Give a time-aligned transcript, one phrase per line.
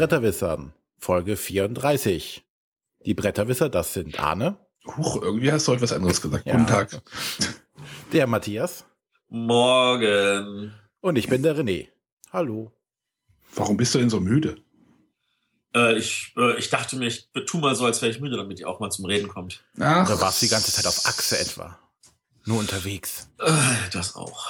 [0.00, 2.42] Bretterwissern, Folge 34.
[3.04, 4.56] Die Bretterwisser, das sind Arne.
[4.96, 6.46] Huch, irgendwie hast du heute was anderes gesagt.
[6.46, 6.54] Ja.
[6.54, 7.02] Guten Tag.
[8.14, 8.86] Der Matthias.
[9.28, 10.72] Morgen.
[11.02, 11.88] Und ich bin der René.
[12.32, 12.72] Hallo.
[13.54, 14.56] Warum bist du denn so müde?
[15.74, 18.58] Äh, ich, äh, ich dachte mir, ich tu mal so, als wäre ich müde, damit
[18.58, 19.62] ihr auch mal zum Reden kommt.
[19.78, 20.08] Ach.
[20.08, 21.78] Oder warst du die ganze Zeit auf Achse etwa?
[22.46, 23.28] Nur unterwegs?
[23.38, 23.52] Äh,
[23.92, 24.48] das auch.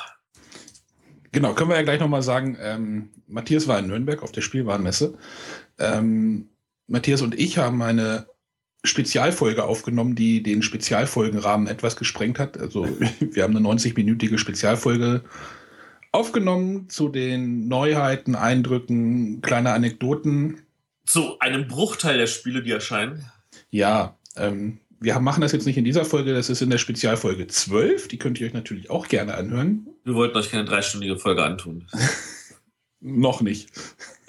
[1.33, 5.17] Genau, können wir ja gleich nochmal sagen, ähm, Matthias war in Nürnberg auf der Spielwarenmesse.
[5.79, 6.49] Ähm,
[6.89, 8.27] Matthias und ich haben eine
[8.83, 12.59] Spezialfolge aufgenommen, die den Spezialfolgenrahmen etwas gesprengt hat.
[12.59, 12.89] Also
[13.21, 15.23] wir haben eine 90-minütige Spezialfolge
[16.13, 20.63] aufgenommen zu den Neuheiten, Eindrücken, kleine Anekdoten.
[21.05, 23.31] Zu einem Bruchteil der Spiele, die erscheinen.
[23.71, 27.47] Ja, ähm, wir machen das jetzt nicht in dieser Folge, das ist in der Spezialfolge
[27.47, 28.09] 12.
[28.09, 29.89] Die könnt ihr euch natürlich auch gerne anhören.
[30.05, 31.87] Wir wollten euch keine dreistündige Folge antun.
[33.01, 33.71] Noch nicht.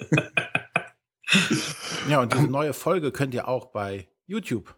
[2.08, 4.74] ja, und diese neue Folge könnt ihr auch bei YouTube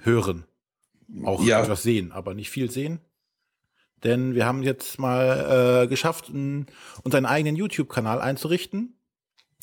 [0.00, 0.44] hören.
[1.22, 1.62] Auch ja.
[1.62, 3.00] etwas sehen, aber nicht viel sehen.
[4.04, 8.95] Denn wir haben jetzt mal äh, geschafft, uns einen eigenen YouTube-Kanal einzurichten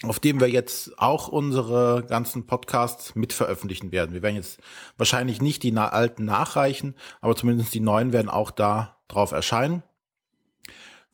[0.02, 4.14] auf dem wir jetzt auch unsere ganzen Podcasts mit veröffentlichen werden.
[4.14, 4.60] Wir werden jetzt
[4.98, 9.84] wahrscheinlich nicht die na alten nachreichen, aber zumindest die neuen werden auch da drauf erscheinen.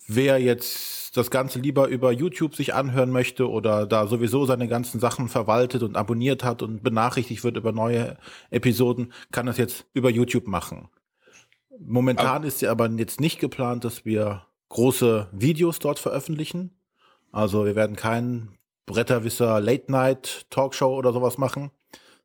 [0.08, 5.00] Wer jetzt das Ganze lieber über YouTube sich anhören möchte oder da sowieso seine ganzen
[5.00, 8.18] Sachen verwaltet und abonniert hat und benachrichtigt wird über neue
[8.50, 10.90] Episoden, kann das jetzt über YouTube machen.
[11.80, 16.72] Momentan ist ja aber jetzt nicht geplant, dass wir große Videos dort veröffentlichen.
[17.32, 18.59] Also wir werden keinen
[18.90, 21.70] Bretterwisser Late Night Talkshow oder sowas machen,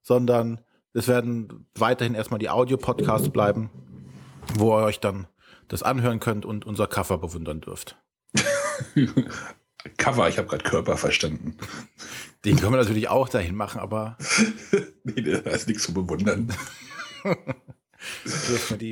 [0.01, 0.63] sondern
[0.95, 3.69] es werden weiterhin erstmal die Audio-Podcasts bleiben,
[4.55, 5.27] wo ihr euch dann
[5.69, 7.99] das anhören könnt und unser Cover bewundern dürft.
[9.99, 11.59] Cover, ich habe gerade Körper verstanden.
[12.47, 14.17] Den können wir natürlich auch dahin machen, aber.
[15.05, 16.51] nee, da ist nichts zu bewundern.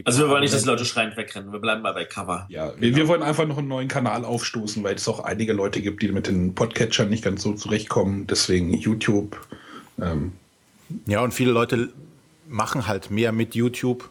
[0.04, 1.52] also wir wollen nicht, dass die Leute schreiend wegrennen.
[1.52, 2.46] Wir bleiben mal bei Cover.
[2.48, 2.96] Ja, wir, genau.
[2.96, 6.08] wir wollen einfach noch einen neuen Kanal aufstoßen, weil es auch einige Leute gibt, die
[6.08, 8.26] mit den Podcatchern nicht ganz so zurechtkommen.
[8.26, 9.38] Deswegen YouTube.
[10.00, 10.32] Ähm.
[11.06, 11.92] Ja, und viele Leute
[12.48, 14.10] machen halt mehr mit YouTube.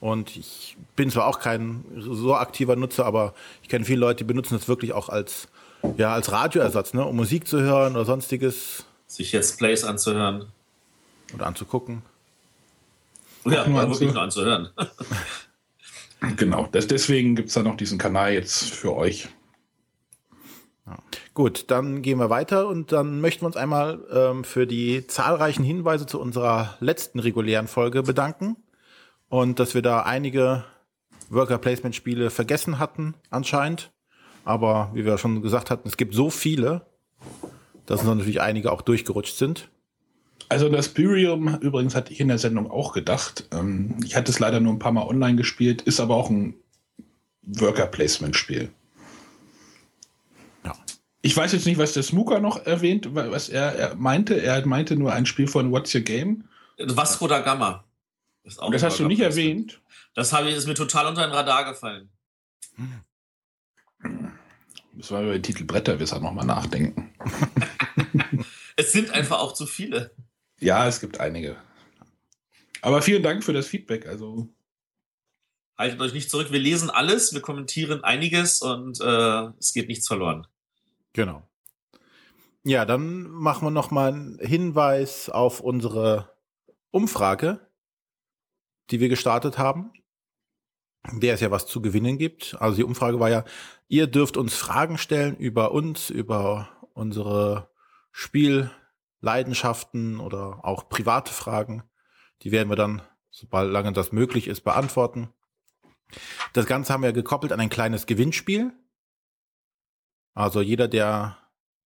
[0.00, 4.24] Und ich bin zwar auch kein so aktiver Nutzer, aber ich kenne viele Leute, die
[4.24, 5.48] benutzen das wirklich auch als,
[5.96, 7.04] ja, als Radioersatz, ne?
[7.04, 8.84] um Musik zu hören oder sonstiges.
[9.08, 10.46] Sich jetzt Plays anzuhören.
[11.34, 12.02] Oder anzugucken.
[13.52, 14.70] Ja, war wirklich nur anzuhören.
[16.36, 19.28] genau, das, deswegen gibt es da noch diesen Kanal jetzt für euch.
[20.86, 20.98] Ja.
[21.34, 25.64] Gut, dann gehen wir weiter und dann möchten wir uns einmal ähm, für die zahlreichen
[25.64, 28.56] Hinweise zu unserer letzten regulären Folge bedanken
[29.28, 30.64] und dass wir da einige
[31.30, 33.92] Worker Placement Spiele vergessen hatten anscheinend.
[34.44, 36.86] Aber wie wir schon gesagt hatten, es gibt so viele,
[37.86, 39.68] dass natürlich einige auch durchgerutscht sind.
[40.48, 43.46] Also das Spirium übrigens hatte ich in der Sendung auch gedacht.
[43.52, 46.54] Ähm, ich hatte es leider nur ein paar Mal online gespielt, ist aber auch ein
[47.42, 48.70] Worker-Placement-Spiel.
[50.64, 50.74] Ja.
[51.20, 54.40] Ich weiß jetzt nicht, was der Smooker noch erwähnt, was er, er, meinte.
[54.40, 56.44] Er meinte nur ein Spiel von What's Your Game.
[56.78, 57.84] Vasco da Gama.
[58.44, 59.80] Das, das hast du nicht erwähnt.
[60.14, 62.08] Das habe ich, ist mir total unter den Radar gefallen.
[64.94, 67.12] Müssen wir über den Titel Bretterwisser nochmal nachdenken.
[68.76, 70.12] es sind einfach auch zu viele.
[70.60, 71.56] Ja, es gibt einige.
[72.82, 74.06] Aber vielen Dank für das Feedback.
[74.06, 74.48] Also
[75.76, 76.50] haltet euch nicht zurück.
[76.50, 80.46] Wir lesen alles, wir kommentieren einiges und äh, es geht nichts verloren.
[81.12, 81.48] Genau.
[82.64, 86.36] Ja, dann machen wir noch mal einen Hinweis auf unsere
[86.90, 87.60] Umfrage,
[88.90, 89.92] die wir gestartet haben,
[91.12, 92.56] der es ja was zu gewinnen gibt.
[92.60, 93.44] Also die Umfrage war ja,
[93.86, 97.70] ihr dürft uns Fragen stellen über uns, über unsere
[98.10, 98.70] Spiel
[99.20, 101.82] Leidenschaften oder auch private Fragen.
[102.42, 105.28] Die werden wir dann, sobald lange das möglich ist, beantworten.
[106.52, 108.72] Das Ganze haben wir gekoppelt an ein kleines Gewinnspiel.
[110.34, 111.36] Also jeder, der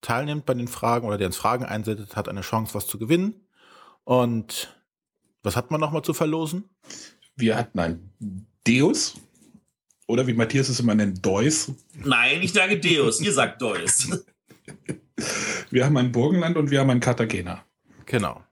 [0.03, 3.47] teilnimmt bei den Fragen oder der uns Fragen einsetzt, hat eine Chance, was zu gewinnen.
[4.05, 4.77] Und
[5.43, 6.69] was hat man nochmal zu verlosen?
[7.37, 8.13] Wir hatten ein
[8.67, 9.15] Deus.
[10.07, 11.73] Oder wie Matthias es immer nennt, Deus.
[11.95, 13.21] Nein, ich sage Deus.
[13.21, 14.25] Ihr sagt Deus.
[15.71, 17.65] Wir haben ein Burgenland und wir haben ein Cartagena.
[18.07, 18.43] Genau.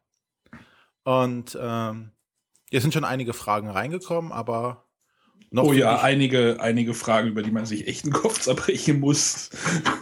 [1.04, 2.12] Und ähm,
[2.70, 4.86] hier sind schon einige Fragen reingekommen, aber
[5.50, 5.64] noch.
[5.64, 9.50] Oh ja, einige, einige Fragen, über die man sich echt den Kopf zerbrechen muss.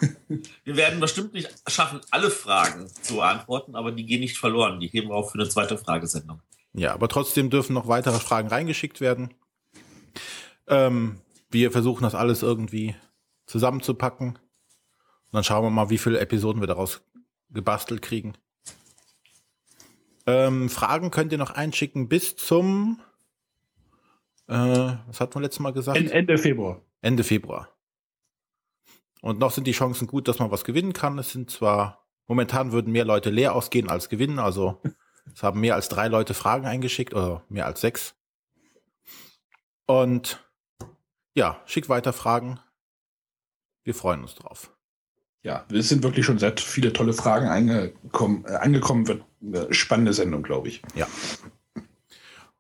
[0.65, 4.79] Wir werden bestimmt nicht schaffen, alle Fragen zu beantworten, aber die gehen nicht verloren.
[4.79, 6.43] Die heben wir auch für eine zweite Fragesendung.
[6.75, 9.33] Ja, aber trotzdem dürfen noch weitere Fragen reingeschickt werden.
[10.67, 12.95] Ähm, wir versuchen das alles irgendwie
[13.47, 14.39] zusammenzupacken.
[15.31, 17.03] Und dann schauen wir mal, wie viele Episoden wir daraus
[17.51, 18.35] gebastelt kriegen.
[20.27, 23.01] Ähm, Fragen könnt ihr noch einschicken bis zum,
[24.47, 25.99] äh, was hatten wir letztes Mal gesagt?
[25.99, 26.83] Ende Februar.
[27.01, 27.69] Ende Februar.
[29.21, 31.19] Und noch sind die Chancen gut, dass man was gewinnen kann.
[31.19, 34.81] Es sind zwar, momentan würden mehr Leute leer ausgehen als gewinnen, also
[35.35, 38.15] es haben mehr als drei Leute Fragen eingeschickt oder mehr als sechs.
[39.87, 40.45] Und
[41.35, 42.61] ja, schickt weiter Fragen.
[43.83, 44.77] Wir freuen uns drauf.
[45.43, 48.45] Ja, es sind wirklich schon seit viele tolle Fragen angekommen.
[48.47, 50.83] Äh, angekommen wird eine spannende Sendung, glaube ich.
[50.95, 51.07] Ja.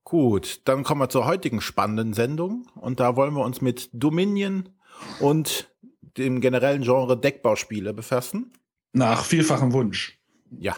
[0.04, 2.66] Gut, dann kommen wir zur heutigen spannenden Sendung.
[2.76, 4.68] Und da wollen wir uns mit Dominion
[5.20, 5.68] und
[6.16, 8.52] dem generellen Genre Deckbauspiele befassen.
[8.92, 10.18] Nach vielfachem Wunsch.
[10.50, 10.76] Ja.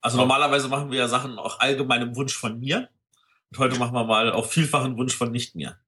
[0.00, 2.88] Also normalerweise machen wir ja Sachen auch allgemeinem Wunsch von mir.
[3.50, 5.78] Und heute machen wir mal auf vielfachen Wunsch von nicht mir.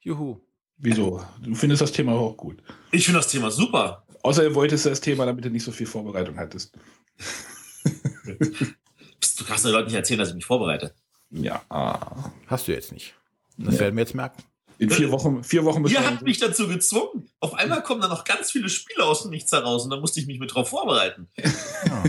[0.00, 0.40] Juhu.
[0.76, 1.24] Wieso?
[1.40, 2.62] Du findest das Thema auch gut.
[2.90, 4.04] Ich finde das Thema super.
[4.22, 6.72] Außer wolltest du das Thema, damit du nicht so viel Vorbereitung hattest.
[8.24, 10.94] du kannst den Leuten nicht erzählen, dass ich mich vorbereite.
[11.30, 11.62] Ja.
[12.46, 13.14] Hast du jetzt nicht.
[13.56, 13.80] Das ja.
[13.80, 14.42] werden wir jetzt merken.
[14.78, 17.28] In vier Wochen, vier Wochen Ihr habt mich dazu gezwungen.
[17.40, 20.18] Auf einmal kommen da noch ganz viele Spiele aus dem Nichts heraus und da musste
[20.18, 21.28] ich mich mit drauf vorbereiten.
[21.36, 22.04] Ja.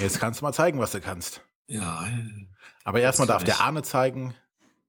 [0.00, 1.42] Jetzt kannst du mal zeigen, was du kannst.
[1.66, 2.08] Ja.
[2.84, 4.34] Aber erstmal darf der Arne zeigen,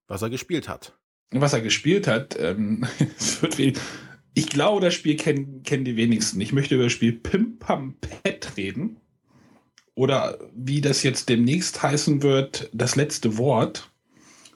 [0.07, 0.93] was er gespielt hat.
[1.31, 2.87] Was er gespielt hat, ähm,
[4.33, 6.39] ich glaube, das Spiel kennen, kennen die wenigsten.
[6.41, 8.97] Ich möchte über das Spiel Pim Pam Pet reden.
[9.95, 13.91] Oder wie das jetzt demnächst heißen wird, das letzte Wort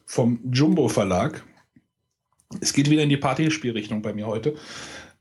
[0.05, 1.43] vom Jumbo Verlag.
[2.61, 4.55] Es geht wieder in die Partyspielrichtung bei mir heute.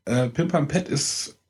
[0.04, 1.40] Äh, Pim Pam Pet ist,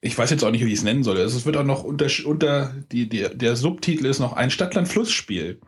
[0.00, 1.16] ich weiß jetzt auch nicht, wie ich es nennen soll.
[1.16, 5.60] Es wird auch noch unter, unter die, die, der Subtitel ist noch ein Stadtland-Fluss-Spiel.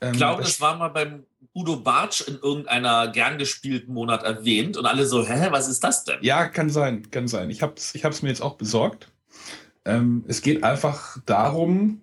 [0.00, 1.24] Ähm, ich glaube, das war mal beim
[1.54, 6.04] Udo Bartsch in irgendeiner gern gespielten Monat erwähnt und alle so, hä, was ist das
[6.04, 6.18] denn?
[6.20, 7.48] Ja, kann sein, kann sein.
[7.50, 9.08] Ich habe es ich mir jetzt auch besorgt.
[9.84, 12.00] Ähm, es geht einfach darum,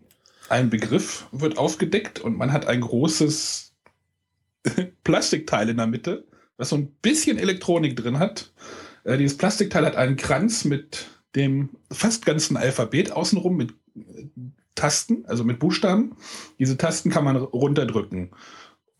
[0.49, 3.73] ein Begriff wird aufgedeckt und man hat ein großes
[5.03, 6.25] Plastikteil in der Mitte,
[6.57, 8.51] was so ein bisschen Elektronik drin hat.
[9.03, 14.25] Äh, dieses Plastikteil hat einen Kranz mit dem fast ganzen Alphabet außenrum mit äh,
[14.75, 16.15] Tasten, also mit Buchstaben.
[16.59, 18.31] Diese Tasten kann man runterdrücken.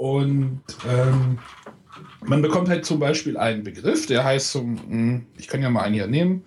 [0.01, 1.37] Und ähm,
[2.21, 5.83] man bekommt halt zum Beispiel einen Begriff, der heißt so, hm, ich kann ja mal
[5.83, 6.43] einen hier nehmen.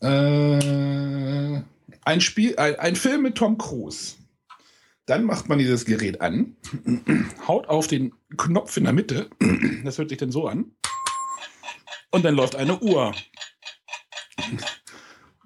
[0.00, 1.62] Äh,
[2.04, 4.14] ein Spiel, ein, ein Film mit Tom Cruise.
[5.04, 6.54] Dann macht man dieses Gerät an,
[7.48, 9.30] haut auf den Knopf in der Mitte.
[9.84, 10.70] Das hört sich dann so an.
[12.12, 13.12] Und dann läuft eine Uhr.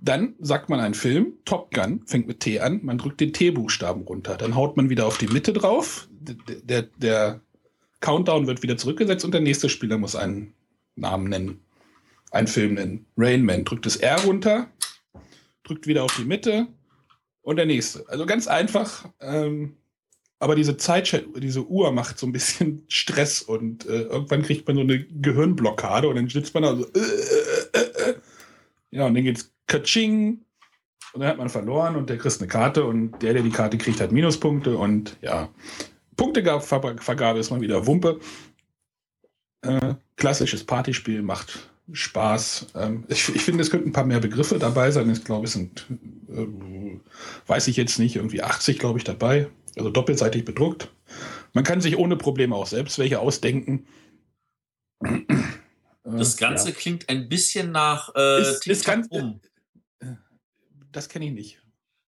[0.02, 4.02] Dann sagt man einen Film, Top Gun, fängt mit T an, man drückt den T-Buchstaben
[4.04, 4.36] runter.
[4.36, 7.40] Dann haut man wieder auf die Mitte drauf, der, der,
[8.00, 10.54] Countdown wird wieder zurückgesetzt und der nächste Spieler muss einen
[10.96, 11.60] Namen nennen
[12.30, 13.06] einen Film nennen.
[13.16, 14.68] Rain Man drückt das R runter,
[15.64, 16.68] drückt wieder auf die Mitte
[17.42, 18.08] und der nächste.
[18.08, 19.08] Also ganz einfach.
[19.20, 19.76] Ähm,
[20.38, 24.76] aber diese Zeit, diese Uhr macht so ein bisschen Stress und äh, irgendwann kriegt man
[24.76, 26.84] so eine Gehirnblockade und dann sitzt man da so.
[26.84, 28.14] Äh, äh, äh, äh.
[28.90, 30.44] ja, und dann geht's Katsching
[31.12, 33.78] und dann hat man verloren und der kriegt eine Karte und der, der die Karte
[33.78, 35.48] kriegt, hat Minuspunkte und ja.
[36.16, 38.20] Punktevergabe ist mal wieder Wumpe.
[39.62, 42.66] Äh, klassisches Partyspiel macht Spaß.
[42.74, 45.08] Ähm, ich, ich finde, es könnten ein paar mehr Begriffe dabei sein.
[45.10, 45.86] Ich glaube, es sind,
[46.28, 46.46] äh,
[47.46, 49.48] weiß ich jetzt nicht, irgendwie 80, glaube ich, dabei.
[49.76, 50.92] Also doppelseitig bedruckt.
[51.52, 53.86] Man kann sich ohne Probleme auch selbst welche ausdenken.
[56.04, 56.74] Das Ganze ja.
[56.74, 59.32] klingt ein bisschen nach äh, ist, ist ganz, äh,
[60.92, 61.62] Das kenne ich nicht.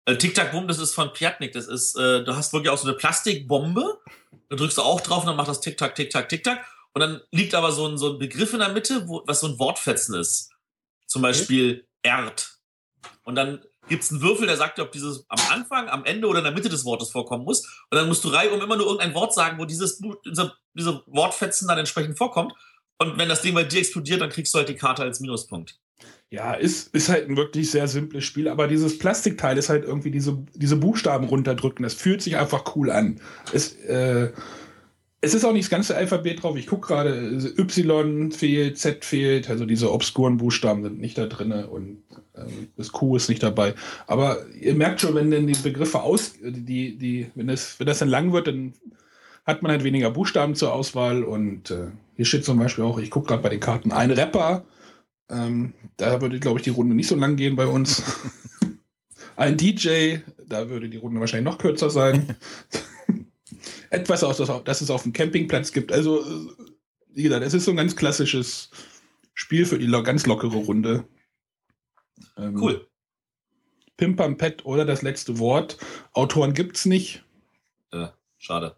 [0.06, 1.52] Äh, Tic-Tac-Boom, das ist von Piatnik.
[1.52, 4.00] Das ist, äh, du hast wirklich auch so eine Plastikbombe.
[4.48, 6.64] Da drückst du auch drauf und dann macht das Tic-Tac, Tic-Tac, Tic-Tac.
[6.92, 9.46] Und dann liegt aber so ein, so ein Begriff in der Mitte, wo, was so
[9.46, 10.50] ein Wortfetzen ist.
[11.06, 12.58] Zum Beispiel Erd.
[13.24, 16.26] Und dann gibt es einen Würfel, der sagt dir, ob dieses am Anfang, am Ende
[16.26, 17.66] oder in der Mitte des Wortes vorkommen muss.
[17.90, 21.68] Und dann musst du reihum immer nur irgendein Wort sagen, wo dieses, diese, diese Wortfetzen
[21.68, 22.54] dann entsprechend vorkommt.
[22.98, 25.78] Und wenn das Ding bei dir explodiert, dann kriegst du halt die Karte als Minuspunkt.
[26.32, 30.12] Ja, ist, ist halt ein wirklich sehr simples Spiel, aber dieses Plastikteil ist halt irgendwie
[30.12, 31.82] diese, diese Buchstaben runterdrücken.
[31.82, 33.20] Das fühlt sich einfach cool an.
[33.52, 34.30] Es, äh,
[35.20, 36.56] es ist auch nicht das ganze Alphabet drauf.
[36.56, 41.52] Ich gucke gerade, Y fehlt, Z fehlt, also diese obskuren Buchstaben sind nicht da drin
[41.52, 42.04] und
[42.36, 43.74] ähm, das Q ist nicht dabei.
[44.06, 47.98] Aber ihr merkt schon, wenn denn die Begriffe aus, die, die, wenn das, wenn das
[47.98, 48.72] dann lang wird, dann
[49.46, 53.10] hat man halt weniger Buchstaben zur Auswahl und äh, hier steht zum Beispiel auch, ich
[53.10, 54.64] gucke gerade bei den Karten, ein Rapper.
[55.30, 58.02] Ähm, da würde, glaube ich, die Runde nicht so lang gehen bei uns.
[59.36, 62.36] ein DJ, da würde die Runde wahrscheinlich noch kürzer sein.
[63.90, 65.92] etwas aus, das es auf dem Campingplatz gibt.
[65.92, 66.24] Also,
[67.12, 68.70] wie gesagt, es ist so ein ganz klassisches
[69.34, 71.04] Spiel für die ganz lockere Runde.
[72.36, 72.86] Ähm, cool.
[73.96, 75.76] Pimpern Pet oder das letzte Wort.
[76.12, 77.22] Autoren gibt's nicht.
[77.92, 78.76] Ja, schade.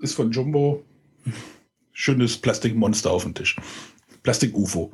[0.00, 0.84] Ist von Jumbo.
[1.92, 3.56] Schönes Plastikmonster auf dem Tisch.
[4.22, 4.92] Plastik-UFO.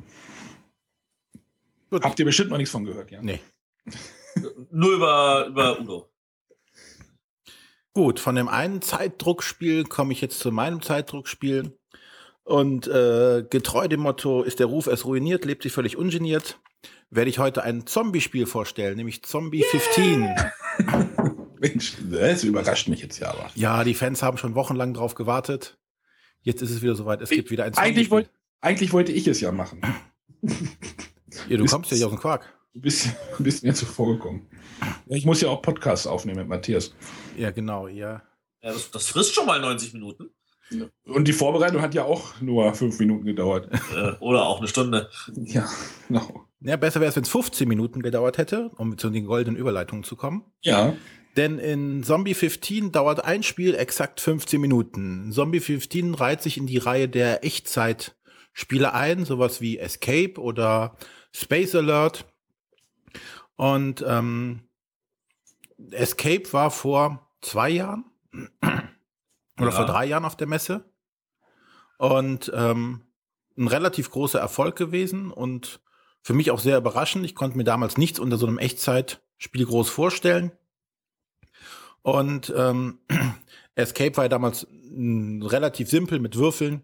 [1.91, 3.21] Habt ihr bestimmt noch nichts von gehört, ja?
[3.21, 3.39] Nee.
[4.71, 6.09] Nur über, über Udo.
[7.93, 11.77] Gut, von dem einen Zeitdruckspiel komme ich jetzt zu meinem Zeitdruckspiel.
[12.43, 16.59] Und äh, getreu dem Motto, ist der Ruf erst ruiniert, lebt sich völlig ungeniert,
[17.09, 19.69] werde ich heute ein Zombie-Spiel vorstellen, nämlich Zombie yeah.
[19.69, 21.49] 15.
[21.59, 23.51] Mensch, das überrascht mich jetzt ja aber.
[23.55, 25.77] Ja, die Fans haben schon wochenlang drauf gewartet.
[26.41, 27.21] Jetzt ist es wieder soweit.
[27.21, 27.93] Es gibt wieder ein Zombie-Spiel.
[27.93, 28.29] Eigentlich, wollt,
[28.61, 29.81] eigentlich wollte ich es ja machen.
[31.49, 32.53] ja, du kommst ja nicht aus dem Quark.
[32.73, 33.09] Du bist,
[33.39, 34.47] bist mir zuvor gekommen.
[35.07, 36.93] Ja, ich muss ja auch Podcasts aufnehmen mit Matthias.
[37.37, 38.21] Ja, genau, ja.
[38.61, 40.31] ja das, das frisst schon mal 90 Minuten.
[41.05, 43.69] Und die Vorbereitung hat ja auch nur fünf Minuten gedauert.
[43.95, 45.09] Äh, oder auch eine Stunde.
[45.35, 45.67] Ja,
[46.07, 46.45] genau.
[46.61, 50.03] Ja, besser wäre es, wenn es 15 Minuten gedauert hätte, um zu den goldenen Überleitungen
[50.03, 50.45] zu kommen.
[50.61, 50.93] Ja.
[51.35, 55.31] Denn in Zombie 15 dauert ein Spiel exakt 15 Minuten.
[55.31, 60.97] Zombie 15 reiht sich in die Reihe der Echtzeitspiele ein, sowas wie Escape oder
[61.33, 62.25] Space Alert.
[63.55, 64.61] Und ähm,
[65.91, 68.05] Escape war vor zwei Jahren
[68.61, 69.71] oder ja.
[69.71, 70.85] vor drei Jahren auf der Messe
[71.97, 73.01] und ähm,
[73.57, 75.81] ein relativ großer Erfolg gewesen und
[76.23, 77.25] für mich auch sehr überraschend.
[77.25, 80.51] Ich konnte mir damals nichts unter so einem Echtzeitspiel groß vorstellen.
[82.01, 82.99] Und ähm,
[83.75, 86.83] Escape war ja damals m, relativ simpel mit Würfeln.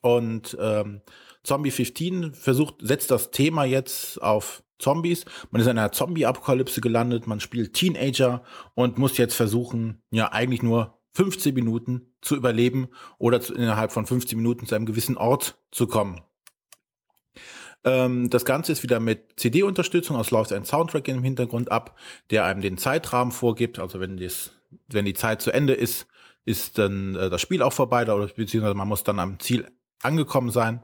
[0.00, 1.02] Und ähm,
[1.44, 5.24] Zombie 15 versucht, setzt das Thema jetzt auf Zombies.
[5.50, 8.42] Man ist in einer Zombie-Apokalypse gelandet, man spielt Teenager
[8.74, 14.06] und muss jetzt versuchen, ja, eigentlich nur 15 Minuten zu überleben oder zu, innerhalb von
[14.06, 16.20] 15 Minuten zu einem gewissen Ort zu kommen.
[17.84, 21.96] Ähm, das Ganze ist wieder mit CD-Unterstützung, also läuft ein Soundtrack im Hintergrund ab,
[22.30, 23.78] der einem den Zeitrahmen vorgibt.
[23.78, 24.52] Also wenn, das,
[24.88, 26.06] wenn die Zeit zu Ende ist,
[26.44, 29.66] ist dann äh, das Spiel auch vorbei, oder beziehungsweise man muss dann am Ziel
[30.02, 30.82] angekommen sein.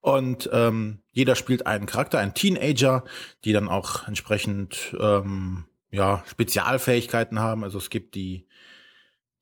[0.00, 3.04] Und ähm, jeder spielt einen Charakter, einen Teenager,
[3.44, 7.64] die dann auch entsprechend ähm, ja, Spezialfähigkeiten haben.
[7.64, 8.46] Also es gibt die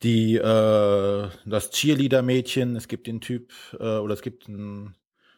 [0.03, 4.97] die äh, das Cheerleader-Mädchen, es gibt den Typ äh, oder es gibt einen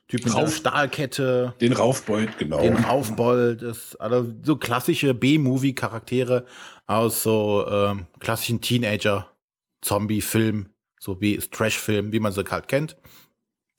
[0.09, 1.55] Typ mit Rauf, einer Stahlkette.
[1.61, 2.61] Den Raufbold, genau.
[2.61, 3.65] Den Raufbold,
[3.99, 6.47] also so klassische B-Movie-Charaktere
[6.87, 10.69] aus so ähm, klassischen Teenager-Zombie-Film,
[10.99, 12.97] so wie Trash-Film, wie man sie halt kennt.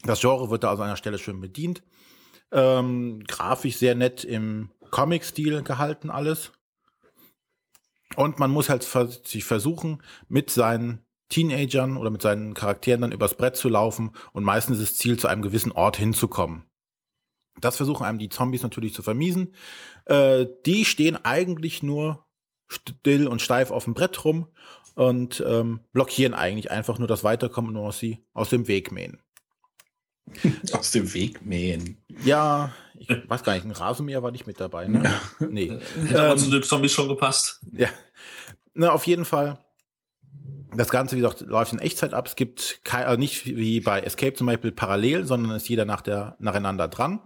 [0.05, 1.83] Das Genre wird da also an einer Stelle schön bedient.
[2.51, 6.51] Ähm, grafisch sehr nett im Comic-Stil gehalten alles.
[8.15, 8.83] Und man muss halt
[9.25, 14.43] sich versuchen, mit seinen Teenagern oder mit seinen Charakteren dann übers Brett zu laufen und
[14.43, 16.63] meistens ist das Ziel, zu einem gewissen Ort hinzukommen.
[17.59, 19.55] Das versuchen einem die Zombies natürlich zu vermiesen.
[20.05, 22.25] Äh, die stehen eigentlich nur
[22.67, 24.47] still und steif auf dem Brett rum
[24.95, 29.21] und ähm, blockieren eigentlich einfach nur das Weiterkommen, nur aus sie aus dem Weg mähen.
[30.73, 31.97] Aus dem Weg mähen.
[32.23, 34.87] Ja, ich weiß gar nicht, ein Rasenmäher war nicht mit dabei.
[34.87, 35.13] Ne?
[35.39, 35.77] Nee.
[36.07, 37.61] Hätte aber ähm, zu den Zombies schon gepasst.
[37.71, 37.89] Ja.
[38.73, 39.59] Na, auf jeden Fall.
[40.75, 42.27] Das Ganze, wie gesagt, läuft in Echtzeit ab.
[42.27, 46.01] Es gibt kein, also nicht wie bei Escape zum Beispiel parallel, sondern ist jeder nach
[46.01, 47.21] der, nacheinander dran.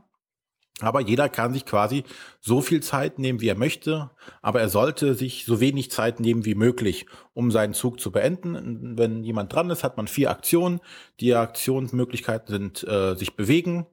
[0.82, 2.04] Aber jeder kann sich quasi
[2.40, 4.12] so viel Zeit nehmen, wie er möchte.
[4.42, 8.98] Aber er sollte sich so wenig Zeit nehmen wie möglich, um seinen Zug zu beenden.
[8.98, 10.80] Wenn jemand dran ist, hat man vier Aktionen.
[11.20, 13.88] Die Aktionsmöglichkeiten sind äh, sich bewegen,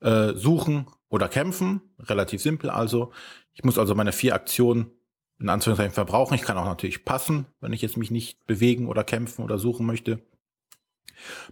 [0.00, 1.80] äh, suchen oder kämpfen.
[1.98, 3.12] Relativ simpel also.
[3.54, 4.92] Ich muss also meine vier Aktionen
[5.40, 6.34] in Anführungszeichen verbrauchen.
[6.34, 9.86] Ich kann auch natürlich passen, wenn ich jetzt mich nicht bewegen oder kämpfen oder suchen
[9.86, 10.20] möchte.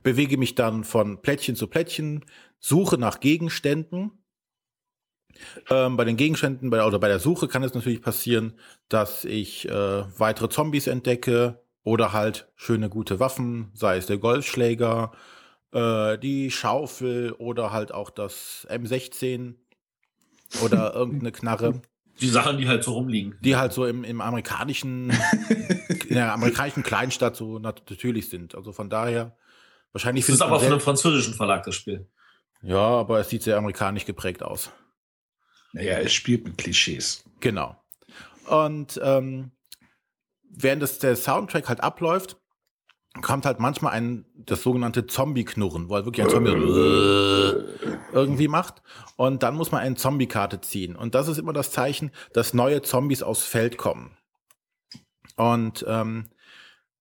[0.02, 2.24] Bewege mich dann von Plättchen zu Plättchen,
[2.58, 4.12] suche nach Gegenständen
[5.70, 8.54] ähm, bei den Gegenständen bei, oder bei der Suche kann es natürlich passieren,
[8.88, 15.12] dass ich äh, weitere Zombies entdecke oder halt schöne gute Waffen, sei es der Golfschläger,
[15.72, 19.54] äh, die Schaufel oder halt auch das M16
[20.62, 21.82] oder irgendeine Knarre.
[22.20, 23.36] Die Sachen, die halt so rumliegen.
[23.40, 25.10] Die halt so im, im amerikanischen,
[26.08, 28.56] in der amerikanischen Kleinstadt so natürlich sind.
[28.56, 29.36] Also von daher,
[29.92, 30.26] wahrscheinlich.
[30.26, 32.08] Das ist aber von einem französischen Verlag, das Spiel.
[32.62, 34.72] Ja, aber es sieht sehr amerikanisch geprägt aus.
[35.72, 37.24] Naja, es spielt mit Klischees.
[37.40, 37.76] Genau.
[38.46, 39.52] Und ähm,
[40.50, 42.36] während das, der Soundtrack halt abläuft,
[43.22, 46.50] kommt halt manchmal ein, das sogenannte Zombie-Knurren, wo er wirklich ein Zombie
[48.12, 48.82] irgendwie macht.
[49.16, 50.96] Und dann muss man eine Zombie-Karte ziehen.
[50.96, 54.16] Und das ist immer das Zeichen, dass neue Zombies aufs Feld kommen.
[55.36, 56.28] Und ähm,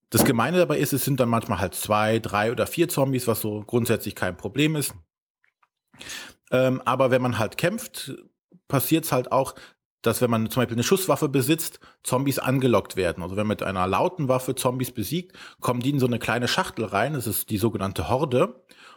[0.10, 3.42] das Gemeine dabei ist, es sind dann manchmal halt zwei, drei oder vier Zombies, was
[3.42, 4.94] so grundsätzlich kein Problem ist.
[6.52, 8.16] Ähm, aber wenn man halt kämpft,
[8.68, 9.56] passiert es halt auch,
[10.02, 13.24] dass wenn man zum Beispiel eine Schusswaffe besitzt, Zombies angelockt werden.
[13.24, 16.48] Also wenn man mit einer lauten Waffe Zombies besiegt, kommen die in so eine kleine
[16.48, 17.14] Schachtel rein.
[17.14, 18.48] Das ist die sogenannte Horde.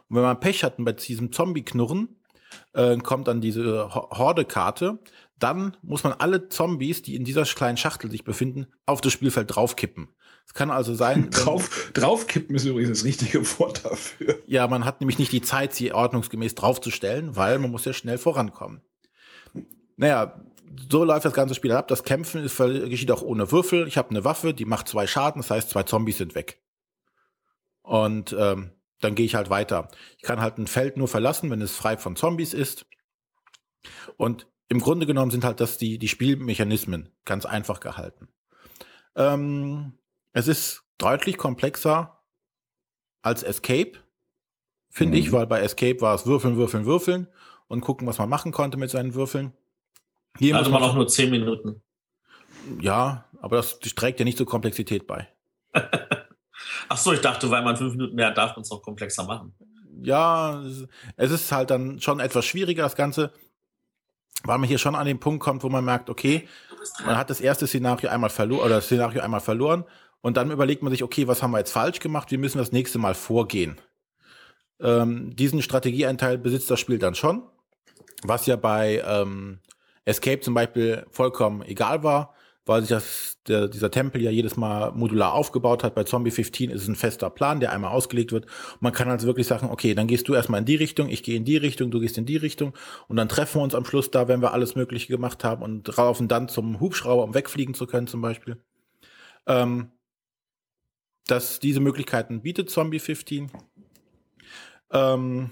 [0.09, 2.21] Und wenn man Pech hat bei diesem Zombie-Knurren,
[2.75, 4.99] äh, kommt dann diese Horde-Karte.
[5.39, 9.55] Dann muss man alle Zombies, die in dieser kleinen Schachtel sich befinden, auf das Spielfeld
[9.55, 10.09] draufkippen.
[10.47, 11.31] Es kann also sein.
[11.31, 14.37] Drauf, draufkippen ist übrigens das richtige Wort dafür.
[14.47, 18.19] Ja, man hat nämlich nicht die Zeit, sie ordnungsgemäß draufzustellen, weil man muss ja schnell
[18.19, 18.83] vorankommen.
[20.01, 20.43] Naja,
[20.89, 21.87] so läuft das ganze Spiel ab.
[21.89, 23.87] Das Kämpfen ist, geschieht auch ohne Würfel.
[23.87, 26.63] Ich habe eine Waffe, die macht zwei Schaden, das heißt, zwei Zombies sind weg.
[27.83, 29.89] Und ähm, dann gehe ich halt weiter.
[30.17, 32.87] Ich kann halt ein Feld nur verlassen, wenn es frei von Zombies ist.
[34.17, 38.29] Und im Grunde genommen sind halt das die, die Spielmechanismen ganz einfach gehalten.
[39.17, 39.99] Ähm,
[40.33, 42.23] es ist deutlich komplexer
[43.21, 43.99] als Escape,
[44.89, 45.25] finde mhm.
[45.25, 47.29] ich, weil bei Escape war es Würfeln, Würfeln, Würfeln
[47.69, 49.53] und gucken, was man machen konnte mit seinen Würfeln.
[50.39, 51.83] Hier also man auch nur zehn Minuten.
[52.81, 55.29] Ja, aber das trägt ja nicht zur Komplexität bei.
[56.89, 59.25] Ach so, ich dachte, weil man fünf Minuten mehr hat, darf man es noch komplexer
[59.25, 59.55] machen.
[60.03, 60.63] Ja,
[61.17, 63.33] es ist halt dann schon etwas schwieriger, das Ganze,
[64.45, 66.49] weil man hier schon an den Punkt kommt, wo man merkt, okay,
[67.05, 69.85] man hat das erste Szenario einmal verloren oder das Szenario einmal verloren
[70.23, 72.31] und dann überlegt man sich, okay, was haben wir jetzt falsch gemacht?
[72.31, 73.79] Wie müssen wir das nächste Mal vorgehen?
[74.81, 77.43] Ähm, diesen Strategieanteil besitzt das Spiel dann schon,
[78.23, 79.61] was ja bei ähm,
[80.11, 82.35] Escape zum Beispiel vollkommen egal war,
[82.67, 85.95] weil sich das, der, dieser Tempel ja jedes Mal modular aufgebaut hat.
[85.95, 88.47] Bei Zombie 15 ist es ein fester Plan, der einmal ausgelegt wird.
[88.81, 91.37] Man kann also wirklich sagen, okay, dann gehst du erstmal in die Richtung, ich gehe
[91.37, 92.75] in die Richtung, du gehst in die Richtung
[93.09, 95.99] und dann treffen wir uns am Schluss da, wenn wir alles Mögliche gemacht haben und
[95.99, 98.63] raufen dann zum Hubschrauber, um wegfliegen zu können zum Beispiel.
[99.47, 99.91] Ähm,
[101.27, 103.51] dass diese Möglichkeiten bietet Zombie 15.
[104.93, 105.51] Ähm,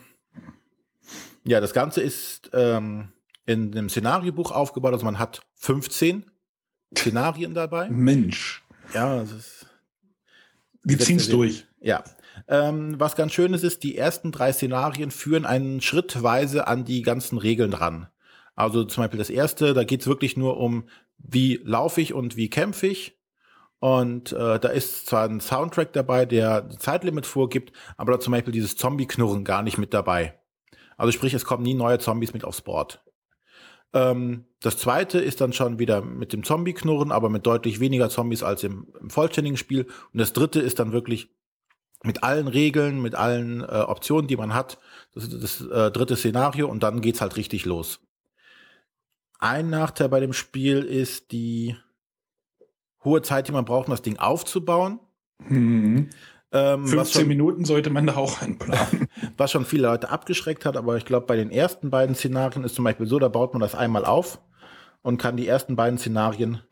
[1.44, 3.12] ja, das Ganze ist ähm,
[3.48, 4.92] in einem Szenariobuch aufgebaut.
[4.92, 6.30] Also man hat 15
[6.96, 7.88] Szenarien dabei.
[7.90, 8.62] Mensch.
[8.92, 9.66] Ja, das ist.
[10.84, 11.66] Die ziehen's durch.
[11.80, 12.04] Ja.
[12.46, 17.02] Ähm, was ganz schön ist, ist, die ersten drei Szenarien führen einen schrittweise an die
[17.02, 18.08] ganzen Regeln ran.
[18.54, 22.48] Also zum Beispiel das erste, da geht's wirklich nur um, wie laufe ich und wie
[22.48, 23.18] kämpfe ich.
[23.80, 28.52] Und äh, da ist zwar ein Soundtrack dabei, der Zeitlimit vorgibt, aber da zum Beispiel
[28.52, 30.38] dieses Zombie-Knurren gar nicht mit dabei.
[30.96, 33.00] Also sprich, es kommen nie neue Zombies mit aufs Board.
[33.92, 38.42] Ähm, das zweite ist dann schon wieder mit dem Zombie-Knurren, aber mit deutlich weniger Zombies
[38.42, 39.84] als im, im, vollständigen Spiel.
[40.12, 41.30] Und das dritte ist dann wirklich
[42.02, 44.78] mit allen Regeln, mit allen äh, Optionen, die man hat.
[45.14, 48.00] Das ist das äh, dritte Szenario und dann geht's halt richtig los.
[49.38, 51.76] Ein Nachteil bei dem Spiel ist die
[53.04, 54.98] hohe Zeit, die man braucht, um das Ding aufzubauen.
[55.38, 56.10] Mhm.
[56.50, 59.08] Ähm, 15 schon, Minuten sollte man da auch einplanen.
[59.36, 62.74] was schon viele Leute abgeschreckt hat, aber ich glaube, bei den ersten beiden Szenarien ist
[62.74, 64.40] zum Beispiel so, da baut man das einmal auf
[65.02, 66.62] und kann die ersten beiden Szenarien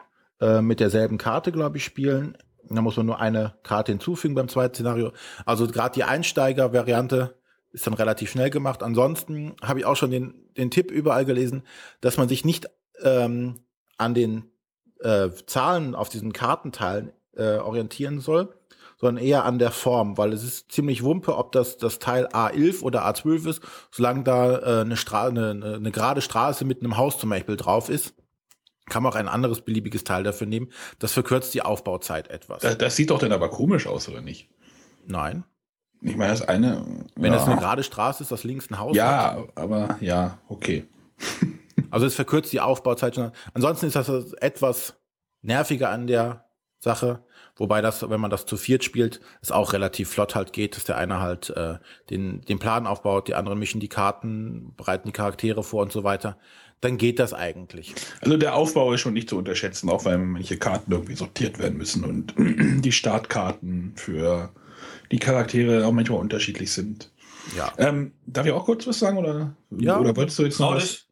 [0.40, 2.36] äh, mit derselben Karte, glaube ich, spielen.
[2.68, 5.12] Da muss man nur eine Karte hinzufügen beim zweiten Szenario.
[5.44, 7.36] Also gerade die Einsteiger-Variante
[7.70, 8.82] ist dann relativ schnell gemacht.
[8.82, 11.62] Ansonsten habe ich auch schon den, den Tipp überall gelesen,
[12.00, 12.68] dass man sich nicht
[13.02, 13.60] ähm,
[13.98, 14.50] an den
[15.00, 18.54] äh, Zahlen auf diesen Kartenteilen äh, orientieren soll,
[18.96, 22.82] sondern eher an der Form, weil es ist ziemlich wumpe, ob das das Teil A11
[22.82, 27.18] oder A12 ist, solange da äh, eine, Stra eine, eine gerade Straße mit einem Haus
[27.18, 28.14] zum Beispiel drauf ist.
[28.88, 30.70] Kann man auch ein anderes beliebiges Teil dafür nehmen.
[31.00, 32.62] Das verkürzt die Aufbauzeit etwas.
[32.62, 34.48] Das, das sieht doch dann aber komisch aus, oder nicht?
[35.06, 35.44] Nein.
[36.00, 36.84] Ich meine, das eine.
[37.16, 37.38] Wenn ja.
[37.40, 39.48] es eine gerade Straße ist, das links ein Haus Ja, hat.
[39.56, 40.86] aber ja, okay.
[41.90, 43.32] also es verkürzt die Aufbauzeit schon.
[43.54, 44.94] Ansonsten ist das etwas
[45.42, 46.45] nerviger an der
[46.86, 47.18] Sache.
[47.56, 50.84] Wobei das, wenn man das zu viert spielt, es auch relativ flott halt geht, dass
[50.84, 51.78] der eine halt äh,
[52.10, 56.04] den, den Plan aufbaut, die anderen mischen die Karten, bereiten die Charaktere vor und so
[56.04, 56.38] weiter.
[56.80, 57.94] Dann geht das eigentlich.
[58.20, 61.78] Also der Aufbau ist schon nicht zu unterschätzen, auch weil manche Karten irgendwie sortiert werden
[61.78, 64.52] müssen und die Startkarten für
[65.10, 67.10] die Charaktere auch manchmal unterschiedlich sind.
[67.56, 67.72] Ja.
[67.78, 69.98] Ähm, darf ich auch kurz was sagen oder, ja.
[69.98, 71.06] oder wolltest du jetzt noch was?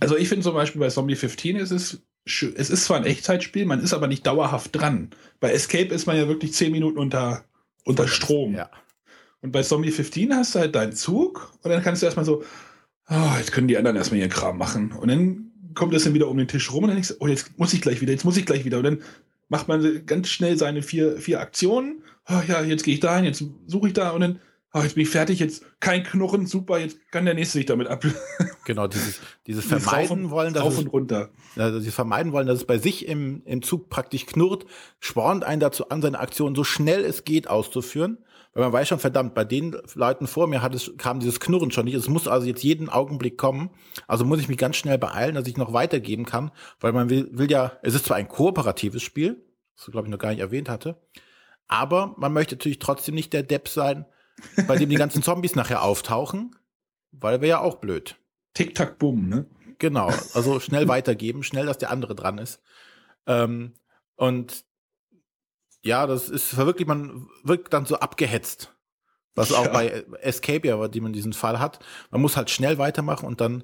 [0.00, 3.66] Also ich finde zum Beispiel bei Zombie 15 ist es es ist zwar ein Echtzeitspiel,
[3.66, 5.10] man ist aber nicht dauerhaft dran.
[5.40, 7.44] Bei Escape ist man ja wirklich 10 Minuten unter,
[7.84, 8.54] unter Strom.
[8.54, 8.70] Ja.
[9.40, 12.42] Und bei Zombie 15 hast du halt deinen Zug und dann kannst du erstmal so,
[13.08, 14.92] oh, jetzt können die anderen erstmal ihren Kram machen.
[14.92, 17.28] Und dann kommt das dann wieder um den Tisch rum und dann denkst du, oh,
[17.28, 18.78] jetzt muss ich gleich wieder, jetzt muss ich gleich wieder.
[18.78, 19.02] Und dann
[19.48, 22.02] macht man ganz schnell seine vier, vier Aktionen.
[22.28, 24.40] Oh, ja, jetzt gehe ich da hin, jetzt suche ich da und dann
[24.74, 27.88] oh, jetzt bin ich fertig, jetzt kein Knurren, super, jetzt kann der nächste sich damit
[27.88, 28.04] ab.
[28.64, 31.30] Genau, dieses, dieses vermeiden und, wollen, dass auf und runter.
[31.56, 34.66] Also sie vermeiden wollen, dass es bei sich im, im Zug praktisch knurrt,
[35.00, 38.18] spornt einen dazu an, seine Aktion so schnell es geht auszuführen.
[38.52, 41.70] Weil man weiß schon, verdammt, bei den Leuten vor mir hat es, kam dieses Knurren
[41.70, 41.94] schon nicht.
[41.94, 43.70] Es muss also jetzt jeden Augenblick kommen.
[44.06, 46.50] Also muss ich mich ganz schnell beeilen, dass ich noch weitergeben kann,
[46.80, 49.46] weil man will, will ja, es ist zwar ein kooperatives Spiel,
[49.78, 51.00] ich glaube ich noch gar nicht erwähnt hatte,
[51.68, 54.04] aber man möchte natürlich trotzdem nicht der Depp sein,
[54.66, 56.56] bei dem die ganzen Zombies nachher auftauchen,
[57.12, 58.16] weil wäre ja auch blöd.
[58.54, 59.46] Tick-Tack-Bumm, ne?
[59.78, 62.60] Genau, also schnell weitergeben, schnell, dass der andere dran ist.
[63.26, 63.74] Ähm,
[64.16, 64.64] und
[65.82, 68.74] ja, das ist wirklich, man wirkt dann so abgehetzt.
[69.34, 69.72] Was auch ja.
[69.72, 71.78] bei Escape ja, die man diesen Fall hat.
[72.10, 73.62] Man muss halt schnell weitermachen und dann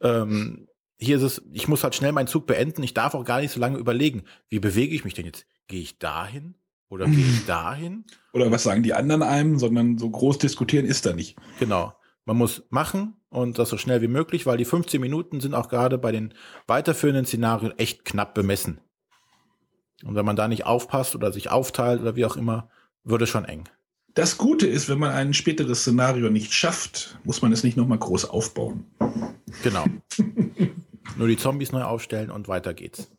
[0.00, 0.68] ähm,
[0.98, 2.82] hier ist es, ich muss halt schnell meinen Zug beenden.
[2.82, 5.46] Ich darf auch gar nicht so lange überlegen, wie bewege ich mich denn jetzt?
[5.66, 6.54] Gehe ich dahin?
[6.90, 8.04] Oder gehe ich dahin?
[8.32, 11.36] Oder was sagen die anderen einem, sondern so groß diskutieren ist da nicht.
[11.60, 11.94] Genau.
[12.24, 15.68] Man muss machen und das so schnell wie möglich, weil die 15 Minuten sind auch
[15.68, 16.34] gerade bei den
[16.66, 18.80] weiterführenden Szenarien echt knapp bemessen.
[20.04, 22.70] Und wenn man da nicht aufpasst oder sich aufteilt oder wie auch immer,
[23.04, 23.68] würde schon eng.
[24.14, 27.98] Das Gute ist, wenn man ein späteres Szenario nicht schafft, muss man es nicht nochmal
[27.98, 28.86] groß aufbauen.
[29.62, 29.84] Genau.
[31.16, 33.12] Nur die Zombies neu aufstellen und weiter geht's.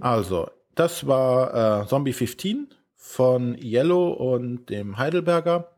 [0.00, 5.70] Also, das war äh, Zombie 15 von Yellow und dem Heidelberger.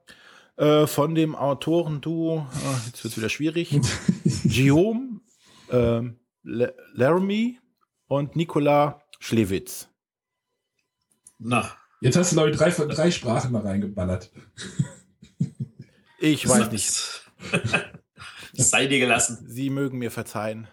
[0.56, 3.78] Äh, von dem Autoren-Duo, äh, jetzt wird's wieder schwierig,
[4.44, 5.20] Guillaume,
[5.68, 6.00] äh,
[6.42, 7.59] Laramie
[8.06, 9.88] und Nicolas Schlewitz.
[11.38, 11.76] Na.
[12.00, 14.30] Jetzt hast du, glaube ich, drei, drei Sprachen mal reingeballert.
[16.18, 17.22] Ich weiß nicht.
[18.52, 19.44] Sei dir gelassen.
[19.46, 20.68] Sie mögen mir verzeihen.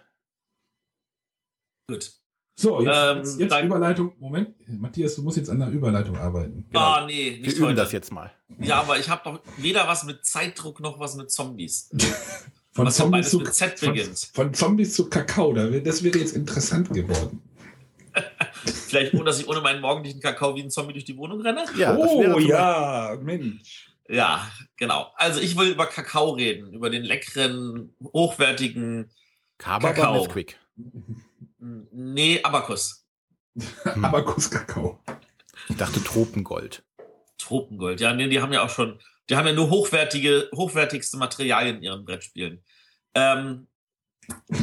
[1.89, 2.13] Gut.
[2.55, 4.13] So, jetzt, ähm, jetzt, jetzt Überleitung.
[4.19, 6.65] Moment, Matthias, du musst jetzt an der Überleitung arbeiten.
[6.69, 6.79] Genau.
[6.79, 7.75] Ah, nee, nicht Wir üben heute.
[7.75, 8.31] das jetzt mal.
[8.59, 11.89] Ja, aber ich habe doch weder was mit Zeitdruck noch was mit Zombies.
[12.71, 17.41] von, Zombies zu, von, von, Zombies zu Kakao, das wäre jetzt interessant geworden.
[18.65, 21.65] Vielleicht, ohne dass ich ohne meinen morgendlichen Kakao wie ein Zombie durch die Wohnung renne?
[21.75, 23.89] Ja, oh ja, Mensch.
[24.07, 25.11] Ja, genau.
[25.15, 29.09] Also ich will über Kakao reden, über den leckeren, hochwertigen
[29.57, 30.17] Kaba Kakao.
[30.19, 30.59] Nesquik.
[31.91, 33.05] Nee, Abakus.
[33.55, 33.65] Hm.
[34.05, 34.99] Abakus Kakao.
[35.69, 36.83] Ich dachte Tropengold.
[37.37, 38.99] Tropengold, ja, nee, die haben ja auch schon,
[39.29, 42.63] die haben ja nur hochwertige, hochwertigste Materialien in ihren Brettspielen.
[43.13, 43.67] Ähm,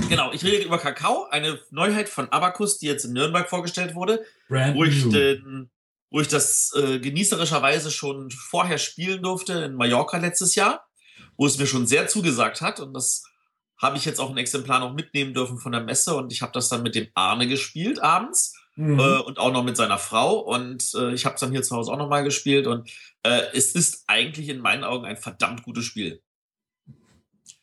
[0.09, 4.25] Genau, ich rede über Kakao, eine Neuheit von Abacus, die jetzt in Nürnberg vorgestellt wurde,
[4.49, 5.71] Brand wo ich, den,
[6.11, 10.89] wo ich das äh, genießerischerweise schon vorher spielen durfte in Mallorca letztes Jahr,
[11.37, 13.25] wo es mir schon sehr zugesagt hat und das
[13.81, 16.53] habe ich jetzt auch ein Exemplar noch mitnehmen dürfen von der Messe und ich habe
[16.53, 19.01] das dann mit dem Arne gespielt abends mhm.
[19.01, 21.75] äh, und auch noch mit seiner Frau und äh, ich habe es dann hier zu
[21.75, 22.91] Hause auch noch mal gespielt und
[23.23, 26.21] äh, es ist eigentlich in meinen Augen ein verdammt gutes Spiel.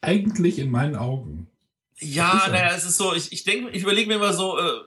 [0.01, 1.47] Eigentlich in meinen Augen.
[1.99, 4.81] Ja, naja, es ist so, ich, ich denke, ich überlege mir immer so, äh,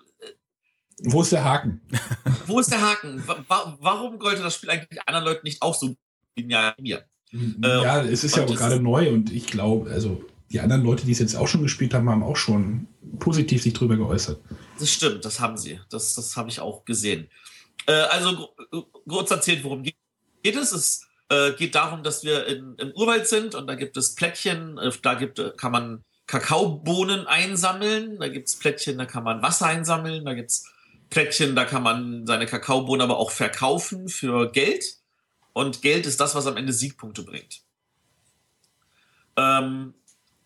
[1.03, 1.81] wo ist der Haken?
[2.47, 3.23] Wo ist der Haken?
[3.47, 5.95] Warum sollte das Spiel eigentlich anderen Leuten nicht auch so
[6.37, 7.05] genial wie mir?
[7.63, 11.07] Ja, äh, es ist ja auch gerade neu und ich glaube, also die anderen Leute,
[11.07, 14.41] die es jetzt auch schon gespielt haben, haben auch schon positiv sich drüber geäußert.
[14.79, 15.81] Das stimmt, das haben sie.
[15.91, 17.29] Das, das habe ich auch gesehen.
[17.87, 18.49] Äh, also
[19.09, 19.97] kurz erzählt, worum geht
[20.43, 20.73] es?
[20.73, 24.77] Es äh, geht darum, dass wir in, im Urwald sind und da gibt es Plättchen,
[24.79, 28.19] äh, da gibt, kann man Kakaobohnen einsammeln.
[28.21, 30.25] Da gibt es Plättchen, da kann man Wasser einsammeln.
[30.25, 30.65] Da gibt es
[31.11, 34.97] Plättchen, da kann man seine Kakaobohnen aber auch verkaufen für Geld.
[35.53, 37.63] Und Geld ist das, was am Ende Siegpunkte bringt.
[39.37, 39.95] Ähm,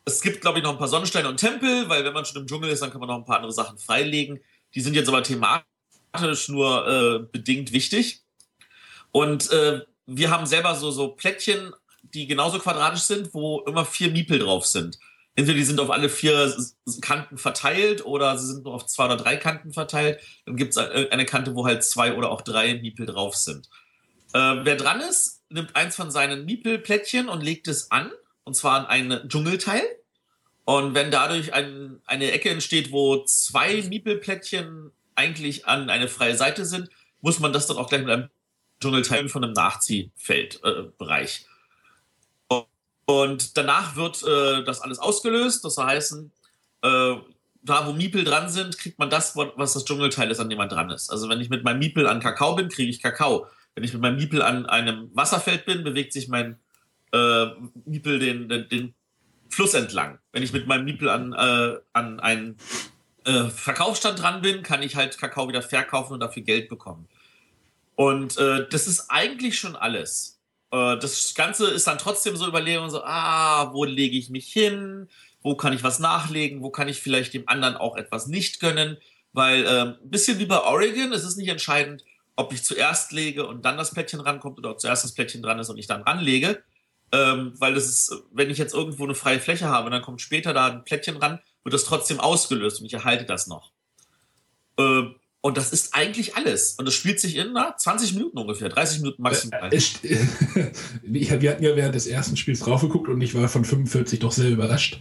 [0.05, 2.47] es gibt, glaube ich, noch ein paar Sonnensteine und Tempel, weil wenn man schon im
[2.47, 4.41] Dschungel ist, dann kann man noch ein paar andere Sachen freilegen.
[4.75, 8.23] Die sind jetzt aber thematisch nur äh, bedingt wichtig.
[9.13, 14.11] Und äh, wir haben selber so, so Plättchen, die genauso quadratisch sind, wo immer vier
[14.11, 14.99] Miepel drauf sind
[15.37, 16.55] entweder die sind auf alle vier
[17.01, 20.21] Kanten verteilt oder sie sind nur auf zwei oder drei Kanten verteilt.
[20.47, 23.69] Dann gibt es eine Kante, wo halt zwei oder auch drei Miepel drauf sind.
[24.33, 28.13] Äh, wer dran ist, nimmt eins von seinen Miepelplättchen und legt es an,
[28.45, 29.83] und zwar an ein Dschungelteil.
[30.65, 36.65] Und wenn dadurch ein, eine Ecke entsteht, wo zwei Miepelplättchen eigentlich an eine freie Seite
[36.65, 36.89] sind,
[37.21, 38.31] muss man das dann auch gleich mit einem
[38.81, 41.47] Dschungelteil von einem Nachziehfeldbereich.
[42.51, 42.61] Äh,
[43.07, 45.65] und danach wird äh, das alles ausgelöst.
[45.65, 46.15] Das heißt,
[46.83, 47.15] äh,
[47.63, 50.69] da wo Miepel dran sind, kriegt man das, was das Dschungelteil ist, an dem man
[50.69, 51.11] dran ist.
[51.11, 53.47] Also wenn ich mit meinem Miepel an Kakao bin, kriege ich Kakao.
[53.75, 56.59] Wenn ich mit meinem Miepel an einem Wasserfeld bin, bewegt sich mein
[57.15, 57.47] äh,
[57.87, 58.95] Miepel den, den, den,
[59.51, 60.19] Fluss entlang.
[60.33, 62.57] Wenn ich mit meinem Miepel an, äh, an einen
[63.25, 67.07] äh, Verkaufsstand dran bin, kann ich halt Kakao wieder verkaufen und dafür Geld bekommen.
[67.95, 70.41] Und äh, das ist eigentlich schon alles.
[70.73, 75.09] Äh, das Ganze ist dann trotzdem so Überlegung, so, ah, wo lege ich mich hin?
[75.41, 76.61] Wo kann ich was nachlegen?
[76.61, 78.97] Wo kann ich vielleicht dem anderen auch etwas nicht gönnen?
[79.33, 82.05] Weil ein bisschen wie bei Oregon, es ist nicht entscheidend,
[82.37, 85.59] ob ich zuerst lege und dann das Plättchen rankommt oder ob zuerst das Plättchen dran
[85.59, 86.63] ist und ich dann ranlege.
[87.13, 90.53] Ähm, weil das ist, wenn ich jetzt irgendwo eine freie Fläche habe dann kommt später
[90.53, 93.73] da ein Plättchen ran, wird das trotzdem ausgelöst und ich erhalte das noch.
[94.79, 96.73] Ähm, und das ist eigentlich alles.
[96.73, 99.73] Und das spielt sich in na, 20 Minuten ungefähr, 30 Minuten maximal.
[99.73, 99.79] Äh,
[101.03, 104.49] wir hatten ja während des ersten Spiels draufgeguckt und ich war von 45 doch sehr
[104.49, 105.01] überrascht.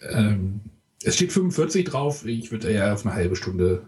[0.00, 0.60] Ähm,
[1.02, 3.82] es steht 45 drauf, ich würde eher auf eine halbe Stunde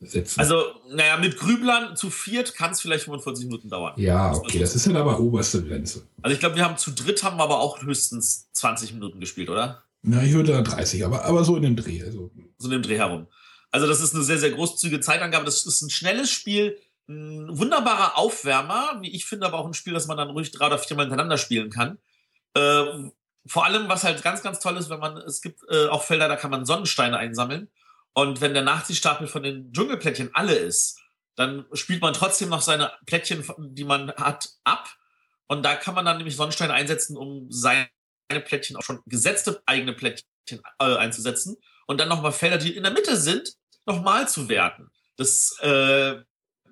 [0.00, 0.40] setzen.
[0.40, 3.92] Also, naja, mit Grüblern zu viert kann es vielleicht 45 Minuten dauern.
[3.96, 6.06] Ja, okay, das ist dann aber oberste Grenze.
[6.22, 9.50] Also ich glaube, wir haben zu dritt haben wir aber auch höchstens 20 Minuten gespielt,
[9.50, 9.84] oder?
[10.02, 12.02] Na, ich würde da 30, aber, aber so in dem Dreh.
[12.02, 12.30] Also.
[12.58, 13.26] So in dem Dreh herum.
[13.70, 15.44] Also das ist eine sehr, sehr großzügige Zeitangabe.
[15.44, 19.92] Das ist ein schnelles Spiel, ein wunderbarer Aufwärmer, wie ich finde, aber auch ein Spiel,
[19.92, 21.98] das man dann ruhig drei oder viermal hintereinander spielen kann.
[22.54, 22.84] Äh,
[23.46, 26.28] vor allem, was halt ganz, ganz toll ist, wenn man, es gibt äh, auch Felder,
[26.28, 27.68] da kann man Sonnensteine einsammeln.
[28.14, 30.98] Und wenn der Nachziehstapel von den Dschungelplättchen alle ist,
[31.36, 34.88] dann spielt man trotzdem noch seine Plättchen, die man hat, ab.
[35.46, 37.88] Und da kann man dann nämlich Sonnensteine einsetzen, um seine
[38.44, 41.56] Plättchen, auch schon gesetzte eigene Plättchen äh, einzusetzen.
[41.86, 43.54] Und dann nochmal Felder, die in der Mitte sind,
[43.86, 44.90] nochmal zu werten.
[45.16, 46.16] Das, äh,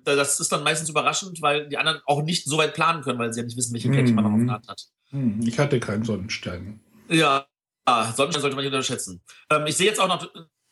[0.03, 3.33] das ist dann meistens überraschend, weil die anderen auch nicht so weit planen können, weil
[3.33, 4.21] sie ja nicht wissen, welche Plättchen mhm.
[4.21, 4.83] man noch auf der Hand hat.
[5.11, 5.41] Mhm.
[5.45, 6.79] Ich hatte keinen Sonnenstein.
[7.09, 7.47] Ja,
[7.87, 9.21] Sonnenstein sollte man nicht unterschätzen.
[9.49, 10.29] Ähm, ich sehe jetzt auch noch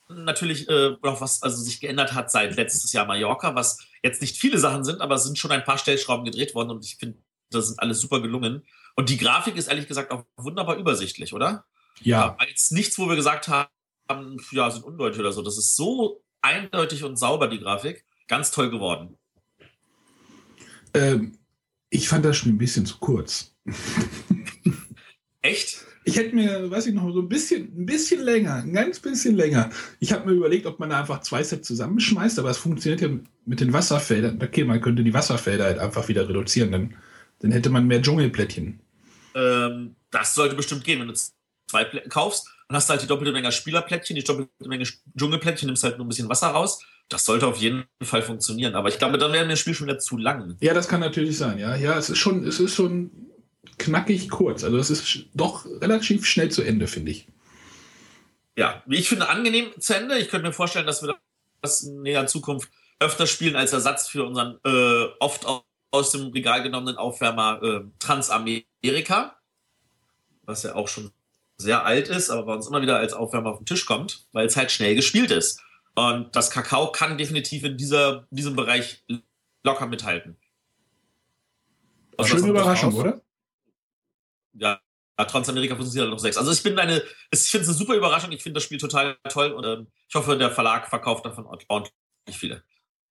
[0.10, 4.38] natürlich äh, noch was also sich geändert hat seit letztes Jahr Mallorca, was jetzt nicht
[4.38, 7.18] viele Sachen sind, aber es sind schon ein paar Stellschrauben gedreht worden und ich finde,
[7.50, 8.66] das sind alles super gelungen.
[8.96, 11.66] Und die Grafik ist ehrlich gesagt auch wunderbar übersichtlich, oder?
[12.02, 12.36] Ja.
[12.40, 15.42] ja jetzt nichts, wo wir gesagt haben, ja, sind undeutlich oder so.
[15.42, 18.06] Das ist so eindeutig und sauber, die Grafik.
[18.28, 19.18] Ganz toll geworden.
[20.94, 21.38] Ähm,
[21.90, 23.56] ich fand das Spiel ein bisschen zu kurz.
[25.42, 25.86] Echt?
[26.08, 29.36] Ich hätte mir, weiß ich noch, so ein bisschen, ein bisschen länger, ein ganz bisschen
[29.36, 29.70] länger.
[30.00, 33.10] Ich habe mir überlegt, ob man da einfach zwei Sets zusammenschmeißt, aber es funktioniert ja
[33.46, 34.42] mit den Wasserfeldern.
[34.42, 36.96] Okay, man könnte die Wasserfelder halt einfach wieder reduzieren, dann,
[37.40, 38.80] dann hätte man mehr Dschungelplättchen.
[39.36, 41.14] Ähm, das sollte bestimmt gehen, wenn du
[41.68, 44.86] zwei Plättchen kaufst dann hast du halt die doppelte Menge Spielerplättchen, die doppelte Menge
[45.18, 46.84] Dschungelplättchen, nimmst halt nur ein bisschen Wasser raus.
[47.10, 48.76] Das sollte auf jeden Fall funktionieren.
[48.76, 50.58] Aber ich glaube, dann wäre mir das Spiel schon wieder zu lang.
[50.60, 51.76] Ja, das kann natürlich sein, ja.
[51.78, 53.27] Ja, es ist schon, es ist schon
[53.78, 54.64] knackig kurz.
[54.64, 57.28] Also es ist doch relativ schnell zu Ende, finde ich.
[58.56, 60.18] Ja, ich finde angenehm zu Ende.
[60.18, 61.16] Ich könnte mir vorstellen, dass wir
[61.62, 65.46] das in näher Zukunft öfter spielen als Ersatz für unseren äh, oft
[65.92, 69.38] aus dem Regal genommenen Aufwärmer äh, Transamerika,
[70.44, 71.12] was ja auch schon
[71.58, 74.48] sehr alt ist, aber bei uns immer wieder als Aufwärmer auf den Tisch kommt, weil
[74.48, 75.62] es halt schnell gespielt ist.
[75.96, 79.04] Und das Kakao kann definitiv in dieser, diesem Bereich
[79.64, 80.38] locker mithalten.
[82.18, 83.22] Was Schöne Überraschung, oder?
[84.60, 84.82] Ja,
[85.26, 86.38] Transamerika funktioniert noch sechs.
[86.38, 88.32] Also ich bin eine, ich finde es eine super Überraschung.
[88.32, 91.94] Ich finde das Spiel total toll und ähm, ich hoffe, der Verlag verkauft davon ordentlich
[92.32, 92.64] viele.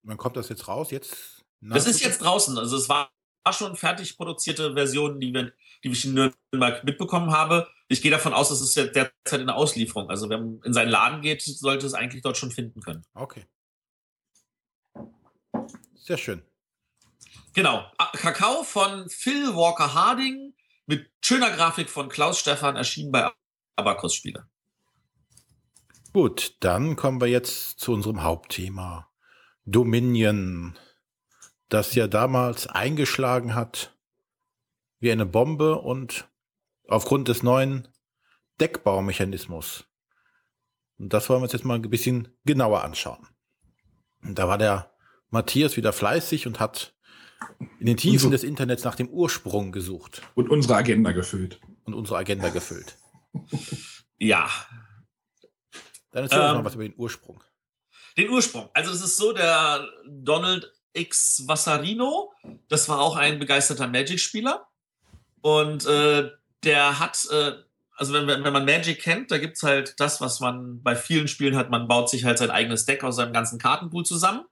[0.03, 0.91] Wann kommt das jetzt raus?
[0.91, 1.45] Jetzt?
[1.61, 2.57] Das ist jetzt draußen.
[2.59, 3.11] Also es war
[3.51, 7.69] schon fertig produzierte Version, die, wir, die ich in Nürnberg mitbekommen habe.
[7.89, 10.11] Ich gehe davon aus, dass es ja derzeit in der Auslieferung.
[10.11, 13.05] Also wenn man in seinen Laden geht, sollte es eigentlich dort schon finden können.
[13.15, 13.47] Okay.
[15.95, 16.43] Sehr schön.
[17.53, 17.91] Genau.
[18.13, 20.55] Kakao von Phil Walker Harding
[20.87, 23.31] mit schöner Grafik von Klaus Stefan erschienen bei
[23.77, 24.49] Abacus Spiele.
[26.13, 29.11] Gut, dann kommen wir jetzt zu unserem Hauptthema.
[29.67, 30.79] Dominion,
[31.69, 33.97] das ja damals eingeschlagen hat
[34.99, 36.29] wie eine Bombe und
[36.89, 37.89] aufgrund des neuen
[38.61, 39.85] Deckbaumechanismus.
[40.99, 43.29] Und das wollen wir uns jetzt mal ein bisschen genauer anschauen.
[44.23, 44.95] Und da war der
[45.29, 46.96] Matthias wieder fleißig und hat
[47.79, 50.23] in den Tiefen des Internets nach dem Ursprung gesucht.
[50.35, 51.61] Und unsere Agenda gefüllt.
[51.85, 52.99] Und unsere Agenda gefüllt.
[54.19, 54.49] ja.
[56.11, 57.43] Dann erzähl ähm, uns mal was über den Ursprung.
[58.17, 58.71] Den Ursprung.
[58.73, 62.33] Also es ist so, der Donald X Vassarino,
[62.69, 64.67] das war auch ein begeisterter Magic-Spieler.
[65.43, 66.31] Und äh,
[66.65, 67.53] der hat, äh,
[67.95, 71.57] also wenn, wenn man Magic kennt, da gibt's halt das, was man bei vielen Spielen
[71.57, 74.45] hat, man baut sich halt sein eigenes Deck aus seinem ganzen Kartenpool zusammen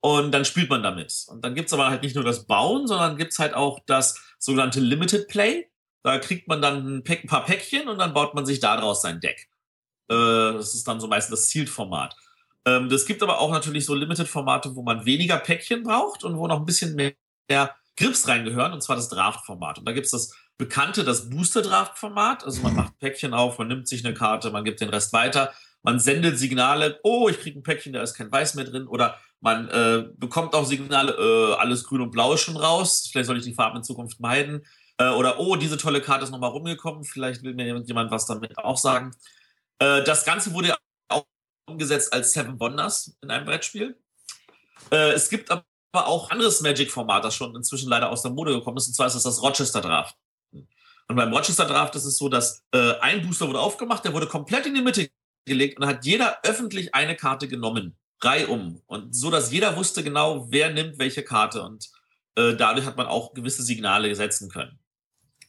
[0.00, 1.24] und dann spielt man damit.
[1.28, 4.80] Und dann gibt's aber halt nicht nur das Bauen, sondern gibt's halt auch das sogenannte
[4.80, 5.66] Limited Play.
[6.02, 9.02] Da kriegt man dann ein, Pack, ein paar Päckchen und dann baut man sich daraus
[9.02, 9.48] sein Deck.
[10.08, 12.16] Äh, das ist dann so meistens das Sealed-Format.
[12.64, 16.60] Ähm, gibt aber auch natürlich so Limited-Formate, wo man weniger Päckchen braucht und wo noch
[16.60, 17.14] ein bisschen mehr
[17.96, 19.78] Grips reingehören, und zwar das Draft-Format.
[19.78, 22.44] Und da gibt's das bekannte, das Booster-Draft-Format.
[22.44, 25.52] Also man macht Päckchen auf, man nimmt sich eine Karte, man gibt den Rest weiter,
[25.82, 28.86] man sendet Signale, oh, ich kriege ein Päckchen, da ist kein Weiß mehr drin.
[28.86, 33.26] Oder man äh, bekommt auch Signale, äh, alles grün und blau ist schon raus, vielleicht
[33.26, 34.66] soll ich die Farben in Zukunft meiden.
[34.98, 38.58] Äh, oder, oh, diese tolle Karte ist nochmal rumgekommen, vielleicht will mir jemand was damit
[38.58, 39.14] auch sagen.
[39.78, 40.76] Äh, das Ganze wurde
[41.08, 41.24] auch
[41.66, 43.96] umgesetzt als Seven Wonders in einem Brettspiel.
[44.90, 48.76] Äh, es gibt aber auch anderes Magic-Format, das schon inzwischen leider aus der Mode gekommen
[48.76, 50.16] ist, und zwar ist das das Rochester Draft.
[50.52, 54.26] Und beim Rochester Draft ist es so, dass äh, ein Booster wurde aufgemacht, der wurde
[54.26, 55.08] komplett in die Mitte
[55.46, 58.82] gelegt und hat jeder öffentlich eine Karte genommen, reihum.
[58.86, 61.62] Und so, dass jeder wusste genau, wer nimmt welche Karte.
[61.62, 61.88] Und
[62.36, 64.78] äh, dadurch hat man auch gewisse Signale setzen können.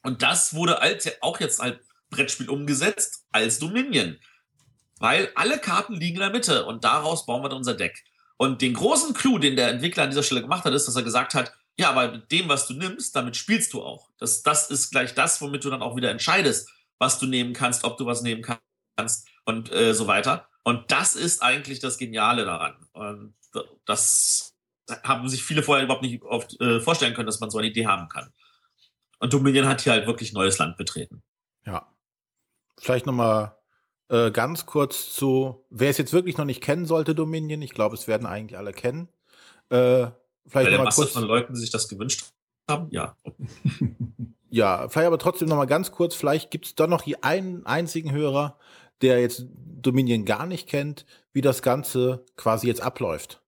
[0.03, 1.77] Und das wurde als, auch jetzt als
[2.09, 4.17] Brettspiel umgesetzt als Dominion.
[4.99, 8.03] Weil alle Karten liegen in der Mitte und daraus bauen wir dann unser Deck.
[8.37, 11.03] Und den großen Clou, den der Entwickler an dieser Stelle gemacht hat, ist, dass er
[11.03, 14.09] gesagt hat, ja, aber mit dem, was du nimmst, damit spielst du auch.
[14.17, 17.85] Das, das ist gleich das, womit du dann auch wieder entscheidest, was du nehmen kannst,
[17.85, 18.43] ob du was nehmen
[18.97, 20.48] kannst und äh, so weiter.
[20.69, 22.75] Und das ist eigentlich das Geniale daran.
[22.93, 23.33] Und
[23.85, 24.55] das
[25.03, 27.87] haben sich viele vorher überhaupt nicht oft, äh, vorstellen können, dass man so eine Idee
[27.87, 28.31] haben kann.
[29.17, 31.23] Und Dominion hat hier halt wirklich neues Land betreten.
[31.65, 31.91] Ja.
[32.77, 33.57] Vielleicht nochmal
[34.09, 37.63] äh, ganz kurz zu, wer es jetzt wirklich noch nicht kennen sollte, Dominion.
[37.63, 39.09] Ich glaube, es werden eigentlich alle kennen.
[39.69, 40.11] Äh,
[40.45, 42.25] vielleicht Masse kurz, von Leuten, die sich das gewünscht
[42.69, 43.15] haben, ja.
[44.51, 46.13] ja, vielleicht aber trotzdem nochmal ganz kurz.
[46.13, 48.59] Vielleicht gibt es da noch einen einzigen Hörer,
[49.01, 49.45] der jetzt
[49.81, 53.41] Dominion gar nicht kennt, wie das Ganze quasi jetzt abläuft.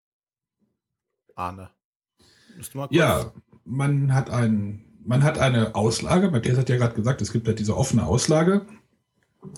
[1.35, 1.71] Arne.
[2.91, 3.33] Ja,
[3.65, 6.29] man hat ein, man hat eine Auslage.
[6.29, 8.65] Matthias hat ja gerade gesagt, es gibt ja diese offene Auslage.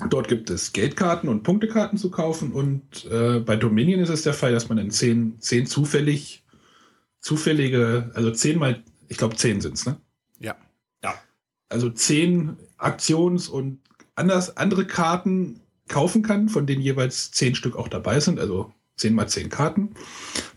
[0.09, 4.33] Dort gibt es Geldkarten und Punktekarten zu kaufen und äh, bei Dominion ist es der
[4.33, 6.45] Fall, dass man in zehn, zehn zufällig,
[7.19, 9.97] zufällige, also zehnmal, ich glaube zehn sind es, ne?
[10.39, 10.55] Ja.
[11.03, 11.15] Ja.
[11.67, 13.81] Also zehn Aktions- und
[14.15, 15.59] anders, andere Karten
[15.93, 19.91] kaufen kann, von denen jeweils zehn Stück auch dabei sind, also zehn mal zehn Karten.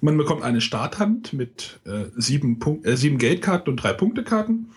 [0.01, 4.73] Man bekommt eine Starthand mit äh, sieben, Punkt, äh, sieben Geldkarten und drei Punktekarten.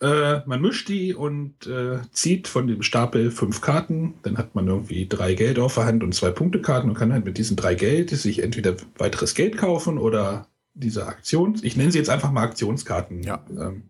[0.00, 4.14] Äh, man mischt die und äh, zieht von dem Stapel fünf Karten.
[4.22, 7.24] Dann hat man irgendwie drei Geld auf der Hand und zwei Punktekarten und kann halt
[7.24, 11.62] mit diesen drei Geld sich entweder weiteres Geld kaufen oder diese Aktions.
[11.62, 13.22] Ich nenne sie jetzt einfach mal Aktionskarten.
[13.22, 13.44] Ja.
[13.50, 13.84] Ähm,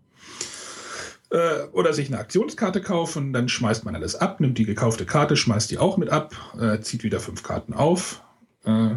[1.33, 5.37] äh, oder sich eine Aktionskarte kaufen, dann schmeißt man alles ab, nimmt die gekaufte Karte,
[5.37, 8.23] schmeißt die auch mit ab, äh, zieht wieder fünf Karten auf,
[8.65, 8.97] äh,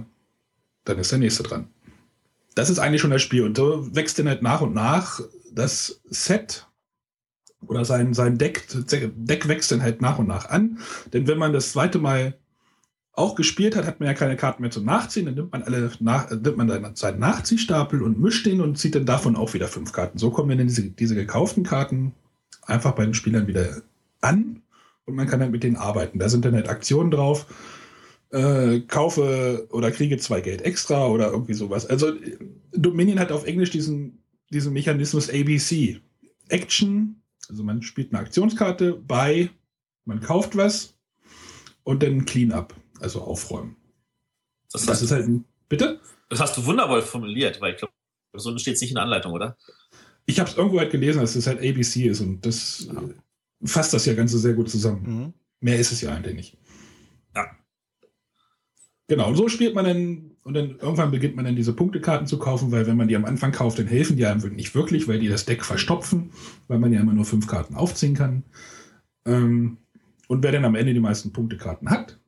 [0.83, 1.69] dann ist der nächste dran.
[2.53, 3.43] Das ist eigentlich schon das Spiel.
[3.43, 5.21] Und so wächst dann halt nach und nach
[5.51, 6.67] das Set
[7.67, 10.79] oder sein, sein Deck, Deck wächst dann halt nach und nach an.
[11.13, 12.37] Denn wenn man das zweite Mal
[13.13, 15.25] auch gespielt hat, hat man ja keine Karten mehr zum Nachziehen.
[15.25, 19.05] Dann nimmt man alle nach, nimmt man seinen Nachziehstapel und mischt den und zieht dann
[19.05, 20.17] davon auch wieder fünf Karten.
[20.17, 22.13] So kommen dann diese, diese gekauften Karten
[22.65, 23.81] einfach bei den Spielern wieder
[24.21, 24.61] an
[25.05, 26.19] und man kann dann mit denen arbeiten.
[26.19, 27.45] Da sind dann halt Aktionen drauf.
[28.31, 31.85] Äh, kaufe oder kriege zwei Geld extra oder irgendwie sowas.
[31.85, 32.11] Also
[32.73, 36.01] Dominion hat auf Englisch diesen, diesen Mechanismus ABC.
[36.49, 39.49] Action, also man spielt eine Aktionskarte, bei,
[40.05, 40.95] man kauft was
[41.83, 43.75] und dann Clean-up, also aufräumen.
[44.71, 45.99] Das, das ist halt ein, bitte?
[46.29, 47.93] Das hast du wundervoll formuliert, weil ich glaube,
[48.33, 49.57] so steht es nicht in der Anleitung, oder?
[50.25, 53.01] Ich habe es irgendwo halt gelesen, dass es halt ABC ist und das ja.
[53.63, 55.03] fasst das ja Ganze sehr gut zusammen.
[55.05, 55.33] Mhm.
[55.59, 56.57] Mehr ist es ja eigentlich nicht.
[57.35, 57.45] Ja.
[59.07, 62.39] Genau, und so spielt man dann, und dann irgendwann beginnt man dann diese Punktekarten zu
[62.39, 65.19] kaufen, weil wenn man die am Anfang kauft, dann helfen die einem nicht wirklich, weil
[65.19, 66.31] die das Deck verstopfen,
[66.67, 68.43] weil man ja immer nur fünf Karten aufziehen kann.
[69.25, 69.77] Ähm,
[70.27, 72.19] und wer dann am Ende die meisten Punktekarten hat,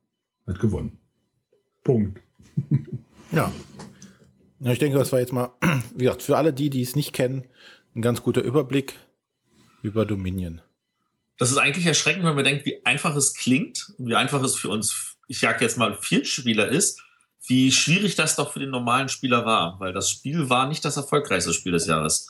[0.45, 0.97] hat gewonnen.
[1.83, 2.21] Punkt.
[3.31, 3.51] ja.
[4.59, 4.71] ja.
[4.71, 5.51] Ich denke, das war jetzt mal,
[5.95, 7.45] wie gesagt, für alle die, die es nicht kennen,
[7.97, 8.95] ein ganz guter Überblick
[9.81, 10.61] über Dominion.
[11.37, 14.69] Das ist eigentlich erschreckend, wenn man denkt, wie einfach es klingt, wie einfach es für
[14.69, 17.01] uns, ich sage jetzt mal, Viertspieler ist,
[17.45, 20.97] wie schwierig das doch für den normalen Spieler war, weil das Spiel war nicht das
[20.97, 22.27] erfolgreichste Spiel des Jahres.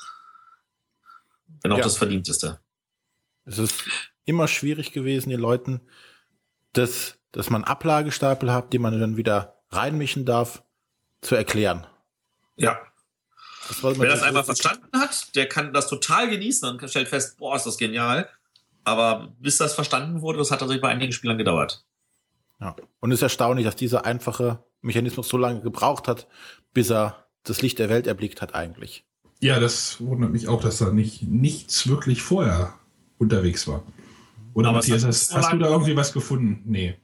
[1.61, 1.83] Wenn auch ja.
[1.83, 2.59] das verdienteste.
[3.45, 3.83] Es ist
[4.25, 5.81] immer schwierig gewesen, den Leuten,
[6.73, 10.63] dass, dass man Ablagestapel hat, die man dann wieder reinmischen darf,
[11.21, 11.87] zu erklären.
[12.57, 12.79] Ja.
[13.67, 17.55] Das Wer das einfach verstanden hat, der kann das total genießen und stellt fest, boah,
[17.55, 18.29] ist das genial.
[18.83, 21.85] Aber bis das verstanden wurde, das hat tatsächlich bei einigen Spielern gedauert.
[22.61, 22.75] Ja.
[22.99, 26.27] Und es ist erstaunlich, dass dieser einfache Mechanismus so lange gebraucht hat,
[26.73, 29.05] bis er das Licht der Welt erblickt hat eigentlich.
[29.39, 32.73] Ja, das wundert mich auch, dass da nicht nichts wirklich vorher
[33.17, 33.83] unterwegs war.
[34.53, 36.63] Oder Matthias, hast, hast du da irgendwie was gefunden?
[36.65, 36.97] Nee.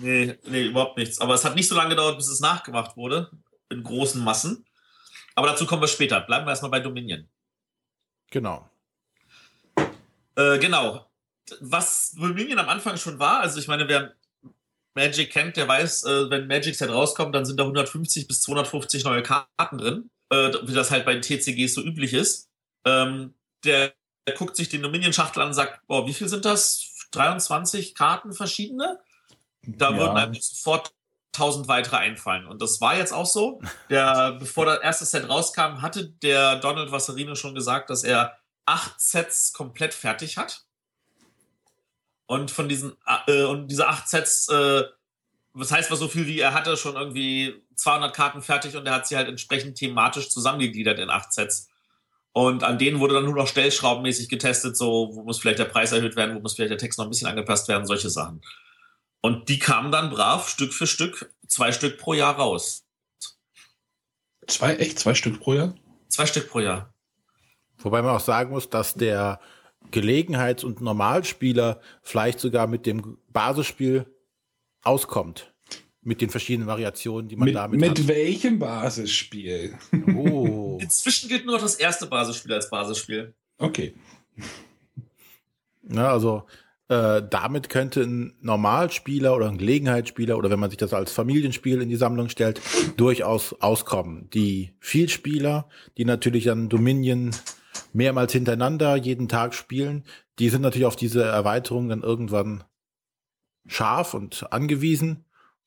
[0.00, 1.20] Nee, nee, überhaupt nichts.
[1.20, 3.30] Aber es hat nicht so lange gedauert, bis es nachgemacht wurde,
[3.70, 4.64] in großen Massen.
[5.34, 6.20] Aber dazu kommen wir später.
[6.20, 7.28] Bleiben wir erstmal bei Dominion.
[8.30, 8.68] Genau.
[10.36, 11.06] Äh, genau.
[11.60, 14.14] Was Dominion am Anfang schon war, also ich meine, wer
[14.94, 19.04] Magic kennt, der weiß, äh, wenn Magic Set rauskommt, dann sind da 150 bis 250
[19.04, 22.48] neue Karten drin, äh, wie das halt bei den TCGs so üblich ist.
[22.84, 23.92] Ähm, der,
[24.26, 27.08] der, guckt sich den Dominion-Schachtel an und sagt, boah, wie viel sind das?
[27.12, 29.00] 23 Karten verschiedene?
[29.62, 29.98] Da ja.
[29.98, 30.92] würden einem sofort
[31.32, 32.46] tausend weitere einfallen.
[32.46, 33.60] Und das war jetzt auch so.
[33.90, 39.00] Der, bevor das erste Set rauskam, hatte der Donald Wasserino schon gesagt, dass er acht
[39.00, 40.64] Sets komplett fertig hat.
[42.26, 44.84] Und von diesen, äh, und diese acht Sets, äh,
[45.52, 48.94] was heißt was so viel wie er hatte schon irgendwie 200 Karten fertig und er
[48.94, 51.68] hat sie halt entsprechend thematisch zusammengegliedert in acht Sets.
[52.32, 55.92] Und an denen wurde dann nur noch stellschraubenmäßig getestet, so, wo muss vielleicht der Preis
[55.92, 58.40] erhöht werden, wo muss vielleicht der Text noch ein bisschen angepasst werden, solche Sachen.
[59.22, 62.84] Und die kamen dann brav Stück für Stück, zwei Stück pro Jahr raus.
[64.46, 64.98] Zwei, echt?
[64.98, 65.74] Zwei Stück pro Jahr?
[66.08, 66.92] Zwei Stück pro Jahr.
[67.78, 69.40] Wobei man auch sagen muss, dass der
[69.90, 74.06] Gelegenheits- und Normalspieler vielleicht sogar mit dem Basisspiel
[74.82, 75.52] auskommt
[76.02, 77.98] mit den verschiedenen Variationen, die man mit, damit mit hat.
[77.98, 79.78] Mit welchem Basisspiel?
[80.16, 80.78] Oh.
[80.82, 83.34] Inzwischen gilt nur das erste Basisspiel als Basisspiel.
[83.58, 83.94] Okay.
[85.82, 86.44] Na, also
[86.92, 91.80] äh, damit könnte ein Normalspieler oder ein Gelegenheitsspieler oder wenn man sich das als Familienspiel
[91.80, 92.60] in die Sammlung stellt,
[92.98, 94.28] durchaus auskommen.
[94.34, 97.30] Die Vielspieler, die natürlich dann Dominion
[97.94, 100.04] mehrmals hintereinander jeden Tag spielen,
[100.38, 102.64] die sind natürlich auf diese Erweiterung dann irgendwann
[103.66, 105.24] scharf und angewiesen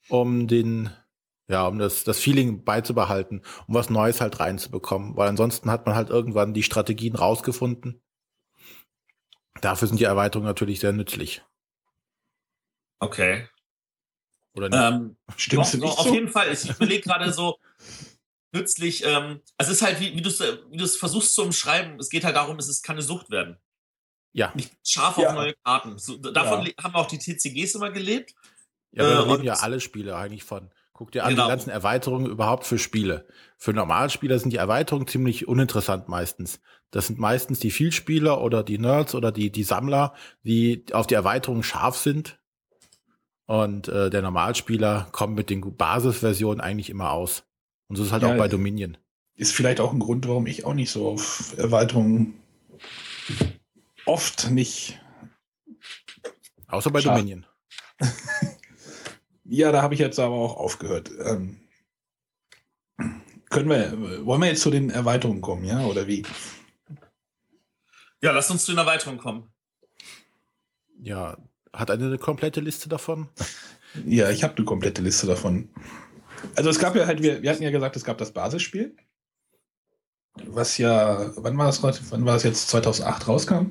[0.09, 0.91] um den,
[1.47, 5.17] ja, um das, das Feeling beizubehalten, um was Neues halt reinzubekommen.
[5.17, 7.99] Weil ansonsten hat man halt irgendwann die Strategien rausgefunden.
[9.61, 11.43] Dafür sind die Erweiterungen natürlich sehr nützlich.
[12.99, 13.47] Okay.
[14.53, 14.79] Oder nicht?
[14.79, 16.13] Ähm, Stimmst doch, du nicht auf so?
[16.13, 16.51] jeden Fall.
[16.51, 17.59] Ich überlege gerade so
[18.53, 19.03] nützlich.
[19.05, 22.23] Ähm, also es ist halt, wie, wie du es wie versuchst zu umschreiben, es geht
[22.23, 23.57] halt darum, es ist, kann eine Sucht werden.
[24.33, 24.51] Ja.
[24.55, 25.29] Nicht scharf ja.
[25.29, 25.97] auf neue Karten.
[25.97, 26.71] So, davon ja.
[26.83, 28.33] haben auch die TCGs immer gelebt.
[28.91, 30.71] Ja, wir äh, reden ja alle Spiele eigentlich von.
[30.97, 31.43] Guck dir an, genau.
[31.43, 33.27] die ganzen Erweiterungen überhaupt für Spiele.
[33.57, 36.61] Für Normalspieler sind die Erweiterungen ziemlich uninteressant meistens.
[36.89, 41.15] Das sind meistens die Vielspieler oder die Nerds oder die, die Sammler, die auf die
[41.15, 42.39] Erweiterungen scharf sind.
[43.45, 47.43] Und äh, der Normalspieler kommt mit den Basisversionen eigentlich immer aus.
[47.89, 48.97] Und so ist halt ja, auch bei Dominion.
[49.35, 52.35] Ist vielleicht auch ein Grund, warum ich auch nicht so auf Erweiterungen
[54.05, 55.01] oft nicht.
[56.67, 57.17] Außer bei scharf.
[57.17, 57.45] Dominion.
[59.45, 61.11] Ja, da habe ich jetzt aber auch aufgehört.
[61.23, 61.59] Ähm,
[63.49, 66.23] können wir, wollen wir jetzt zu den Erweiterungen kommen, ja, oder wie?
[68.21, 69.53] Ja, lass uns zu den Erweiterungen kommen.
[70.99, 71.37] Ja,
[71.71, 73.29] hat eine, eine komplette Liste davon?
[74.05, 75.69] ja, ich habe eine komplette Liste davon.
[76.55, 78.95] Also es gab ja halt, wir, wir hatten ja gesagt, es gab das Basisspiel,
[80.43, 83.65] was ja, wann war das, wann war das jetzt 2008 rauskam?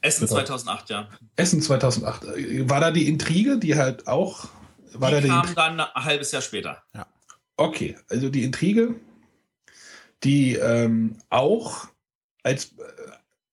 [0.00, 1.08] Essen 2008, ja.
[1.36, 2.22] Essen 2008.
[2.68, 4.48] War da die Intrige, die halt auch
[4.94, 6.82] war die kam dann ein halbes Jahr später.
[6.94, 7.06] Ja.
[7.56, 8.94] Okay, also die Intrige,
[10.24, 11.88] die ähm, auch
[12.42, 13.10] als äh,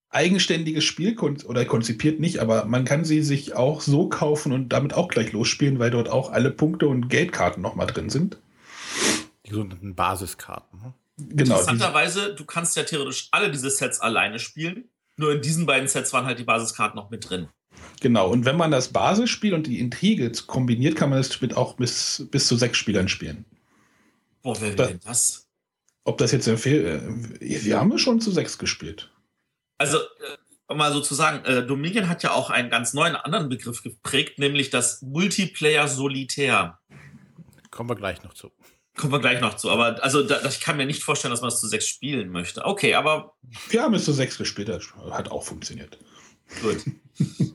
[0.09, 4.69] eigenständiges Spiel kon oder konzipiert nicht, aber man kann sie sich auch so kaufen und
[4.69, 8.37] damit auch gleich losspielen, weil dort auch alle Punkte und Geldkarten nochmal drin sind.
[9.45, 10.79] Die sogenannten Basiskarten.
[10.81, 10.93] Ne?
[11.17, 11.55] Genau.
[11.55, 14.89] Interessanterweise, du kannst ja theoretisch alle diese Sets alleine spielen.
[15.17, 17.49] Nur in diesen beiden Sets waren halt die Basiskarten noch mit drin.
[17.99, 21.75] Genau, und wenn man das Basisspiel und die Intrige kombiniert, kann man das mit auch
[21.75, 23.45] bis, bis zu sechs Spielern spielen.
[24.43, 25.47] Boah, wer will denn das?
[26.03, 29.11] Ob das jetzt empfehlt, äh, wir haben es schon zu sechs gespielt.
[29.77, 30.37] Also, äh,
[30.67, 33.83] um mal so zu sagen, äh, Dominion hat ja auch einen ganz neuen anderen Begriff
[33.83, 36.79] geprägt, nämlich das Multiplayer Solitär.
[37.71, 38.51] Kommen wir gleich noch zu.
[38.95, 39.69] Kommen wir gleich noch zu.
[39.69, 42.65] Aber also da, ich kann mir nicht vorstellen, dass man es zu sechs spielen möchte.
[42.65, 43.35] Okay, aber.
[43.69, 45.99] Wir haben es zu sechs gespielt, das hat auch funktioniert.
[46.61, 46.85] Gut.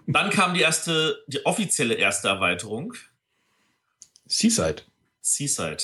[0.06, 2.94] Dann kam die erste, die offizielle erste Erweiterung.
[4.26, 4.82] Seaside.
[5.20, 5.82] Seaside.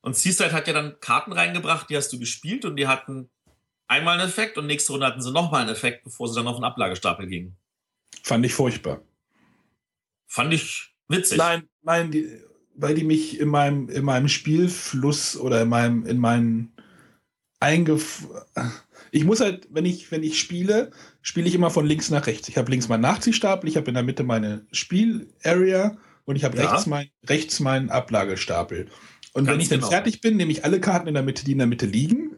[0.00, 3.30] Und Seaside hat ja dann Karten reingebracht, die hast du gespielt und die hatten
[3.86, 6.56] einmal einen Effekt und nächste Runde hatten sie nochmal einen Effekt, bevor sie dann auf
[6.56, 7.56] den Ablagestapel gingen.
[8.22, 9.02] Fand ich furchtbar.
[10.26, 11.38] Fand ich witzig.
[11.38, 12.40] Nein, nein, die,
[12.74, 16.72] weil die mich in meinem, in meinem Spielfluss oder in meinem, in meinen
[17.58, 18.26] Eingef
[19.12, 20.90] ich muss halt, wenn ich, wenn ich spiele,
[21.22, 22.48] spiele ich immer von links nach rechts.
[22.48, 26.56] Ich habe links meinen Nachziehstapel, ich habe in der Mitte meine Spielarea und ich habe
[26.56, 26.70] ja.
[26.70, 28.88] rechts, mein, rechts meinen Ablagestapel.
[29.32, 29.90] Und Ganz wenn ich dann genau.
[29.90, 32.36] fertig bin, nehme ich alle Karten in der Mitte, die in der Mitte liegen,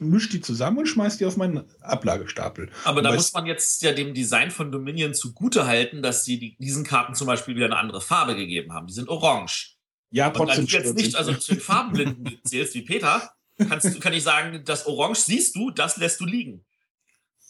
[0.00, 2.70] mische die zusammen und schmeiße die auf meinen Ablagestapel.
[2.84, 6.38] Aber und da muss man jetzt ja dem Design von Dominion zugute halten, dass sie
[6.38, 8.86] die, diesen Karten zum Beispiel wieder eine andere Farbe gegeben haben.
[8.86, 9.76] Die sind orange.
[10.10, 10.64] Ja, trotzdem.
[10.64, 13.30] Und wenn du jetzt nicht also zu den Farbenblinden zählst wie Peter,
[13.68, 16.64] kannst, kann ich sagen, das Orange siehst du, das lässt du liegen.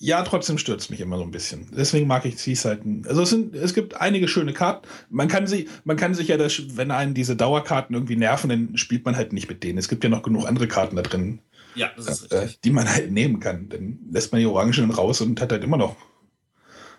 [0.03, 1.69] Ja, trotzdem stürzt mich immer so ein bisschen.
[1.77, 2.81] Deswegen mag ich Seaside.
[3.07, 4.89] Also es, sind, es gibt einige schöne Karten.
[5.11, 8.77] Man kann, sie, man kann sich ja, das, wenn einen diese Dauerkarten irgendwie nerven, dann
[8.79, 9.79] spielt man halt nicht mit denen.
[9.79, 11.41] Es gibt ja noch genug andere Karten da drin,
[11.75, 13.69] ja, das ist äh, die man halt nehmen kann.
[13.69, 15.97] Dann lässt man die Orangen raus und hat halt immer noch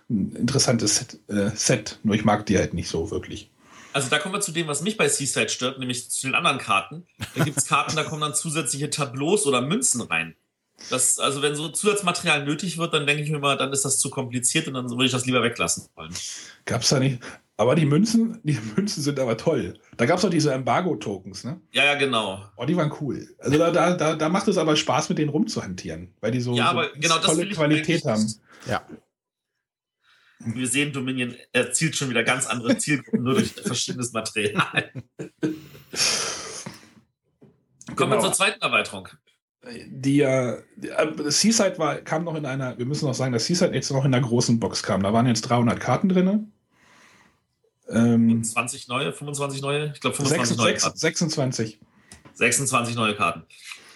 [0.10, 1.20] ein interessantes Set.
[1.28, 2.00] Äh, Set.
[2.04, 3.50] Nur ich mag die halt nicht so wirklich.
[3.94, 6.60] Also da kommen wir zu dem, was mich bei Seaside stört, nämlich zu den anderen
[6.60, 7.06] Karten.
[7.36, 10.36] Da gibt es Karten, da kommen dann zusätzliche Tableaus oder Münzen rein.
[10.90, 14.00] Das, also wenn so Zusatzmaterial nötig wird, dann denke ich mir mal, dann ist das
[14.00, 16.14] zu kompliziert und dann würde ich das lieber weglassen wollen.
[16.66, 17.20] Gab's da nicht?
[17.58, 19.80] Aber die Münzen, die Münzen sind aber toll.
[19.98, 21.62] Da gab es auch diese Embargo-Tokens, ne?
[21.72, 22.44] Ja, ja, genau.
[22.58, 23.28] Oh, die waren cool.
[23.40, 26.56] Also da, da, da, da macht es aber Spaß, mit denen rumzuhantieren, weil die so,
[26.56, 28.34] ja, aber so genau tolle Qualität haben.
[28.68, 28.86] Ja.
[30.44, 34.92] Wir sehen, Dominion erzielt schon wieder ganz andere Zielgruppen, nur durch verschiedenes Material.
[37.96, 38.22] Kommen wir Genau.
[38.22, 39.08] zur zweiten Erweiterung.
[39.64, 43.46] Die, äh, die, äh, Seaside war, kam noch in einer, wir müssen noch sagen, dass
[43.46, 45.04] Seaside jetzt noch in einer großen Box kam.
[45.04, 46.52] Da waren jetzt 300 Karten drin.
[47.88, 49.92] Ähm, 20 neue, 25 neue?
[49.94, 50.98] Ich glaube 25 neue 26, Karten.
[50.98, 51.80] 26.
[52.34, 53.44] 26 neue Karten.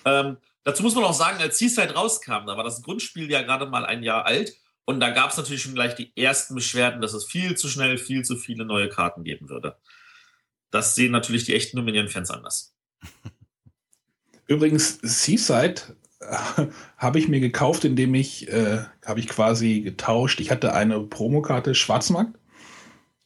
[0.05, 3.66] Ähm, dazu muss man auch sagen, als Seaside rauskam, da war das Grundspiel ja gerade
[3.66, 4.55] mal ein Jahr alt
[4.86, 7.97] und da gab es natürlich schon gleich die ersten Beschwerden, dass es viel zu schnell,
[7.97, 9.78] viel zu viele neue Karten geben würde.
[10.70, 12.76] Das sehen natürlich die echten Dominion-Fans anders.
[14.48, 15.82] Übrigens, Seaside
[16.20, 16.66] äh,
[16.98, 20.39] habe ich mir gekauft, indem ich, äh, habe ich quasi getauscht.
[20.39, 22.38] Ich hatte eine Promokarte Schwarzmarkt.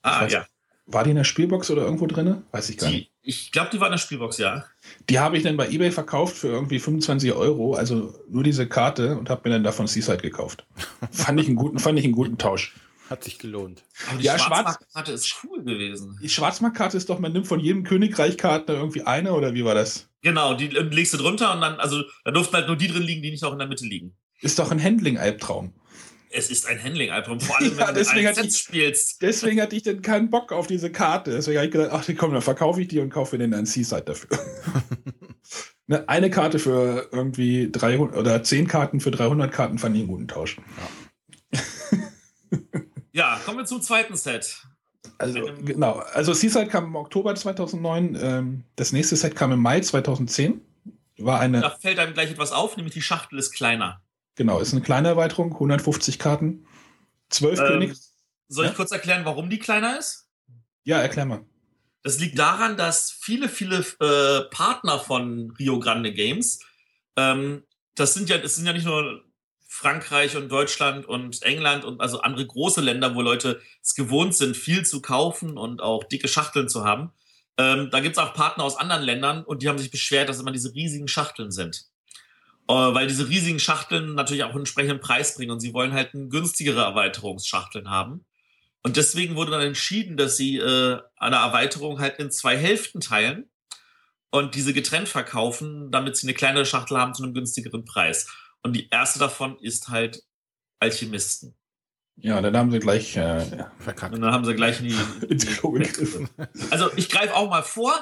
[0.01, 0.45] Ah, weiß- ja.
[0.91, 2.41] War die in der Spielbox oder irgendwo drin?
[2.51, 3.11] Weiß ich gar nicht.
[3.23, 4.65] Die, ich glaube, die war in der Spielbox, ja.
[5.07, 9.15] Die habe ich dann bei eBay verkauft für irgendwie 25 Euro, also nur diese Karte
[9.15, 10.65] und habe mir dann davon Seaside gekauft.
[11.11, 12.73] fand, ich einen guten, fand ich einen guten Tausch.
[13.09, 13.83] Hat sich gelohnt.
[14.09, 16.19] Aber die Ja, ja, schwarz- Schwarzmarktkarte ist cool gewesen.
[16.21, 19.73] Die Schwarzmarktkarte ist doch, man nimmt von jedem Königreich Karten irgendwie eine oder wie war
[19.73, 20.07] das?
[20.21, 23.01] Genau, die äh, legst du drunter und dann, also da durften halt nur die drin
[23.03, 24.15] liegen, die nicht auch in der Mitte liegen.
[24.41, 25.73] Ist doch ein Handling-Albtraum.
[26.31, 29.21] Es ist ein Handling-Album, vor allem Ja, wenn du die- Set spielst.
[29.23, 31.31] Deswegen hatte ich dann keinen Bock auf diese Karte.
[31.31, 33.65] Deswegen habe ich gedacht, ach komm, dann verkaufe ich die und kaufe mir dann einen
[33.65, 34.29] Seaside dafür.
[35.87, 40.07] Ne, Eine Karte für irgendwie 300 oder 10 Karten für 300 Karten fand ich einen
[40.11, 40.57] guten Tausch.
[41.51, 41.59] Ja,
[43.45, 44.63] kommen wir zum zweiten Set.
[45.17, 49.59] Also Einem- genau, also Seaside kam im Oktober 2009, ähm, das nächste Set kam im
[49.61, 50.61] Mai 2010.
[51.17, 54.01] War eine, Da fällt einem gleich etwas auf, nämlich die Schachtel ist kleiner.
[54.35, 56.65] genau, ist eine kleine Erweiterung, 150 Karten,
[57.29, 57.93] 12 Ähm, König.
[58.47, 58.75] Soll ich Ja?
[58.75, 60.27] kurz erklären, warum die kleiner ist?
[60.85, 61.41] Ja, erklär mal.
[62.03, 66.59] Das liegt daran, dass viele, viele äh, Partner von Rio Grande Games,
[67.17, 67.63] ähm,
[67.95, 69.25] das sind ja, das sind ja nicht nur
[69.79, 74.57] Frankreich und Deutschland und England und also andere große Länder, wo Leute es gewohnt sind,
[74.57, 77.13] viel zu kaufen und auch dicke Schachteln zu haben.
[77.57, 80.41] Ähm, da gibt es auch Partner aus anderen Ländern und die haben sich beschwert, dass
[80.41, 81.85] immer diese riesigen Schachteln sind.
[82.67, 86.13] Äh, weil diese riesigen Schachteln natürlich auch einen entsprechenden Preis bringen und sie wollen halt
[86.13, 88.25] eine günstigere Erweiterungsschachteln haben.
[88.83, 93.49] Und deswegen wurde dann entschieden, dass sie äh, eine Erweiterung halt in zwei Hälften teilen
[94.29, 98.27] und diese getrennt verkaufen, damit sie eine kleinere Schachtel haben zu einem günstigeren Preis.
[98.63, 100.23] Und die erste davon ist halt
[100.79, 101.55] Alchemisten.
[102.21, 103.45] Ja, dann haben sie gleich äh,
[103.79, 104.13] Verkackt.
[104.13, 105.25] Und dann haben sie gleich in die.
[105.29, 106.29] ins Klo gegriffen.
[106.69, 107.93] Also ich greife auch mal vor.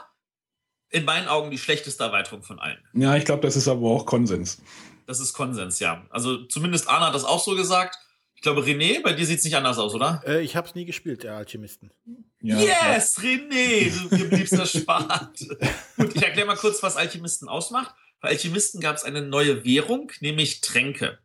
[0.89, 2.79] In meinen Augen die schlechteste Erweiterung von allen.
[2.93, 4.61] Ja, ich glaube, das ist aber auch Konsens.
[5.05, 6.05] Das ist Konsens, ja.
[6.09, 7.97] Also zumindest Arne hat das auch so gesagt.
[8.35, 10.21] Ich glaube, René, bei dir sieht es nicht anders aus, oder?
[10.25, 11.91] Äh, ich habe es nie gespielt, der Alchemisten.
[12.39, 15.39] Ja, yes, René, du mir bliebst erspart.
[15.97, 17.95] Gut, ich erkläre mal kurz, was Alchemisten ausmacht.
[18.19, 21.19] Bei Alchemisten gab es eine neue Währung, nämlich Tränke.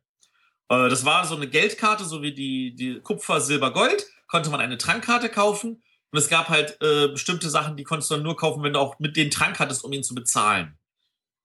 [0.69, 4.07] Äh, Das war so eine Geldkarte, so wie die, die Kupfer, Silber, Gold.
[4.27, 5.83] Konnte man eine Trankkarte kaufen.
[6.11, 8.79] Und es gab halt äh, bestimmte Sachen, die konntest du dann nur kaufen, wenn du
[8.79, 10.79] auch mit den Trank hattest, um ihn zu bezahlen.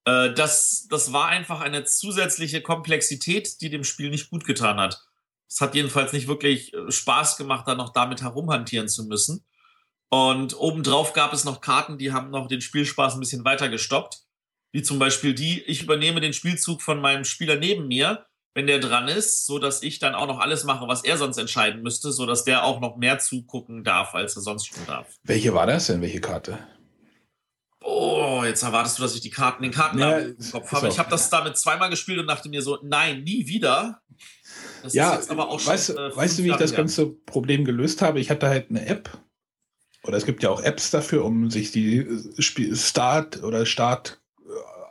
[0.05, 5.01] Äh, das, das war einfach eine zusätzliche Komplexität, die dem Spiel nicht gut getan hat.
[5.49, 9.45] Es hat jedenfalls nicht wirklich äh, Spaß gemacht, da noch damit herumhantieren zu müssen.
[10.09, 14.26] Und obendrauf gab es noch Karten, die haben noch den Spielspaß ein bisschen weiter gestoppt.
[14.73, 18.79] Wie zum Beispiel die, ich übernehme den Spielzug von meinem Spieler neben mir, wenn der
[18.79, 22.11] dran ist, so dass ich dann auch noch alles mache, was er sonst entscheiden müsste,
[22.11, 25.07] so dass der auch noch mehr zugucken darf, als er sonst schon darf.
[25.23, 26.01] Welche war das denn?
[26.01, 26.57] Welche Karte?
[27.81, 30.87] Oh, jetzt erwartest du, dass ich die Karten, den Karten Ja, im Kopf habe.
[30.87, 34.01] Ich habe das damit zweimal gespielt und dachte mir so, nein, nie wieder.
[34.83, 37.07] Das ja, ist jetzt aber auch schon, weißt, äh, weißt du, wie ich das ganze
[37.07, 38.19] Problem gelöst habe?
[38.19, 39.17] Ich hatte halt eine App.
[40.03, 43.65] Oder es gibt ja auch Apps dafür, um sich die äh, Spiel Start oder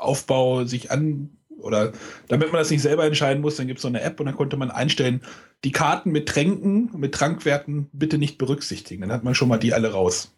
[0.06, 1.92] Startaufbau sich an oder
[2.28, 4.36] damit man das nicht selber entscheiden muss, dann gibt es so eine App und dann
[4.36, 5.22] konnte man einstellen,
[5.64, 9.02] die Karten mit Tränken, mit Trankwerten bitte nicht berücksichtigen.
[9.02, 10.32] Dann hat man schon mal die alle raus.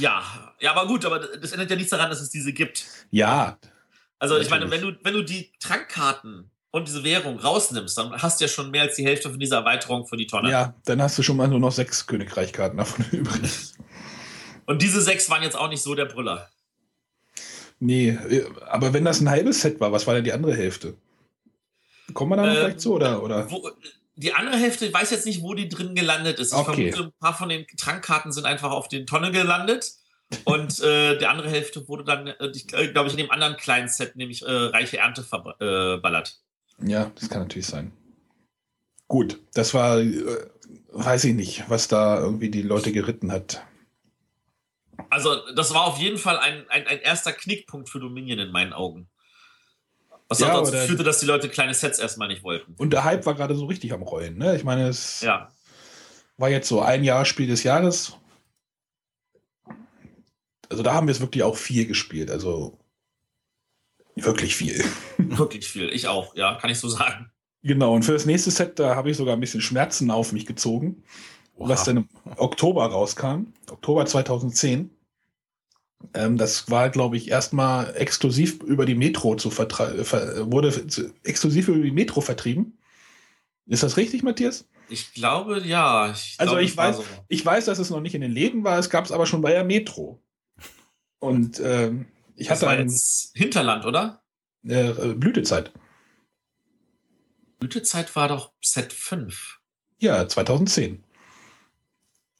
[0.00, 0.22] Ja,
[0.58, 2.86] ja, aber gut, aber das ändert ja nichts daran, dass es diese gibt.
[3.10, 3.58] Ja,
[4.18, 8.40] Also ich meine, wenn du, wenn du die Trankkarten und diese Währung rausnimmst, dann hast
[8.40, 10.50] du ja schon mehr als die Hälfte von dieser Erweiterung für die Tonne.
[10.50, 13.74] ja, dann hast du schon mal nur noch sechs Königreichkarten davon übrig.
[14.64, 16.48] Und diese sechs waren jetzt auch nicht so der Brüller.
[17.84, 20.94] Nee, äh, aber wenn das ein halbes Set war, was war denn die andere Hälfte?
[22.14, 23.24] Kommen wir da Ähm, gleich zu, oder?
[23.24, 23.50] oder?
[23.50, 23.68] Wo,
[24.14, 26.52] die andere Hälfte, ich weiß jetzt nicht, wo die drin gelandet ist.
[26.52, 26.92] Ich okay.
[26.92, 29.94] vermute, ein paar von den Trankkarten sind einfach auf den Tonne gelandet.
[30.44, 33.88] Und äh, die andere Hälfte wurde dann, äh, äh glaube ich, in dem anderen kleinen
[33.88, 36.38] Set, nämlich äh, Reiche Ernte verballert.
[36.80, 37.90] Äh, ja, das kann natürlich sein.
[39.08, 40.22] Gut, das war, äh,
[40.92, 43.64] weiß ich nicht, was da irgendwie die Leute geritten hat.
[45.10, 48.72] Also, das war auf jeden Fall ein, ein, ein erster Knickpunkt für Dominion in meinen
[48.72, 49.08] Augen.
[50.28, 52.74] Was ja, auch dazu führte, dass die Leute kleine Sets erstmal nicht wollten.
[52.78, 54.38] Und der Hype war gerade so richtig am Rollen.
[54.38, 54.56] Ne?
[54.56, 55.52] Ich meine, es ja.
[56.38, 58.16] war jetzt so ein Jahr Spiel des Jahres.
[60.70, 62.30] Also da haben wir es wirklich auch viel gespielt.
[62.30, 62.78] Also
[64.14, 64.82] wirklich viel.
[65.18, 65.90] Wirklich viel.
[65.90, 67.30] Ich auch, ja, kann ich so sagen.
[67.62, 70.46] Genau, und für das nächste Set, da habe ich sogar ein bisschen Schmerzen auf mich
[70.46, 71.04] gezogen,
[71.56, 71.68] wow.
[71.68, 74.90] was dann im Oktober rauskam, Oktober 2010.
[76.14, 81.68] Ähm, das war, glaube ich, erstmal exklusiv über die Metro zu vertreiben, wurde zu, exklusiv
[81.68, 82.78] über die Metro vertrieben.
[83.66, 84.66] Ist das richtig, Matthias?
[84.88, 86.10] Ich glaube, ja.
[86.10, 87.04] Ich also glaube, ich weiß, so.
[87.28, 89.40] ich weiß, dass es noch nicht in den Läden war, es gab es aber schon
[89.40, 90.20] bei der Metro.
[91.20, 94.22] Und ähm, ich das hatte war jetzt Hinterland, oder?
[94.64, 95.72] Äh, Blütezeit.
[97.60, 99.60] Blütezeit war doch Set 5.
[99.98, 101.04] Ja, 2010.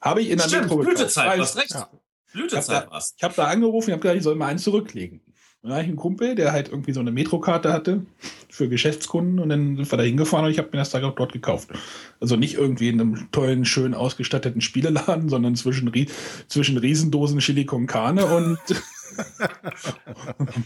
[0.02, 1.70] Habe ich in der Stimmt, Metro Blütezeit, du hast recht.
[1.70, 1.88] Ja.
[2.32, 5.20] Blütezeit war Ich habe da angerufen und habe gesagt, ich soll mal einen zurücklegen.
[5.62, 8.04] Und dann habe ich einen Kumpel, der halt irgendwie so eine Metrokarte hatte
[8.50, 11.32] für Geschäftskunden und dann sind wir da hingefahren und ich habe mir das da dort
[11.32, 11.70] gekauft.
[12.18, 15.92] Also nicht irgendwie in einem tollen, schön ausgestatteten Spieleladen, sondern zwischen,
[16.48, 18.58] zwischen Riesendosen Chili con Carne und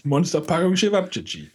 [0.05, 1.51] Monsterpackung Chewabchichi.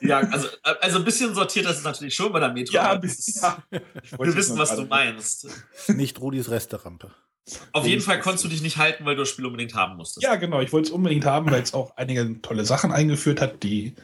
[0.00, 2.74] Ja, also, also ein bisschen sortiert das ist natürlich schon bei der Metro.
[2.74, 3.62] Ja, bis, ja.
[3.70, 5.48] Wir wissen, was du meinst.
[5.88, 7.12] Nicht Rudis Resterampe.
[7.72, 10.24] Auf jeden Fall konntest du dich nicht halten, weil du das Spiel unbedingt haben musstest.
[10.24, 10.60] Ja, genau.
[10.60, 13.94] Ich wollte es unbedingt haben, weil es auch einige tolle Sachen eingeführt hat, die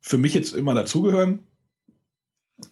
[0.00, 1.46] für mich jetzt immer dazugehören.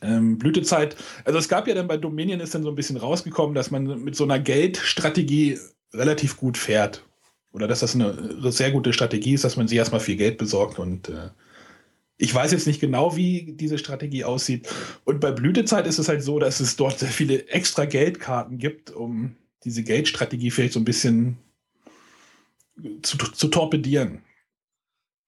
[0.02, 0.96] Ähm, Blütezeit.
[1.24, 4.04] Also es gab ja dann bei Dominion ist dann so ein bisschen rausgekommen, dass man
[4.04, 5.58] mit so einer Geldstrategie
[5.94, 7.04] relativ gut fährt.
[7.52, 10.78] Oder dass das eine sehr gute Strategie ist, dass man sich erstmal viel Geld besorgt
[10.78, 11.30] und äh,
[12.18, 14.68] ich weiß jetzt nicht genau, wie diese Strategie aussieht.
[15.04, 18.90] Und bei Blütezeit ist es halt so, dass es dort sehr viele extra Geldkarten gibt,
[18.90, 21.38] um diese Geldstrategie vielleicht so ein bisschen
[23.02, 24.22] zu, zu torpedieren.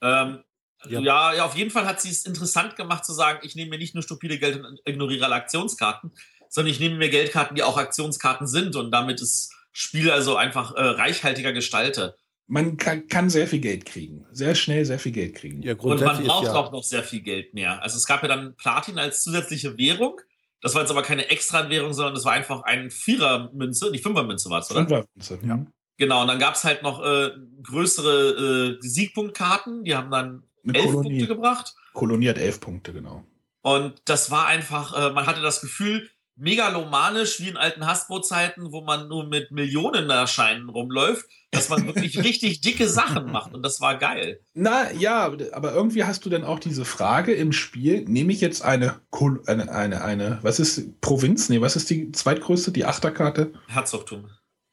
[0.03, 0.45] Ähm,
[0.87, 1.01] ja.
[1.01, 1.35] ja.
[1.35, 3.95] ja, auf jeden Fall hat sie es interessant gemacht zu sagen, ich nehme mir nicht
[3.95, 6.12] nur stupide Geld und ignoriere alle Aktionskarten,
[6.49, 10.74] sondern ich nehme mir Geldkarten, die auch Aktionskarten sind und damit das Spiel also einfach
[10.74, 12.16] äh, reichhaltiger gestalte.
[12.47, 14.26] Man kann, kann, sehr viel Geld kriegen.
[14.32, 15.62] Sehr schnell sehr viel Geld kriegen.
[15.62, 17.82] Ja, und man braucht ja auch noch sehr viel Geld mehr.
[17.82, 20.20] Also es gab ja dann Platin als zusätzliche Währung.
[20.61, 24.61] Das war jetzt aber keine Extra-Währung, sondern das war einfach ein Vierer-Münze, nicht Fünfer-Münze war
[24.61, 24.80] es, oder?
[24.80, 25.66] Fünfer-Münze, ja.
[25.97, 27.30] Genau, und dann gab es halt noch äh,
[27.62, 31.09] größere äh, Siegpunktkarten, die haben dann Eine elf Kolonie.
[31.18, 31.74] Punkte gebracht.
[31.92, 33.24] Kolonie hat elf Punkte, genau.
[33.61, 38.80] Und das war einfach, äh, man hatte das Gefühl, megalomanisch wie in alten Hasbro-Zeiten, wo
[38.80, 43.55] man nur mit Millionen Erscheinen rumläuft, dass man wirklich richtig dicke Sachen macht.
[43.55, 44.41] Und das war geil.
[44.55, 48.62] Na ja, aber irgendwie hast du dann auch diese Frage im Spiel, nehme ich jetzt
[48.62, 49.01] eine,
[49.47, 51.49] eine, eine, eine, was ist Provinz?
[51.49, 53.53] Nee, was ist die zweitgrößte, die Achterkarte?
[53.68, 54.28] Herzogtum.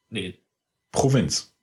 [0.10, 0.40] Nee.
[0.92, 1.54] Provinz.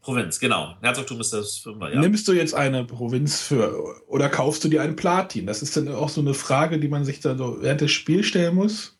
[0.00, 0.76] Provinz, genau.
[0.80, 2.00] Herzogtum ist das Fünfer, ja.
[2.00, 5.46] Nimmst du jetzt eine Provinz für, oder kaufst du dir einen Platin?
[5.46, 8.26] Das ist dann auch so eine Frage, die man sich dann so während des Spiels
[8.26, 8.97] stellen muss.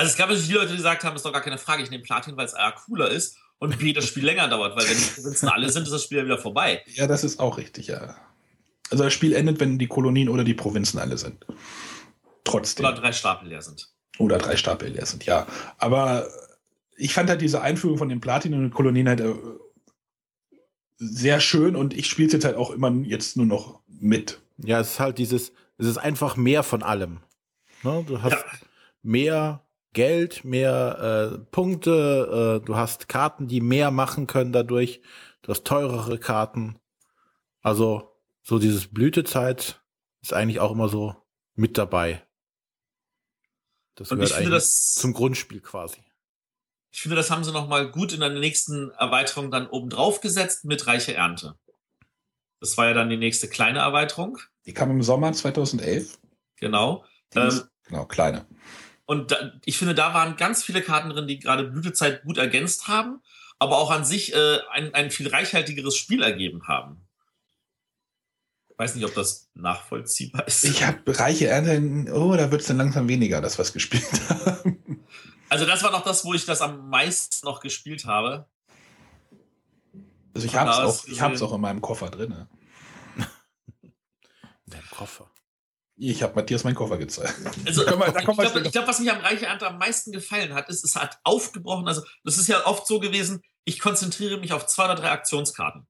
[0.00, 1.90] Also es gab natürlich viele Leute, die gesagt haben, ist doch gar keine Frage, ich
[1.90, 4.96] nehme Platin, weil es A cooler ist und B, das Spiel länger dauert, weil wenn
[4.96, 6.82] die Provinzen alle sind, ist das Spiel ja wieder vorbei.
[6.86, 8.16] Ja, das ist auch richtig, ja.
[8.90, 11.44] Also das Spiel endet, wenn die Kolonien oder die Provinzen alle sind.
[12.44, 12.86] Trotzdem.
[12.86, 13.90] Oder drei Stapel leer sind.
[14.18, 15.46] Oder drei Stapel leer sind, ja.
[15.76, 16.26] Aber
[16.96, 19.34] ich fand halt diese Einführung von den Platin und den Kolonien halt äh,
[20.96, 24.40] sehr schön und ich spiele es jetzt halt auch immer jetzt nur noch mit.
[24.56, 27.20] Ja, es ist halt dieses, es ist einfach mehr von allem.
[27.82, 28.02] Ne?
[28.08, 28.44] Du hast ja.
[29.02, 29.62] mehr
[29.92, 35.00] Geld, mehr äh, Punkte, äh, du hast Karten, die mehr machen können dadurch,
[35.42, 36.78] du hast teurere Karten.
[37.60, 39.82] Also so dieses Blütezeit
[40.22, 41.16] ist eigentlich auch immer so
[41.54, 42.24] mit dabei.
[43.96, 46.02] Das gehört eigentlich das, zum Grundspiel quasi.
[46.92, 50.20] Ich finde, das haben sie noch mal gut in der nächsten Erweiterung dann oben drauf
[50.20, 51.56] gesetzt mit reiche Ernte.
[52.60, 54.38] Das war ja dann die nächste kleine Erweiterung.
[54.66, 56.18] Die kam im Sommer 2011.
[56.56, 57.04] Genau.
[57.34, 58.46] Ähm, genau, kleine.
[59.10, 62.86] Und da, ich finde, da waren ganz viele Karten drin, die gerade Blütezeit gut ergänzt
[62.86, 63.20] haben,
[63.58, 67.08] aber auch an sich äh, ein, ein viel reichhaltigeres Spiel ergeben haben.
[68.68, 70.62] Ich weiß nicht, ob das nachvollziehbar ist.
[70.62, 75.04] Ich habe reiche Ernte, oh, da wird es dann langsam weniger, das was gespielt haben.
[75.48, 78.46] Also das war noch das, wo ich das am meisten noch gespielt habe.
[80.34, 82.46] Also ich habe es auch, ich hab's auch in meinem Koffer drin.
[83.82, 83.92] In
[84.66, 85.28] deinem Koffer?
[86.02, 87.34] Ich habe Matthias meinen Koffer gezeigt.
[87.66, 90.82] Also, wir, ich glaube, glaub, was mir am Reiche Ernte am meisten gefallen hat, ist,
[90.82, 91.86] es hat aufgebrochen.
[91.86, 95.86] Also, das ist ja oft so gewesen, ich konzentriere mich auf zwei oder drei Aktionskarten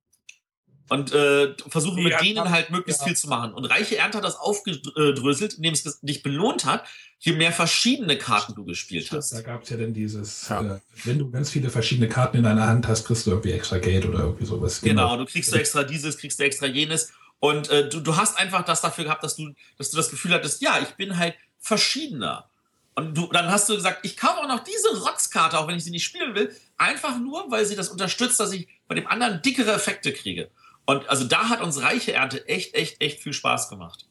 [0.91, 3.07] und äh, versuche mit denen halt möglichst ja.
[3.07, 3.55] viel zu machen.
[3.55, 6.85] Und Reiche Ernte hat das aufgedröselt, indem es dich belohnt hat,
[7.21, 9.33] je mehr verschiedene Karten du gespielt Stimmt, hast.
[9.33, 10.61] Da gab es ja dann dieses, ja.
[10.61, 13.79] Äh, wenn du ganz viele verschiedene Karten in deiner Hand hast, kriegst du irgendwie extra
[13.79, 14.81] Geld oder irgendwie sowas.
[14.81, 17.13] Genau, genau du kriegst du extra dieses, kriegst du extra jenes.
[17.41, 20.33] Und äh, du, du hast einfach das dafür gehabt, dass du, dass du das Gefühl
[20.33, 22.49] hattest, ja, ich bin halt verschiedener.
[22.95, 25.85] Und du, dann hast du gesagt, ich kaufe auch noch diese Rotzkarte, auch wenn ich
[25.85, 29.41] sie nicht spielen will, einfach nur, weil sie das unterstützt, dass ich bei dem anderen
[29.43, 30.51] dickere Effekte kriege.
[30.85, 34.07] Und also da hat uns reiche Ernte echt, echt, echt viel Spaß gemacht.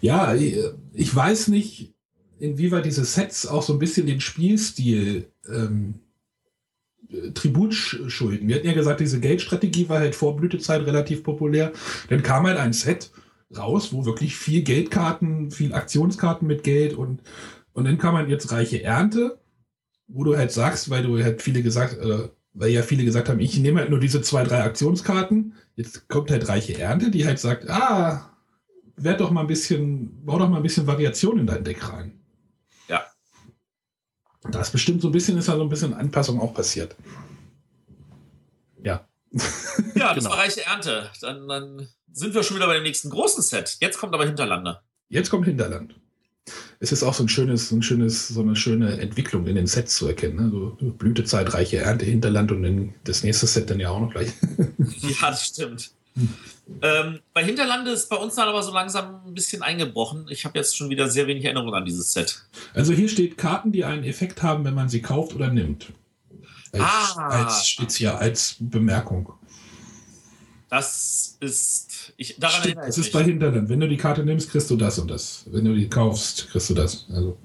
[0.00, 1.92] Ja, ich weiß nicht,
[2.38, 6.00] inwieweit diese Sets auch so ein bisschen den Spielstil ähm,
[7.34, 8.48] Tribut schulden.
[8.48, 11.72] Wir hatten ja gesagt, diese Geldstrategie war halt vor Blütezeit relativ populär.
[12.08, 13.10] Dann kam halt ein Set
[13.56, 17.22] raus, wo wirklich viel Geldkarten, viel Aktionskarten mit Geld und,
[17.72, 19.38] und dann kam halt jetzt reiche Ernte,
[20.08, 23.40] wo du halt sagst, weil du halt viele gesagt, äh, weil ja viele gesagt haben,
[23.40, 25.54] ich nehme halt nur diese zwei, drei Aktionskarten.
[25.74, 28.30] Jetzt kommt halt reiche Ernte, die halt sagt, ah,
[28.96, 32.21] werd doch mal ein bisschen, bau doch mal ein bisschen Variation in dein Deck rein.
[34.50, 36.96] Da ist bestimmt so ein bisschen, ist da so ein bisschen Anpassung auch passiert.
[38.82, 39.06] Ja.
[39.94, 40.30] Ja, das genau.
[40.30, 41.10] war reiche Ernte.
[41.20, 43.76] Dann, dann sind wir schon wieder bei dem nächsten großen Set.
[43.80, 44.82] Jetzt kommt aber Hinterlander.
[45.08, 45.94] Jetzt kommt Hinterland
[46.82, 49.68] es ist auch so ein schönes, so ein schönes, so eine schöne Entwicklung in den
[49.68, 50.36] Sets zu erkennen.
[50.36, 50.50] Ne?
[50.50, 54.32] So Blütezeit, reiche Ernte, Hinterland und in das nächste Set dann ja auch noch gleich.
[54.98, 55.92] ja, das stimmt.
[56.80, 60.26] Ähm, bei Hinterlande ist bei uns dann aber so langsam ein bisschen eingebrochen.
[60.28, 62.42] Ich habe jetzt schon wieder sehr wenig Erinnerung an dieses Set.
[62.74, 65.92] Also hier steht Karten, die einen Effekt haben, wenn man sie kauft oder nimmt.
[66.72, 66.82] Als,
[67.16, 67.28] ah.
[67.28, 69.32] als Spezial, als Bemerkung.
[70.70, 72.14] Das ist.
[72.16, 73.68] Ich, daran Stimmt, das ist bei Hinterland.
[73.68, 75.44] Wenn du die Karte nimmst, kriegst du das und das.
[75.50, 77.06] Wenn du die kaufst, kriegst du das.
[77.12, 77.36] Also.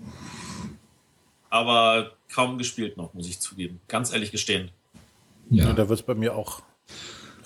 [1.49, 3.81] Aber kaum gespielt noch, muss ich zugeben.
[3.89, 4.71] Ganz ehrlich gestehen.
[5.49, 6.61] Ja, ja da wird es bei mir auch.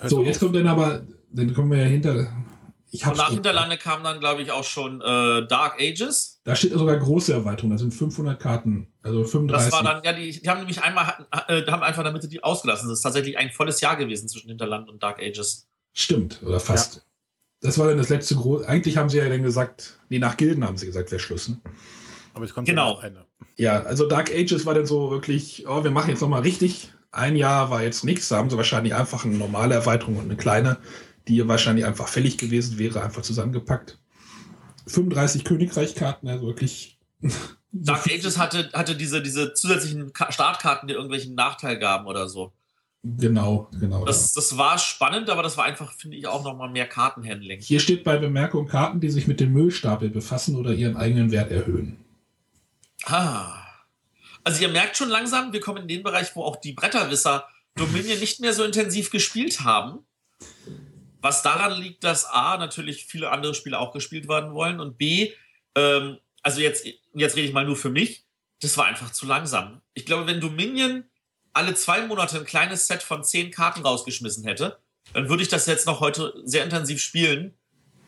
[0.04, 1.02] So, jetzt kommt dann aber,
[1.32, 2.28] dann kommen wir ja hinter.
[2.90, 6.40] Ich und nach Hinterlande kam dann, glaube ich, auch schon äh, Dark Ages.
[6.44, 7.70] Da steht sogar große Erweiterung.
[7.70, 9.70] Da sind 500 Karten, also 35.
[9.70, 12.88] Das war dann, ja, die, die haben nämlich einmal, äh, haben einfach damit die ausgelassen.
[12.88, 15.68] Das ist tatsächlich ein volles Jahr gewesen zwischen Hinterland und Dark Ages.
[15.94, 16.96] Stimmt, oder fast.
[16.96, 17.02] Ja.
[17.62, 18.68] Das war dann das letzte große.
[18.68, 21.48] Eigentlich haben sie ja dann gesagt, nee, nach Gilden haben sie gesagt, wäre Schluss.
[21.48, 21.60] Ne?
[22.34, 22.98] Aber es kommt genau.
[22.98, 23.24] eine.
[23.56, 26.92] Ja, also Dark Ages war dann so wirklich, oh, wir machen jetzt nochmal richtig.
[27.10, 28.28] Ein Jahr war jetzt nichts.
[28.28, 30.78] Da haben sie wahrscheinlich einfach eine normale Erweiterung und eine kleine,
[31.28, 33.98] die wahrscheinlich einfach fällig gewesen wäre, einfach zusammengepackt.
[34.86, 36.98] 35 Königreichkarten, also wirklich.
[37.72, 42.52] Dark Ages hatte, hatte diese, diese zusätzlichen Startkarten, die irgendwelchen Nachteil gaben oder so.
[43.04, 44.04] Genau, genau.
[44.04, 47.60] Das, das war spannend, aber das war einfach, finde ich, auch nochmal mehr Kartenhandling.
[47.60, 51.50] Hier steht bei Bemerkung Karten, die sich mit dem Müllstapel befassen oder ihren eigenen Wert
[51.50, 51.96] erhöhen.
[53.06, 53.58] Ah.
[54.44, 58.20] Also ihr merkt schon langsam, wir kommen in den Bereich, wo auch die Bretterwisser Dominion
[58.20, 60.00] nicht mehr so intensiv gespielt haben.
[61.22, 65.32] Was daran liegt, dass A, natürlich viele andere Spiele auch gespielt werden wollen und B,
[65.76, 68.24] ähm, also jetzt, jetzt rede ich mal nur für mich,
[68.60, 69.80] das war einfach zu langsam.
[69.94, 71.04] Ich glaube, wenn Dominion
[71.52, 74.78] alle zwei Monate ein kleines Set von zehn Karten rausgeschmissen hätte,
[75.12, 77.54] dann würde ich das jetzt noch heute sehr intensiv spielen.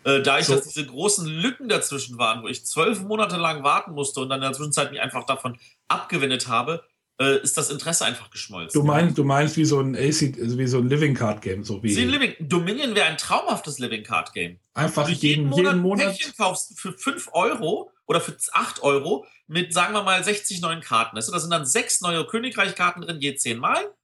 [0.04, 0.54] Äh, da ich, so.
[0.54, 4.38] dass diese großen Lücken dazwischen waren, wo ich zwölf Monate lang warten musste und dann
[4.38, 5.58] in der Zwischenzeit mich einfach davon
[5.88, 6.84] abgewendet habe,
[7.20, 8.80] äh, ist das Interesse einfach geschmolzen.
[8.80, 11.82] Du meinst, du meinst wie so ein AC, wie so ein Living Card Game, so
[11.82, 11.94] wie.
[11.94, 14.58] Living, Dominion wäre ein traumhaftes Living Card Game.
[14.74, 19.26] Einfach jeden, jeden Monat, jeden Monat Päckchen kaufst für 5 Euro oder für 8 Euro
[19.46, 21.16] mit, sagen wir mal, 60 neuen Karten.
[21.16, 23.94] Also da sind dann sechs neue Königreichkarten drin, je zehnmal.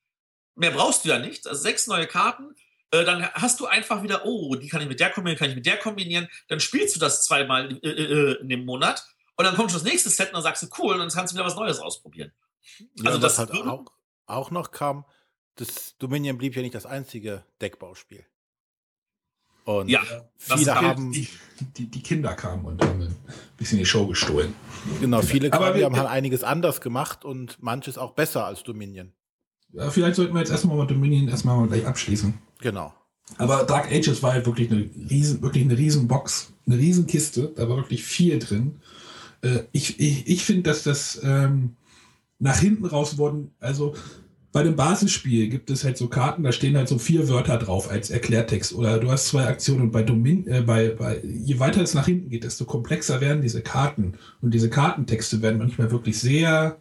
[0.54, 1.46] Mehr brauchst du ja nicht.
[1.46, 2.54] Also sechs neue Karten.
[2.92, 5.56] Äh, dann hast du einfach wieder, oh, die kann ich mit der kombinieren, kann ich
[5.56, 6.28] mit der kombinieren.
[6.48, 9.04] Dann spielst du das zweimal äh, äh, in dem Monat.
[9.36, 11.32] Und dann kommt schon das nächste Set und dann sagst du, cool, und dann kannst
[11.32, 12.32] du wieder was Neues ausprobieren.
[13.04, 13.84] Also ja, das halt auch,
[14.26, 15.04] auch noch kam,
[15.56, 18.24] das Dominion blieb ja nicht das einzige Deckbauspiel.
[19.64, 20.00] Und ja,
[20.36, 21.12] viele haben.
[21.12, 21.28] Die,
[21.76, 23.14] die, die, Kinder kamen und haben ein
[23.56, 24.54] bisschen die Show gestohlen.
[25.00, 29.12] Genau, viele kamen, die haben halt einiges anders gemacht und manches auch besser als Dominion.
[29.72, 32.34] Ja, vielleicht sollten wir jetzt erstmal mal Dominion erstmal mal gleich abschließen.
[32.61, 32.92] Genau.
[33.38, 37.52] Aber Dark Ages war halt wirklich eine riesen, wirklich eine riesen Box, eine riesen Kiste.
[37.54, 38.80] Da war wirklich viel drin.
[39.42, 41.76] Äh, ich ich, ich finde, dass das ähm,
[42.41, 43.95] nach hinten raus wurden, also
[44.53, 47.88] bei dem Basisspiel gibt es halt so Karten, da stehen halt so vier Wörter drauf
[47.88, 51.82] als Erklärtext oder du hast zwei Aktionen und bei, Domin äh, bei, bei je weiter
[51.82, 56.18] es nach hinten geht, desto komplexer werden diese Karten und diese Kartentexte werden manchmal wirklich
[56.18, 56.78] sehr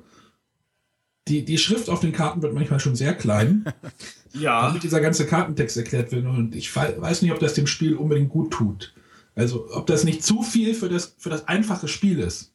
[1.28, 3.66] die, die Schrift auf den Karten wird manchmal schon sehr klein.
[4.34, 4.68] ja.
[4.68, 8.30] Damit dieser ganze Kartentext erklärt wird und ich weiß nicht, ob das dem Spiel unbedingt
[8.30, 8.95] gut tut.
[9.36, 12.51] Also, ob das nicht zu viel für das, für das einfache Spiel ist.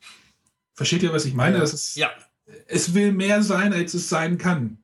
[0.74, 1.59] Versteht ihr, was ich meine?
[1.59, 2.11] Das ist, Ja,
[2.66, 4.78] Es will mehr sein, als es sein kann.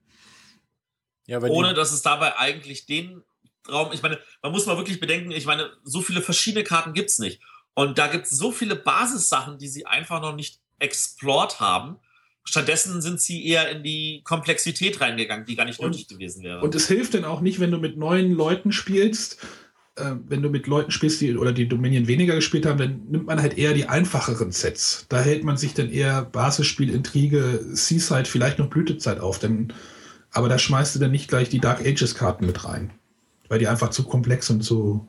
[1.27, 3.23] Ja, ohne dass es dabei eigentlich den
[3.69, 7.11] Raum, ich meine, man muss mal wirklich bedenken, ich meine, so viele verschiedene Karten gibt
[7.11, 7.41] es nicht.
[7.75, 11.99] Und da gibt es so viele Basissachen, die sie einfach noch nicht explored haben.
[12.43, 16.61] Stattdessen sind sie eher in die Komplexität reingegangen, die gar nicht Und- nötig gewesen wäre.
[16.63, 19.39] Und es hilft dann auch nicht, wenn du mit neuen Leuten spielst.
[20.01, 23.27] Äh, wenn du mit Leuten spielst, die oder die Dominion weniger gespielt haben, dann nimmt
[23.27, 25.07] man halt eher die einfacheren Sets.
[25.09, 29.39] Da hält man sich dann eher Basisspiel, Intrige, Seaside, vielleicht noch Blütezeit auf.
[29.39, 29.73] Denn,
[30.31, 32.93] aber da schmeißt du dann nicht gleich die Dark Ages Karten mit rein.
[33.49, 35.07] Weil die einfach zu komplex und zu.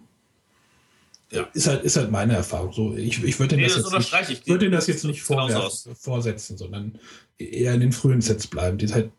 [1.31, 1.47] Ja.
[1.53, 2.73] Ist halt, ist halt meine Erfahrung.
[2.73, 4.47] So, ich ich würde Nee, das, das jetzt nicht, ich.
[4.47, 6.99] würde das jetzt nicht genauso vorwerfen, vorsetzen, sondern
[7.37, 9.11] eher in den frühen Sets bleiben, die halt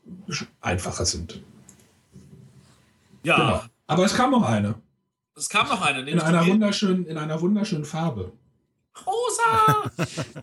[0.61, 1.43] einfacher sind.
[3.23, 3.63] ja, Genau.
[3.87, 4.75] Aber es kam noch eine.
[5.37, 6.09] Es kam noch eine.
[6.09, 8.33] In einer wunderschönen, in einer wunderschönen Farbe.
[9.07, 9.91] Rosa!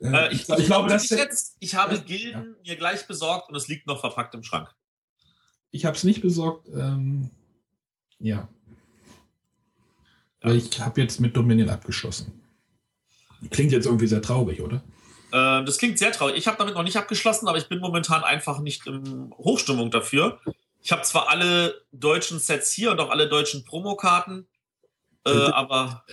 [0.00, 2.00] Äh, Äh, ich, ich, ich glaube, das jetzt, ich habe Ja.
[2.00, 4.72] Gilden mir gleich besorgt und es liegt noch verpackt im Schrank.
[5.72, 6.68] ich habe es nicht besorgt.
[6.68, 7.30] Ähm,
[8.20, 8.48] ja.
[10.40, 12.40] Weil ich habe jetzt mit Dominion abgeschlossen.
[13.50, 14.82] Klingt jetzt irgendwie sehr traurig, oder?
[15.32, 16.36] Äh, das klingt sehr traurig.
[16.36, 20.40] Ich habe damit noch nicht abgeschlossen, aber ich bin momentan einfach nicht in Hochstimmung dafür.
[20.82, 24.46] Ich habe zwar alle deutschen Sets hier und auch alle deutschen Promokarten,
[25.26, 26.04] äh, aber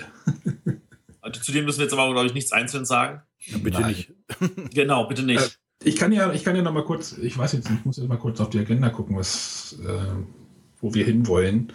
[1.22, 3.22] also, zu denen müssen wir jetzt aber, glaube ich, nichts einzeln sagen.
[3.46, 3.90] Ja, bitte Nein.
[3.90, 4.12] nicht.
[4.74, 5.60] Genau, bitte nicht.
[5.84, 7.86] Äh, Ich kann ja, ich kann ja noch mal kurz, ich weiß jetzt nicht, ich
[7.86, 10.16] muss jetzt mal kurz auf die Agenda gucken, was, äh,
[10.82, 11.72] wo wir hinwollen.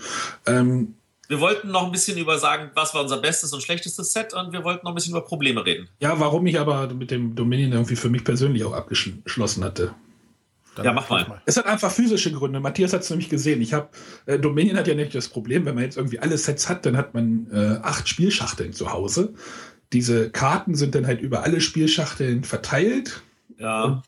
[0.46, 0.94] Ähm,
[1.28, 4.52] Wir wollten noch ein bisschen über sagen, was war unser bestes und schlechtestes Set und
[4.52, 5.88] wir wollten noch ein bisschen über Probleme reden.
[6.00, 9.94] ja, warum ich aber mit dem Dominion irgendwie für mich persönlich auch abgeschlossen hatte.
[10.82, 11.26] Dann Ja, mach mal.
[11.28, 11.42] mal.
[11.46, 12.60] Es hat einfach physische Gründe.
[12.60, 13.60] Matthias hat es nämlich gesehen.
[13.60, 13.88] Ich habe
[14.26, 16.96] äh, Dominion hat ja nicht das Problem, wenn man jetzt irgendwie alle Sets hat, dann
[16.96, 19.34] hat man äh, acht Spielschachteln zu Hause.
[19.92, 23.22] Diese Karten sind dann halt über alle Spielschachteln verteilt.
[23.58, 24.02] Ja,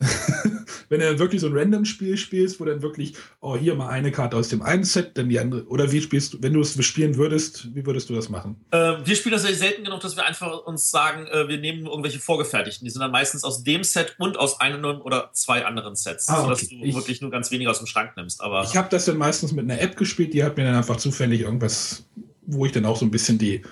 [0.90, 4.12] Wenn du dann wirklich so ein Random-Spiel spielst, wo dann wirklich, oh, hier mal eine
[4.12, 5.64] Karte aus dem einen Set, dann die andere.
[5.66, 8.56] Oder wie spielst du, wenn du es spielen würdest, wie würdest du das machen?
[8.70, 11.86] äh, wir spielen das sehr selten genug, dass wir einfach uns sagen, äh, wir nehmen
[11.86, 12.84] irgendwelche vorgefertigten.
[12.84, 16.42] Die sind dann meistens aus dem Set und aus einem oder zwei anderen Sets, Ah,
[16.42, 16.78] sodass okay.
[16.80, 18.40] du Ich- wirklich nur ganz wenige aus dem Schrank nimmst.
[18.42, 20.96] Aber Ich habe das dann meistens mit einer App gespielt, die hat mir dann einfach
[20.96, 22.04] zufällig irgendwas,
[22.42, 23.62] wo ich dann auch so ein bisschen die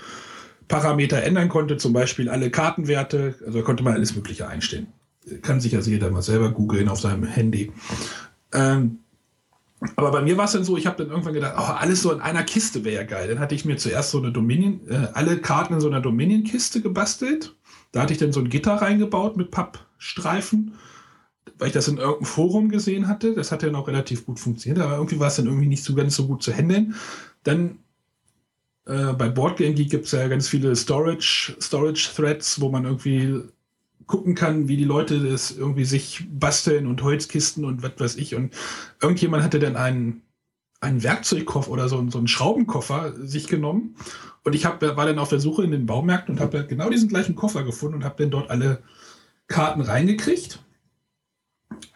[0.68, 4.87] Parameter ändern konnte, zum Beispiel alle Kartenwerte, also da konnte man alles Mögliche einstellen.
[5.43, 7.73] Kann sich also jeder mal selber googeln auf seinem Handy.
[8.53, 8.99] Ähm,
[9.97, 12.12] aber bei mir war es dann so, ich habe dann irgendwann gedacht, oh, alles so
[12.12, 13.29] in einer Kiste wäre ja geil.
[13.29, 16.81] Dann hatte ich mir zuerst so eine Dominion, äh, alle Karten in so einer Dominion-Kiste
[16.81, 17.57] gebastelt.
[17.91, 20.75] Da hatte ich dann so ein Gitter reingebaut mit Pappstreifen,
[21.59, 23.35] weil ich das in irgendeinem Forum gesehen hatte.
[23.35, 25.95] Das hat ja noch relativ gut funktioniert, aber irgendwie war es dann irgendwie nicht so
[25.95, 26.95] ganz so gut zu handeln.
[27.43, 27.79] Dann
[28.87, 33.43] äh, bei Boardgame Geek gibt es ja ganz viele Storage, Storage Threads, wo man irgendwie
[34.07, 38.34] gucken kann, wie die Leute das irgendwie sich basteln und Holzkisten und was weiß ich.
[38.34, 38.55] Und
[39.00, 40.22] irgendjemand hatte dann einen,
[40.80, 43.96] einen Werkzeugkoffer oder so, so einen Schraubenkoffer sich genommen.
[44.44, 47.09] Und ich hab, war dann auf der Suche in den Baumärkten und habe genau diesen
[47.09, 48.82] gleichen Koffer gefunden und habe dann dort alle
[49.46, 50.59] Karten reingekriegt.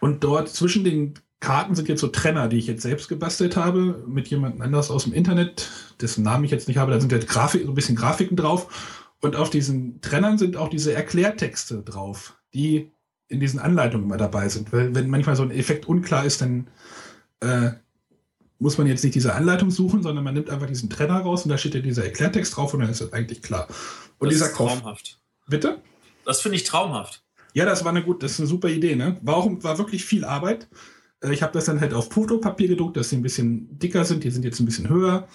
[0.00, 4.02] Und dort zwischen den Karten sind jetzt so Trenner, die ich jetzt selbst gebastelt habe,
[4.06, 5.68] mit jemandem anders aus dem Internet,
[6.00, 6.92] dessen Namen ich jetzt nicht habe.
[6.92, 9.04] Da sind jetzt Grafik, so ein bisschen Grafiken drauf.
[9.20, 12.92] Und auf diesen Trennern sind auch diese Erklärtexte drauf, die
[13.28, 14.72] in diesen Anleitungen immer dabei sind.
[14.72, 16.68] Weil wenn manchmal so ein Effekt unklar ist, dann
[17.40, 17.70] äh,
[18.58, 21.50] muss man jetzt nicht diese Anleitung suchen, sondern man nimmt einfach diesen Trenner raus und
[21.50, 23.68] da steht ja dieser Erklärtext drauf und dann ist das eigentlich klar.
[24.18, 25.20] Und das dieser ist traumhaft.
[25.48, 25.82] Bitte?
[26.24, 27.22] Das finde ich traumhaft.
[27.52, 29.18] Ja, das war eine gut, das ist eine super Idee, ne?
[29.22, 30.68] War auch war wirklich viel Arbeit.
[31.20, 34.24] Äh, Ich habe das dann halt auf Fotopapier gedruckt, dass sie ein bisschen dicker sind.
[34.24, 35.28] Die sind jetzt ein bisschen höher.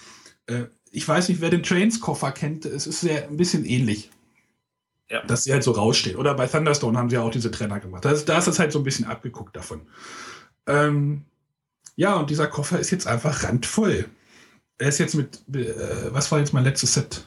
[0.92, 2.66] Ich weiß nicht, wer den Trains-Koffer kennt.
[2.66, 4.10] Es ist sehr ein bisschen ähnlich.
[5.10, 5.22] Ja.
[5.24, 6.16] Dass sie halt so rausstehen.
[6.16, 8.04] Oder bei Thunderstone haben sie ja auch diese Trenner gemacht.
[8.04, 9.82] Da ist, da ist es halt so ein bisschen abgeguckt davon.
[10.66, 11.24] Ähm,
[11.96, 14.06] ja, und dieser Koffer ist jetzt einfach randvoll.
[14.78, 17.26] Er ist jetzt mit, äh, was war jetzt mein letztes Set?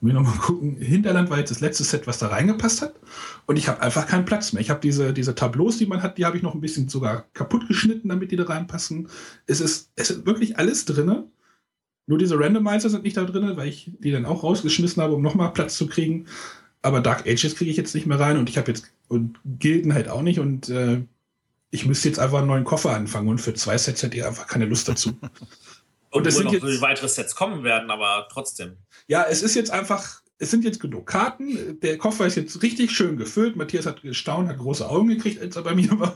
[0.00, 0.76] Will noch mal gucken.
[0.76, 2.94] Hinterland war jetzt das letzte Set, was da reingepasst hat.
[3.46, 4.60] Und ich habe einfach keinen Platz mehr.
[4.60, 7.26] Ich habe diese, diese Tableaus, die man hat, die habe ich noch ein bisschen sogar
[7.32, 9.08] kaputt geschnitten, damit die da reinpassen.
[9.46, 11.24] Es ist, es ist wirklich alles drin.
[12.08, 15.22] Nur diese Randomizer sind nicht da drin, weil ich die dann auch rausgeschmissen habe, um
[15.22, 16.26] nochmal Platz zu kriegen.
[16.80, 19.92] Aber Dark Ages kriege ich jetzt nicht mehr rein und ich habe jetzt und Gilden
[19.92, 21.02] halt auch nicht und äh,
[21.70, 24.46] ich müsste jetzt einfach einen neuen Koffer anfangen und für zwei Sets hätte ich einfach
[24.46, 25.18] keine Lust dazu.
[26.10, 28.78] Und es sind jetzt, weitere Sets kommen werden, aber trotzdem.
[29.08, 31.78] ja, es ist jetzt einfach, es sind jetzt genug Karten.
[31.80, 33.56] Der Koffer ist jetzt richtig schön gefüllt.
[33.56, 36.14] Matthias hat gestaunt, hat große Augen gekriegt, als er bei mir war.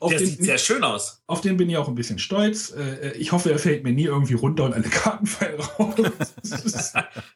[0.00, 1.22] Auf Der den, sieht sehr schön aus.
[1.26, 2.72] Auf den bin ich auch ein bisschen stolz.
[2.72, 5.94] Äh, ich hoffe, er fällt mir nie irgendwie runter und eine Kartenpfeil raus.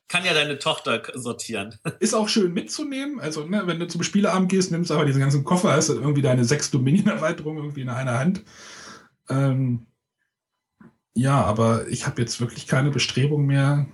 [0.08, 1.74] Kann ja deine Tochter sortieren.
[2.00, 3.20] Ist auch schön mitzunehmen.
[3.20, 5.94] Also, ne, wenn du zum Spieleabend gehst, nimmst du aber diesen ganzen Koffer, hast du
[5.94, 8.42] irgendwie deine sechs Dominion-Erweiterungen irgendwie in einer Hand.
[9.28, 9.86] Ähm,
[11.14, 13.86] ja, aber ich habe jetzt wirklich keine Bestrebung mehr,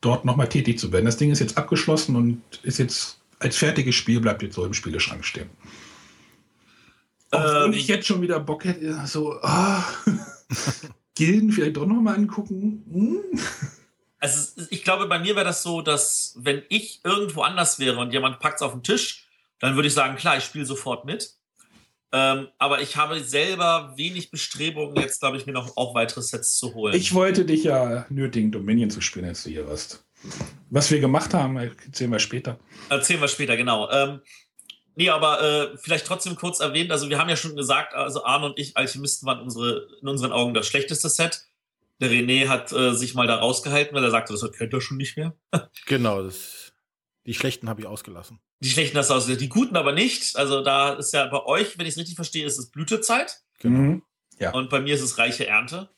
[0.00, 1.06] dort nochmal tätig zu werden.
[1.06, 4.74] Das Ding ist jetzt abgeschlossen und ist jetzt als fertiges Spiel, bleibt jetzt so im
[4.74, 5.50] Spieleschrank stehen.
[7.36, 9.82] Obwohl ähm, ich jetzt schon wieder Bock hätte, so, oh,
[11.14, 12.84] Gilden vielleicht doch nochmal angucken.
[12.92, 13.40] Hm?
[14.18, 18.12] Also ich glaube, bei mir wäre das so, dass wenn ich irgendwo anders wäre und
[18.12, 19.28] jemand packt es auf den Tisch,
[19.60, 21.34] dann würde ich sagen, klar, ich spiele sofort mit.
[22.12, 26.56] Ähm, aber ich habe selber wenig Bestrebungen, jetzt glaube ich, mir noch auch weitere Sets
[26.56, 26.94] zu holen.
[26.94, 30.04] Ich wollte dich ja nötigen, Dominion zu spielen, als du hier warst.
[30.70, 32.58] Was wir gemacht haben, erzählen wir später.
[32.88, 33.90] Erzählen wir später, genau.
[33.90, 34.20] Ähm,
[34.96, 38.46] nee, aber äh, vielleicht trotzdem kurz erwähnt, also wir haben ja schon gesagt, also Arne
[38.46, 41.46] und ich, Alchemisten waren unsere, in unseren Augen das schlechteste Set.
[42.00, 44.96] Der René hat äh, sich mal da rausgehalten, weil er sagte, das kennt er schon
[44.96, 45.36] nicht mehr.
[45.86, 46.72] genau, das,
[47.26, 48.40] die schlechten habe ich ausgelassen.
[48.60, 50.36] Die schlechten hast du ausgelassen, die guten aber nicht.
[50.36, 53.40] Also da ist ja bei euch, wenn ich es richtig verstehe, ist es Blütezeit.
[53.60, 53.78] Genau.
[53.78, 54.02] Mhm.
[54.38, 54.52] Ja.
[54.52, 55.88] Und bei mir ist es reiche Ernte.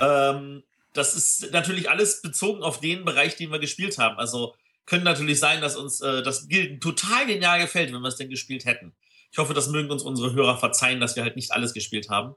[0.00, 4.18] Ähm, das ist natürlich alles bezogen auf den Bereich, den wir gespielt haben.
[4.18, 4.54] Also
[4.86, 8.30] könnte natürlich sein, dass uns äh, das Gilden total genial gefällt, wenn wir es denn
[8.30, 8.94] gespielt hätten.
[9.32, 12.34] Ich hoffe, das mögen uns unsere Hörer verzeihen, dass wir halt nicht alles gespielt haben.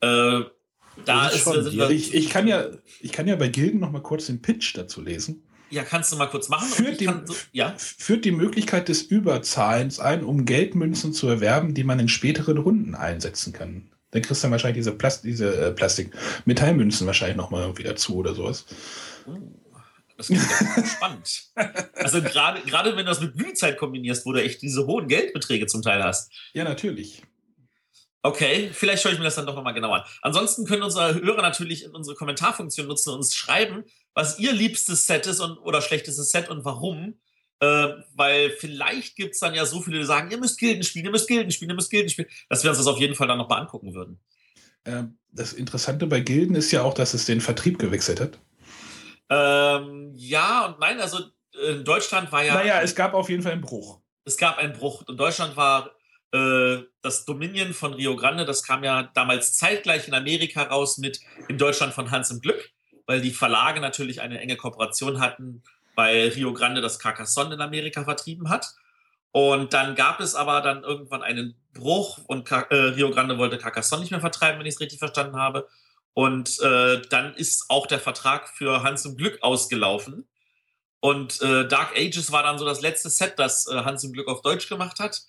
[0.00, 0.40] Äh,
[1.04, 2.66] da ist, sind wir ich, ich, kann ja,
[3.00, 5.42] ich kann ja bei Gilden noch mal kurz den Pitch dazu lesen.
[5.70, 6.68] Ja, kannst du mal kurz machen?
[6.68, 7.74] Führt die, so, ja?
[7.76, 12.94] führt die Möglichkeit des Überzahlens ein, um Geldmünzen zu erwerben, die man in späteren Runden
[12.94, 13.90] einsetzen kann.
[14.12, 18.16] Dann kriegst du dann wahrscheinlich diese, Plast diese äh, Plastik-Metallmünzen wahrscheinlich noch mal irgendwie dazu
[18.16, 18.66] oder sowas.
[19.26, 19.36] Oh,
[20.16, 20.42] das klingt
[20.86, 21.50] spannend.
[21.94, 25.82] Also gerade wenn du das mit Blühzeit kombinierst, wo du echt diese hohen Geldbeträge zum
[25.82, 26.32] Teil hast.
[26.52, 27.22] Ja, natürlich.
[28.22, 30.04] Okay, vielleicht schaue ich mir das dann doch nochmal genauer an.
[30.22, 33.84] Ansonsten können unsere Hörer natürlich in unsere Kommentarfunktion nutzen und uns schreiben,
[34.14, 37.18] was ihr liebstes Set ist und, oder schlechtestes Set und warum.
[37.60, 41.04] Äh, weil vielleicht gibt es dann ja so viele, die sagen, ihr müsst Gilden spielen,
[41.04, 43.28] ihr müsst Gilden spielen, ihr müsst Gilden spielen, dass wir uns das auf jeden Fall
[43.28, 44.18] dann nochmal angucken würden.
[44.86, 48.38] Ähm, das Interessante bei Gilden ist ja auch, dass es den Vertrieb gewechselt hat.
[49.30, 51.18] Ähm, ja und nein, also
[51.68, 52.54] in Deutschland war ja.
[52.54, 54.00] Naja, es gab auf jeden Fall einen Bruch.
[54.24, 55.04] Es gab einen Bruch.
[55.08, 55.90] In Deutschland war
[56.32, 61.20] äh, das Dominion von Rio Grande, das kam ja damals zeitgleich in Amerika raus mit
[61.48, 62.70] in Deutschland von Hans im Glück,
[63.06, 65.62] weil die Verlage natürlich eine enge Kooperation hatten,
[65.94, 68.74] weil Rio Grande das Carcassonne in Amerika vertrieben hat.
[69.30, 74.02] Und dann gab es aber dann irgendwann einen Bruch und äh, Rio Grande wollte Carcassonne
[74.02, 75.68] nicht mehr vertreiben, wenn ich es richtig verstanden habe.
[76.14, 80.28] Und äh, dann ist auch der Vertrag für Hans im Glück ausgelaufen.
[81.00, 84.28] Und äh, Dark Ages war dann so das letzte Set, das äh, Hans im Glück
[84.28, 85.22] auf Deutsch gemacht hat.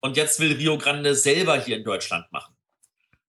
[0.00, 2.56] Und jetzt will Rio Grande selber hier in Deutschland machen.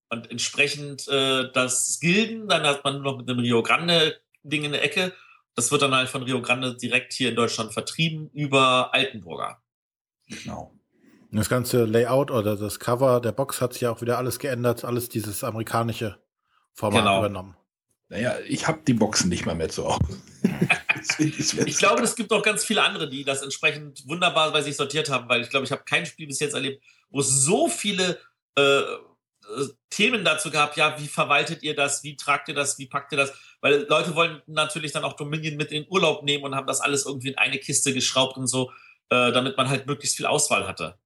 [0.08, 4.82] Und entsprechend äh, das Gilden, dann hat man noch mit einem Rio Grande-Ding in der
[4.82, 5.12] Ecke.
[5.54, 9.62] Das wird dann halt von Rio Grande direkt hier in Deutschland vertrieben über Altenburger.
[10.26, 10.74] Genau.
[11.30, 14.84] Das ganze Layout oder das Cover der Box hat sich ja auch wieder alles geändert,
[14.84, 16.18] alles dieses amerikanische
[16.74, 17.18] Format genau.
[17.18, 17.56] übernommen.
[18.08, 20.20] Naja, ich habe die Boxen nicht mal mehr zu Hause.
[21.18, 25.08] ich glaube, es gibt auch ganz viele andere, die das entsprechend wunderbar bei sich sortiert
[25.08, 28.18] haben, weil ich glaube, ich habe kein Spiel bis jetzt erlebt, wo es so viele
[28.56, 32.86] äh, äh, Themen dazu gab, ja, wie verwaltet ihr das, wie tragt ihr das, wie
[32.86, 33.32] packt ihr das?
[33.60, 36.80] Weil Leute wollen natürlich dann auch Dominion mit in den Urlaub nehmen und haben das
[36.80, 38.70] alles irgendwie in eine Kiste geschraubt und so,
[39.10, 40.98] äh, damit man halt möglichst viel Auswahl hatte.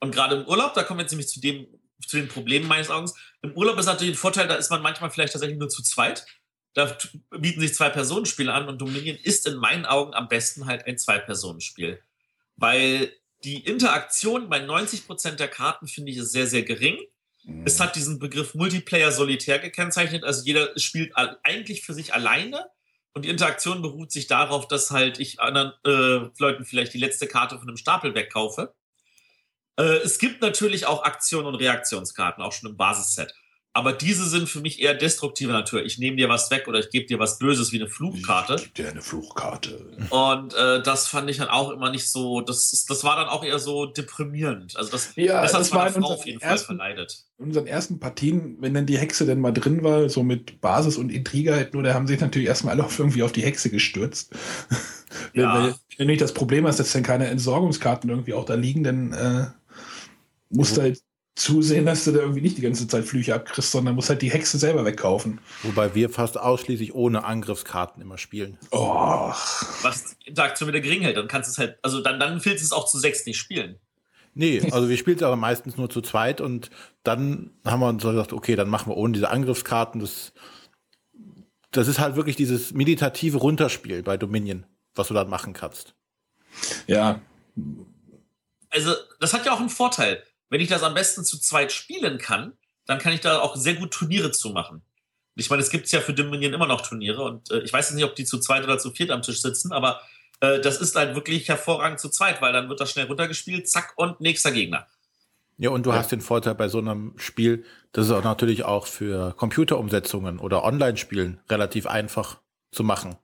[0.00, 1.66] Und gerade im Urlaub, da kommen wir jetzt nämlich zu dem
[2.06, 3.14] zu den Problemen meines Augens.
[3.42, 6.26] Im Urlaub ist natürlich ein Vorteil, da ist man manchmal vielleicht tatsächlich nur zu zweit.
[6.74, 6.96] Da
[7.30, 10.98] bieten sich zwei Personenspiele an und Dominion ist in meinen Augen am besten halt ein
[10.98, 12.00] Zwei-Personen-Spiel.
[12.56, 16.98] Weil die Interaktion bei 90 Prozent der Karten finde ich ist sehr, sehr gering.
[17.44, 17.64] Mhm.
[17.64, 20.24] Es hat diesen Begriff Multiplayer solitär gekennzeichnet.
[20.24, 22.66] Also jeder spielt eigentlich für sich alleine
[23.12, 27.26] und die Interaktion beruht sich darauf, dass halt ich anderen äh, Leuten vielleicht die letzte
[27.26, 28.74] Karte von einem Stapel wegkaufe.
[29.80, 33.34] Äh, es gibt natürlich auch Aktion- und Reaktionskarten, auch schon im Basisset.
[33.72, 35.84] Aber diese sind für mich eher destruktive Natur.
[35.84, 38.56] Ich nehme dir was weg oder ich gebe dir was Böses wie eine Fluchkarte.
[38.56, 39.86] Ich gebe dir eine Fluchkarte.
[40.10, 43.44] Und äh, das fand ich dann auch immer nicht so, das, das war dann auch
[43.44, 44.76] eher so deprimierend.
[44.76, 47.26] Also das, ja, das hat das meine Frau auf jeden ersten, Fall verleidet.
[47.38, 50.96] In unseren ersten Partien, wenn dann die Hexe dann mal drin war, so mit Basis
[50.96, 53.70] und Intriga halt nur, da haben sich natürlich erstmal alle auf irgendwie auf die Hexe
[53.70, 54.34] gestürzt.
[55.32, 55.66] Ja.
[55.66, 59.12] wenn, wenn nicht das Problem hast, dass dann keine Entsorgungskarten irgendwie auch da liegen, dann
[59.12, 59.46] äh,
[60.50, 61.02] musst du halt
[61.36, 64.30] zusehen, dass du da irgendwie nicht die ganze Zeit Flüche abkriegst, sondern musst halt die
[64.30, 65.40] Hexe selber wegkaufen.
[65.62, 68.58] Wobei wir fast ausschließlich ohne Angriffskarten immer spielen.
[68.70, 69.32] Oh.
[69.82, 72.62] Was die Interaktion wieder gering hält, dann kannst du es halt, also dann, dann willst
[72.62, 73.78] du es auch zu sechs nicht spielen.
[74.34, 76.70] Nee, also wir spielen es aber meistens nur zu zweit und
[77.02, 80.00] dann haben wir uns gesagt, okay, dann machen wir ohne diese Angriffskarten.
[80.00, 80.32] Das,
[81.72, 85.94] das ist halt wirklich dieses meditative Runterspiel bei Dominion, was du dann machen kannst.
[86.86, 87.20] Ja.
[88.70, 90.22] Also, das hat ja auch einen Vorteil.
[90.50, 92.52] Wenn ich das am besten zu zweit spielen kann,
[92.86, 94.82] dann kann ich da auch sehr gut Turniere zu machen.
[95.36, 97.96] Ich meine, es gibt ja für Dominion immer noch Turniere und äh, ich weiß jetzt
[97.96, 100.00] nicht, ob die zu zweit oder zu viert am Tisch sitzen, aber
[100.40, 103.94] äh, das ist halt wirklich hervorragend zu zweit, weil dann wird das schnell runtergespielt, zack
[103.96, 104.86] und nächster Gegner.
[105.56, 105.96] Ja, und du ja.
[105.96, 110.64] hast den Vorteil bei so einem Spiel, das ist auch natürlich auch für Computerumsetzungen oder
[110.64, 112.40] Online-Spielen relativ einfach
[112.72, 113.16] zu machen,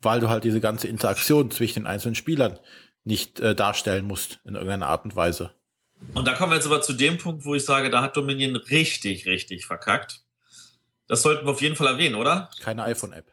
[0.00, 2.58] weil du halt diese ganze Interaktion zwischen den einzelnen Spielern
[3.04, 5.50] nicht äh, darstellen musst in irgendeiner Art und Weise.
[6.14, 8.56] Und da kommen wir jetzt aber zu dem Punkt, wo ich sage, da hat Dominion
[8.56, 10.22] richtig, richtig verkackt.
[11.08, 12.50] Das sollten wir auf jeden Fall erwähnen, oder?
[12.60, 13.32] Keine iPhone-App.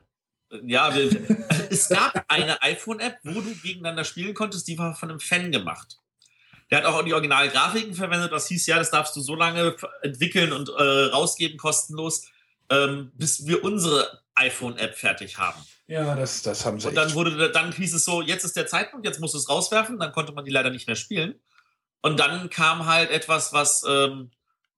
[0.64, 0.93] Ja,
[1.70, 5.97] es gab eine iPhone-App, wo du gegeneinander spielen konntest, die war von einem Fan gemacht.
[6.70, 8.32] Der hat auch die Originalgrafiken verwendet.
[8.32, 12.28] Das hieß ja, das darfst du so lange entwickeln und äh, rausgeben, kostenlos,
[12.70, 15.61] ähm, bis wir unsere iPhone-App fertig haben.
[15.88, 16.88] Ja, das, das haben sie.
[16.88, 19.49] Und dann wurde, dann hieß es so, jetzt ist der Zeitpunkt, jetzt musst du es
[19.49, 19.99] rauswerfen.
[19.99, 21.36] Dann konnte man die leider nicht mehr spielen.
[22.04, 24.30] Und dann kam halt etwas, was ähm,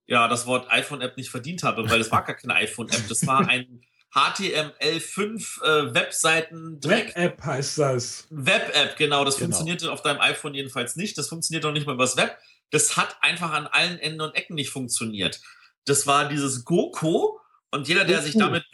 [0.05, 3.07] ja das Wort iPhone-App nicht verdient hatte, weil es war gar keine iPhone-App.
[3.09, 3.82] Das war ein
[4.13, 6.80] HTML5 äh, Webseiten.
[6.84, 8.28] Web-App heißt das.
[8.30, 9.26] Web-App, genau.
[9.26, 9.47] Das genau.
[9.47, 11.17] funktionierte auf deinem iPhone jedenfalls nicht.
[11.17, 12.38] Das funktioniert auch nicht mal übers Web.
[12.69, 15.41] Das hat einfach an allen Enden und Ecken nicht funktioniert.
[15.84, 18.28] Das war dieses Goko und jeder, der Goku.
[18.28, 18.65] sich damit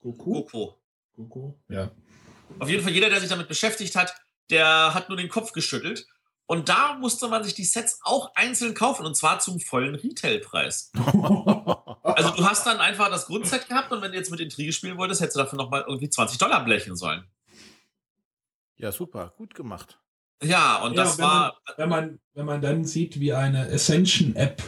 [0.00, 0.32] Goku?
[0.32, 0.80] Goko.
[1.16, 1.90] Goko, ja.
[2.58, 4.14] Auf jeden Fall jeder, der sich damit beschäftigt hat,
[4.50, 6.06] der hat nur den Kopf geschüttelt.
[6.46, 10.92] Und da musste man sich die Sets auch einzeln kaufen und zwar zum vollen Retailpreis.
[12.02, 14.98] also du hast dann einfach das Grundset gehabt und wenn du jetzt mit Intrige spielen
[14.98, 17.24] wolltest, hättest du dafür nochmal irgendwie 20 Dollar blechen sollen.
[18.76, 19.98] Ja, super, gut gemacht.
[20.42, 21.56] Ja, und ja, das wenn war.
[21.66, 24.62] Man, wenn, man, wenn man dann sieht, wie eine Ascension-App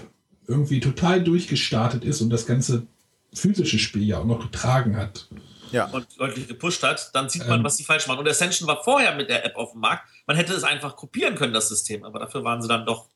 [0.46, 2.86] irgendwie total durchgestartet ist und das ganze
[3.34, 5.28] physische Spiel ja auch noch getragen hat
[5.72, 5.86] ja.
[5.86, 7.64] und deutlich gepusht hat, dann sieht man, ähm.
[7.64, 8.20] was sie falsch machen.
[8.20, 10.08] Und Ascension war vorher mit der App auf dem Markt.
[10.26, 13.08] Man hätte es einfach kopieren können, das System, aber dafür waren sie dann doch,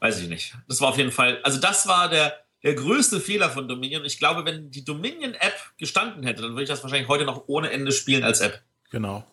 [0.00, 0.54] weiß ich nicht.
[0.68, 4.04] Das war auf jeden Fall, also das war der, der größte Fehler von Dominion.
[4.04, 7.70] Ich glaube, wenn die Dominion-App gestanden hätte, dann würde ich das wahrscheinlich heute noch ohne
[7.70, 8.62] Ende spielen als App.
[8.90, 9.24] Genau.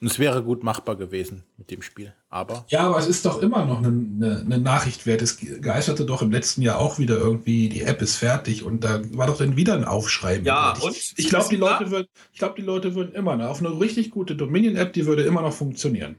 [0.00, 2.14] Und es wäre gut machbar gewesen mit dem Spiel.
[2.30, 2.64] Aber.
[2.68, 5.22] Ja, aber es ist doch immer noch eine, eine, eine, Nachricht wert.
[5.22, 9.00] Es geisterte doch im letzten Jahr auch wieder irgendwie, die App ist fertig und da
[9.16, 10.44] war doch dann wieder ein Aufschreiben.
[10.44, 10.96] Ja, ich, und?
[11.16, 14.10] Ich glaube, die, Leute würden, ich glaub, die Leute würden immer noch, auf eine richtig
[14.10, 16.16] gute Dominion-App, die würde immer noch funktionieren.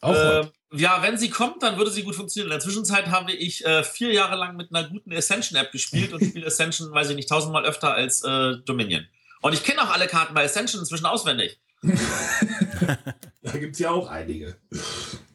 [0.00, 2.48] Auch äh, ja, wenn sie kommt, dann würde sie gut funktionieren.
[2.48, 6.22] In der Zwischenzeit habe ich äh, vier Jahre lang mit einer guten Ascension-App gespielt und
[6.24, 9.06] spiele Ascension, weiß ich nicht, tausendmal öfter als äh, Dominion.
[9.40, 11.58] Und ich kenne auch alle Karten bei Ascension inzwischen auswendig.
[13.42, 14.56] da gibt es ja auch einige.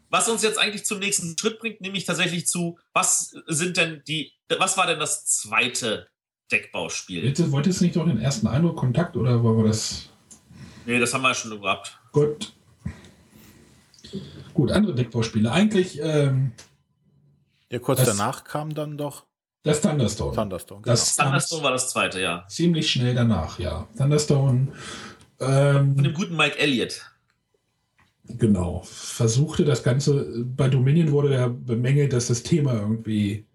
[0.09, 4.33] Was uns jetzt eigentlich zum nächsten Schritt bringt, nämlich tatsächlich zu, was sind denn die,
[4.59, 6.07] was war denn das zweite
[6.51, 7.21] Deckbauspiel?
[7.21, 10.09] Bitte, wolltest du nicht noch den ersten Eindruck, Kontakt oder war das?
[10.85, 11.97] Nee, das haben wir schon gehabt.
[12.11, 12.53] Gut.
[14.53, 15.51] Gut, andere Deckbauspiele.
[15.51, 15.99] Eigentlich.
[16.01, 16.51] Ähm,
[17.71, 19.25] ja, kurz das, danach kam dann doch.
[19.63, 20.35] Das Thunderstone.
[20.35, 20.91] Thunderstone, genau.
[20.91, 22.45] Das Thunderstone war das zweite, ja.
[22.49, 23.87] Ziemlich schnell danach, ja.
[23.97, 24.67] Thunderstone
[25.47, 27.09] ähm, Von dem guten Mike Elliott.
[28.25, 28.83] Genau.
[28.85, 33.45] Versuchte das Ganze, bei Dominion wurde ja bemängelt, dass das Thema irgendwie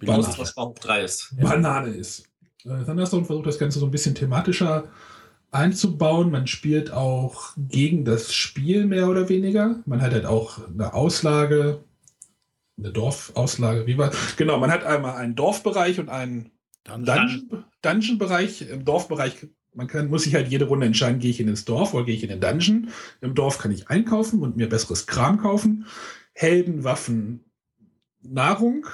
[0.00, 1.34] Banane, ist.
[1.40, 2.24] Banane ist.
[2.64, 4.88] Äh, Thunderstone versucht das Ganze so ein bisschen thematischer
[5.50, 6.30] einzubauen.
[6.30, 9.80] Man spielt auch gegen das Spiel mehr oder weniger.
[9.86, 11.84] Man hat halt auch eine Auslage,
[12.78, 13.86] eine Dorfauslage.
[13.86, 14.10] Wie war?
[14.36, 16.50] Genau, man hat einmal einen Dorfbereich und einen
[16.84, 18.58] Dungeon-Bereich.
[18.58, 21.64] Dungeon Im Dorfbereich man kann, muss sich halt jede Runde entscheiden, gehe ich in ins
[21.64, 22.88] Dorf oder gehe ich in den Dungeon.
[23.20, 25.86] Im Dorf kann ich einkaufen und mir besseres Kram kaufen.
[26.34, 27.44] Helden, Waffen,
[28.20, 28.86] Nahrung.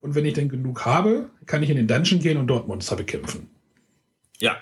[0.00, 2.96] Und wenn ich dann genug habe, kann ich in den Dungeon gehen und dort Monster
[2.96, 3.50] bekämpfen.
[4.38, 4.56] Ja.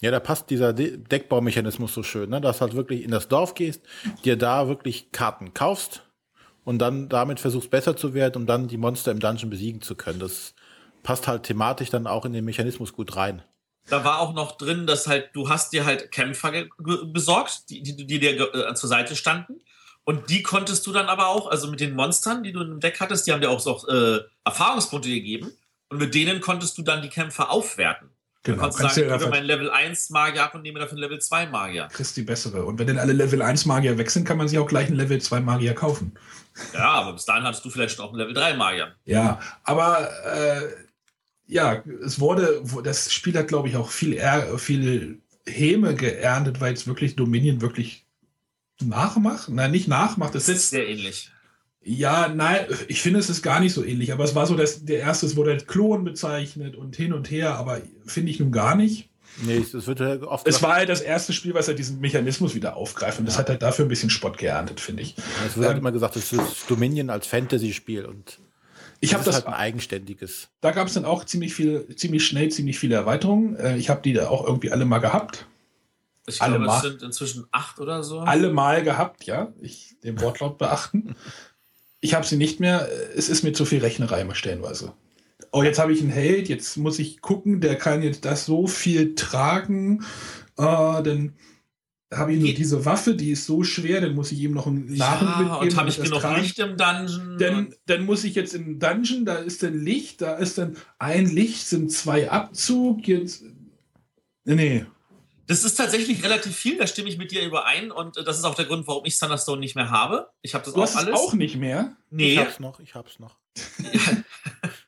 [0.00, 2.40] Ja, da passt dieser De Deckbaumechanismus so schön, ne?
[2.40, 3.82] dass halt wirklich in das Dorf gehst,
[4.24, 6.02] dir da wirklich Karten kaufst
[6.64, 9.94] und dann damit versuchst besser zu werden, um dann die Monster im Dungeon besiegen zu
[9.94, 10.18] können.
[10.18, 10.54] Das
[11.02, 13.42] passt halt thematisch dann auch in den Mechanismus gut rein
[13.88, 16.64] da war auch noch drin, dass halt, du hast dir halt Kämpfer
[17.06, 19.60] besorgt, die, die, die dir äh, zur Seite standen.
[20.04, 23.00] Und die konntest du dann aber auch, also mit den Monstern, die du im Deck
[23.00, 25.50] hattest, die haben dir auch so äh, Erfahrungspunkte gegeben.
[25.88, 28.10] Und mit denen konntest du dann die Kämpfer aufwerten.
[28.42, 28.56] Genau.
[28.56, 31.00] Du konntest Kannst sagen, ich gebe meinen Level 1 Magier ab und nehme dafür einen
[31.00, 31.88] Level 2 Magier.
[31.90, 32.66] Kriegst die bessere.
[32.66, 34.96] Und wenn dann alle Level 1 Magier weg sind, kann man sich auch gleich einen
[34.96, 36.12] Level 2 Magier kaufen.
[36.74, 38.94] Ja, aber bis dahin hattest du vielleicht schon auch einen Level 3 Magier.
[39.04, 40.60] Ja, aber äh,
[41.46, 44.20] ja, es wurde, das Spiel hat, glaube ich, auch viel,
[44.56, 48.06] viel Häme geerntet, weil es wirklich Dominion wirklich
[48.82, 49.48] nachmacht.
[49.48, 50.34] Nein, nicht nachmacht.
[50.34, 51.30] Es ist sehr ähnlich.
[51.86, 54.86] Ja, nein, ich finde, es ist gar nicht so ähnlich, aber es war so, dass
[54.86, 58.52] der erste, es wurde als Klon bezeichnet und hin und her, aber finde ich nun
[58.52, 59.10] gar nicht.
[59.42, 60.46] Nee, es wird ja oft.
[60.46, 63.30] Es war halt das erste Spiel, was halt diesen Mechanismus wieder aufgreift und ja.
[63.30, 65.16] das hat halt dafür ein bisschen Spott geerntet, finde ich.
[65.16, 68.38] Ja, es wird halt ähm, halt immer gesagt, es ist Dominion als Fantasy-Spiel und
[69.04, 70.48] ich habe das halt ein eigenständiges.
[70.60, 73.56] Da gab es dann auch ziemlich viel, ziemlich schnell, ziemlich viele Erweiterungen.
[73.56, 75.46] Äh, ich habe die da auch irgendwie alle mal gehabt.
[76.26, 78.20] Ich alle glaube, mal, es sind inzwischen acht oder so.
[78.20, 79.52] Alle mal gehabt, ja.
[79.60, 81.16] Ich den Wortlaut beachten.
[82.00, 82.88] Ich habe sie nicht mehr.
[83.14, 84.94] Es ist mir zu viel Rechnerei immer stellenweise
[85.54, 88.66] oh, jetzt habe ich einen Held, jetzt muss ich gucken, der kann jetzt das so
[88.66, 90.04] viel tragen,
[90.58, 90.62] äh,
[91.02, 91.34] dann
[92.16, 94.94] habe ich nur diese Waffe, die ist so schwer, dann muss ich ihm noch einen
[94.94, 95.68] Nahrung ja, mitgeben.
[95.68, 96.22] Und habe ich genug.
[96.36, 97.38] Licht im Dungeon?
[97.38, 101.26] Dann, dann muss ich jetzt im Dungeon, da ist dann Licht, da ist dann ein
[101.26, 103.44] Licht, sind zwei Abzug, jetzt.
[104.44, 104.86] Nee.
[105.46, 108.54] Das ist tatsächlich relativ viel, da stimme ich mit dir überein und das ist auch
[108.54, 110.30] der Grund, warum ich Thunderstone nicht mehr habe.
[110.40, 111.14] Ich habe das du auch alles.
[111.14, 111.96] auch nicht mehr?
[112.10, 112.32] Nee.
[112.32, 113.36] Ich hab's noch, ich hab's noch.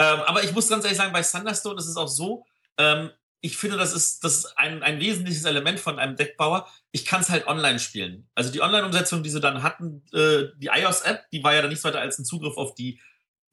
[0.00, 2.46] Ähm, aber ich muss ganz ehrlich sagen, bei Thunderstone ist es auch so,
[2.78, 3.10] ähm,
[3.40, 6.68] ich finde, das ist, das ist ein, ein wesentliches Element von einem Deckbauer.
[6.92, 8.28] Ich kann es halt online spielen.
[8.34, 11.84] Also die Online-Umsetzung, die sie dann hatten, äh, die iOS-App, die war ja dann nichts
[11.84, 13.00] weiter als ein Zugriff auf die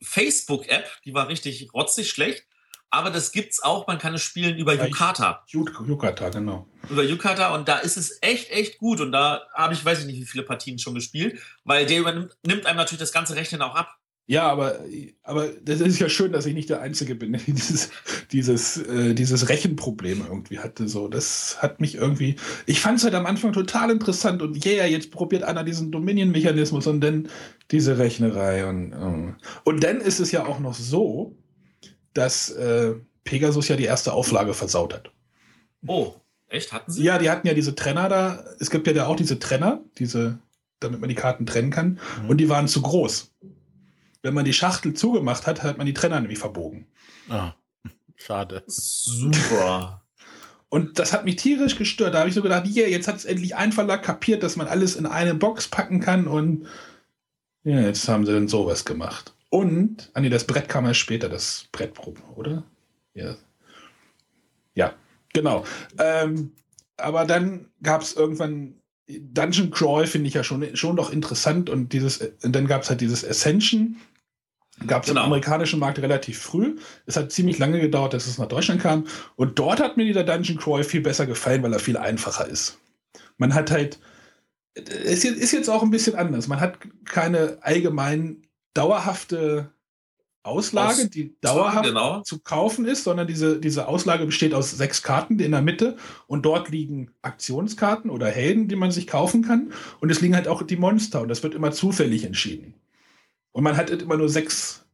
[0.01, 0.85] Facebook-App.
[1.05, 2.45] Die war richtig rotzig schlecht.
[2.89, 5.43] Aber das gibt's auch, man kann es spielen über ja, Yukata.
[5.47, 6.67] Yukata, genau.
[6.89, 9.01] Über Yukata und da ist es echt, echt gut.
[9.01, 12.37] Und da habe ich, weiß ich nicht, wie viele Partien schon gespielt, weil der übernimmt
[12.45, 13.97] nimmt einem natürlich das ganze Rechnen auch ab.
[14.29, 14.81] Ja, aber,
[15.23, 17.89] aber das ist ja schön, dass ich nicht der Einzige bin, der dieses,
[18.33, 20.89] dieses, äh, dieses Rechenproblem irgendwie hatte.
[20.89, 22.35] So, das hat mich irgendwie.
[22.65, 26.87] Ich fand es halt am Anfang total interessant und yeah, jetzt probiert einer diesen Dominion-Mechanismus
[26.87, 27.29] und dann
[27.71, 28.67] diese Rechnerei.
[28.67, 29.33] Und, äh.
[29.63, 31.33] und dann ist es ja auch noch so,
[32.13, 35.09] dass äh, Pegasus ja die erste Auflage versaut hat.
[35.87, 36.15] Oh,
[36.49, 36.73] echt?
[36.73, 37.01] Hatten sie?
[37.01, 38.43] Ja, die hatten ja diese Trenner da.
[38.59, 40.39] Es gibt ja da auch diese Trenner, diese,
[40.81, 41.99] damit man die Karten trennen kann.
[42.23, 42.29] Mhm.
[42.29, 43.31] Und die waren zu groß
[44.21, 46.87] wenn man die Schachtel zugemacht hat, hat man die Trenner nämlich verbogen.
[47.29, 47.53] Ah,
[48.15, 48.63] schade.
[48.67, 50.03] Super.
[50.69, 52.13] Und das hat mich tierisch gestört.
[52.13, 54.67] Da habe ich so gedacht, yeah, jetzt hat es endlich ein Verlag kapiert, dass man
[54.67, 56.67] alles in eine Box packen kann und
[57.63, 59.33] ja, jetzt haben sie dann sowas gemacht.
[59.49, 62.63] Und, ah nee, das Brett kam erst später, das Brettproben, oder?
[63.13, 63.35] Ja.
[64.73, 64.93] Ja,
[65.33, 65.65] genau.
[65.97, 66.51] Ähm,
[66.97, 68.76] aber dann gab es irgendwann
[69.07, 72.89] Dungeon Crawl finde ich ja schon, schon doch interessant und dieses, und dann gab es
[72.89, 73.95] halt dieses Ascension,
[74.85, 75.21] gab es genau.
[75.21, 76.77] im amerikanischen Markt relativ früh.
[77.05, 79.07] Es hat ziemlich lange gedauert, dass es nach Deutschland kam.
[79.35, 82.77] Und dort hat mir dieser Dungeon Crawl viel besser gefallen, weil er viel einfacher ist.
[83.37, 83.99] Man hat halt,
[84.75, 86.47] es ist jetzt auch ein bisschen anders.
[86.47, 88.43] Man hat keine allgemein
[88.73, 89.71] dauerhafte
[90.47, 92.21] Auslage, aus die dauerhaft genau.
[92.21, 96.45] zu kaufen ist, sondern diese, diese Auslage besteht aus sechs Karten in der Mitte und
[96.45, 99.71] dort liegen Aktionskarten oder Helden, die man sich kaufen kann.
[99.99, 102.73] Und es liegen halt auch die Monster und das wird immer zufällig entschieden.
[103.51, 104.85] Und man hat halt immer nur sechs.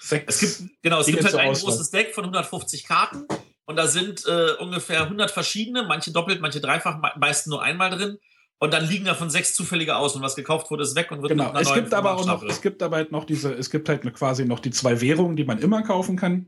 [0.00, 3.26] sechs es gibt, genau, es Dinge gibt halt ein großes Deck von 150 Karten
[3.64, 8.18] und da sind äh, ungefähr 100 verschiedene, manche doppelt, manche dreifach, meist nur einmal drin.
[8.62, 11.30] Und dann liegen davon sechs zufällige aus und was gekauft wurde, ist weg und wird
[11.30, 11.52] genau.
[11.58, 14.44] es gibt aber auch noch, es gibt aber halt noch diese, es gibt halt quasi
[14.44, 16.46] noch die zwei Währungen, die man immer kaufen kann.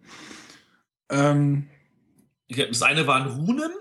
[1.10, 1.66] Ähm,
[2.48, 3.72] das eine waren Runen.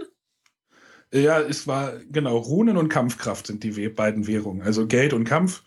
[1.13, 4.63] Ja, es war, genau, Runen und Kampfkraft sind die beiden Währungen.
[4.63, 5.61] Also Geld und Kampf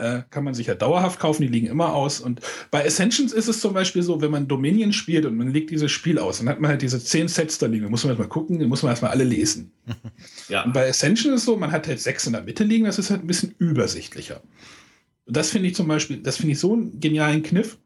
[0.00, 2.20] äh, kann man sich ja dauerhaft kaufen, die liegen immer aus.
[2.20, 2.40] Und
[2.70, 5.92] bei Ascensions ist es zum Beispiel so, wenn man Dominion spielt und man legt dieses
[5.92, 8.28] Spiel aus, dann hat man halt diese zehn Sets da liegen, da muss man erstmal
[8.28, 9.72] gucken, die muss man erstmal alle lesen.
[10.48, 10.64] Ja.
[10.64, 12.98] Und bei Ascension ist es so, man hat halt sechs in der Mitte liegen, das
[12.98, 14.42] ist halt ein bisschen übersichtlicher.
[15.24, 17.78] Und das finde ich zum Beispiel, das finde ich so einen genialen Kniff.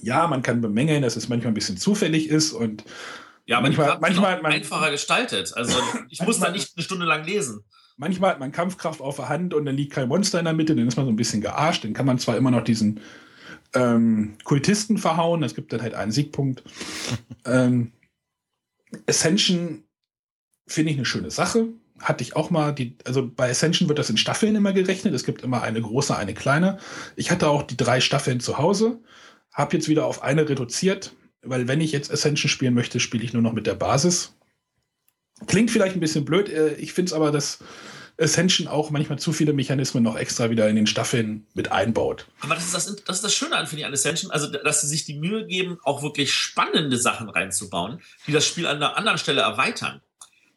[0.00, 2.84] Ja, man kann bemängeln, dass es manchmal ein bisschen zufällig ist und
[3.46, 5.52] ja, manchmal, manchmal man, einfacher gestaltet.
[5.54, 5.78] Also
[6.08, 7.64] ich muss da nicht eine Stunde lang lesen.
[7.96, 10.74] Manchmal hat man Kampfkraft auf der Hand und dann liegt kein Monster in der Mitte,
[10.74, 11.84] dann ist man so ein bisschen gearscht.
[11.84, 13.00] Dann kann man zwar immer noch diesen
[13.74, 16.62] ähm, Kultisten verhauen, es gibt dann halt einen Siegpunkt.
[17.46, 17.92] ähm,
[19.08, 19.84] Ascension
[20.66, 21.68] finde ich eine schöne Sache.
[22.00, 25.14] Hatte ich auch mal, die, also bei Ascension wird das in Staffeln immer gerechnet.
[25.14, 26.78] Es gibt immer eine große, eine kleine.
[27.16, 29.00] Ich hatte auch die drei Staffeln zu Hause,
[29.52, 33.32] habe jetzt wieder auf eine reduziert, weil wenn ich jetzt Ascension spielen möchte, spiele ich
[33.32, 34.34] nur noch mit der Basis.
[35.46, 37.58] Klingt vielleicht ein bisschen blöd, äh, ich finde es aber, dass
[38.18, 42.26] Ascension auch manchmal zu viele Mechanismen noch extra wieder in den Staffeln mit einbaut.
[42.40, 44.82] Aber das ist das, das, ist das Schöne an, finde ich, an Ascension, also dass
[44.82, 48.96] sie sich die Mühe geben, auch wirklich spannende Sachen reinzubauen, die das Spiel an einer
[48.96, 50.00] anderen Stelle erweitern.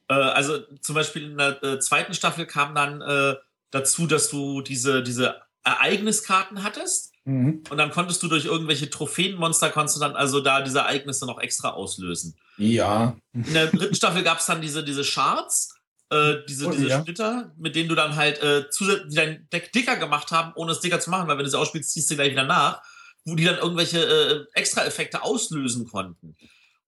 [0.08, 3.36] Äh, also zum Beispiel in der äh, zweiten Staffel kam dann äh,
[3.72, 7.12] dazu, dass du diese, diese Ereigniskarten hattest.
[7.28, 7.64] Mhm.
[7.70, 11.40] Und dann konntest du durch irgendwelche Trophäenmonster konntest du dann also da diese Ereignisse noch
[11.40, 12.36] extra auslösen.
[12.58, 13.16] Ja.
[13.34, 15.74] In der dritten Staffel gab es dann diese, diese Charts
[16.10, 17.02] Äh, diese, oh, diese ja.
[17.02, 20.80] Splitter, mit denen du dann halt äh, die dein Deck dicker gemacht haben, ohne es
[20.80, 22.82] dicker zu machen, weil wenn du sie ausspielst, ziehst du gleich wieder nach,
[23.26, 26.38] wo die dann irgendwelche äh, Extra-Effekte auslösen konnten.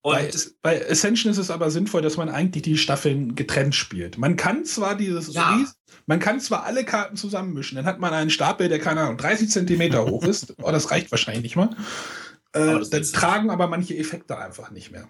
[0.02, 4.18] Und bei, bei Ascension ist es aber sinnvoll, dass man eigentlich die Staffeln getrennt spielt.
[4.18, 5.66] Man kann zwar dieses ja.
[6.10, 9.52] Man kann zwar alle Karten zusammenmischen, dann hat man einen Stapel, der keine Ahnung 30
[9.52, 10.56] Zentimeter hoch ist.
[10.61, 11.69] Oh, das reicht wahrscheinlich nicht mal.
[12.53, 15.07] Äh, dann tragen aber manche Effekte einfach nicht mehr.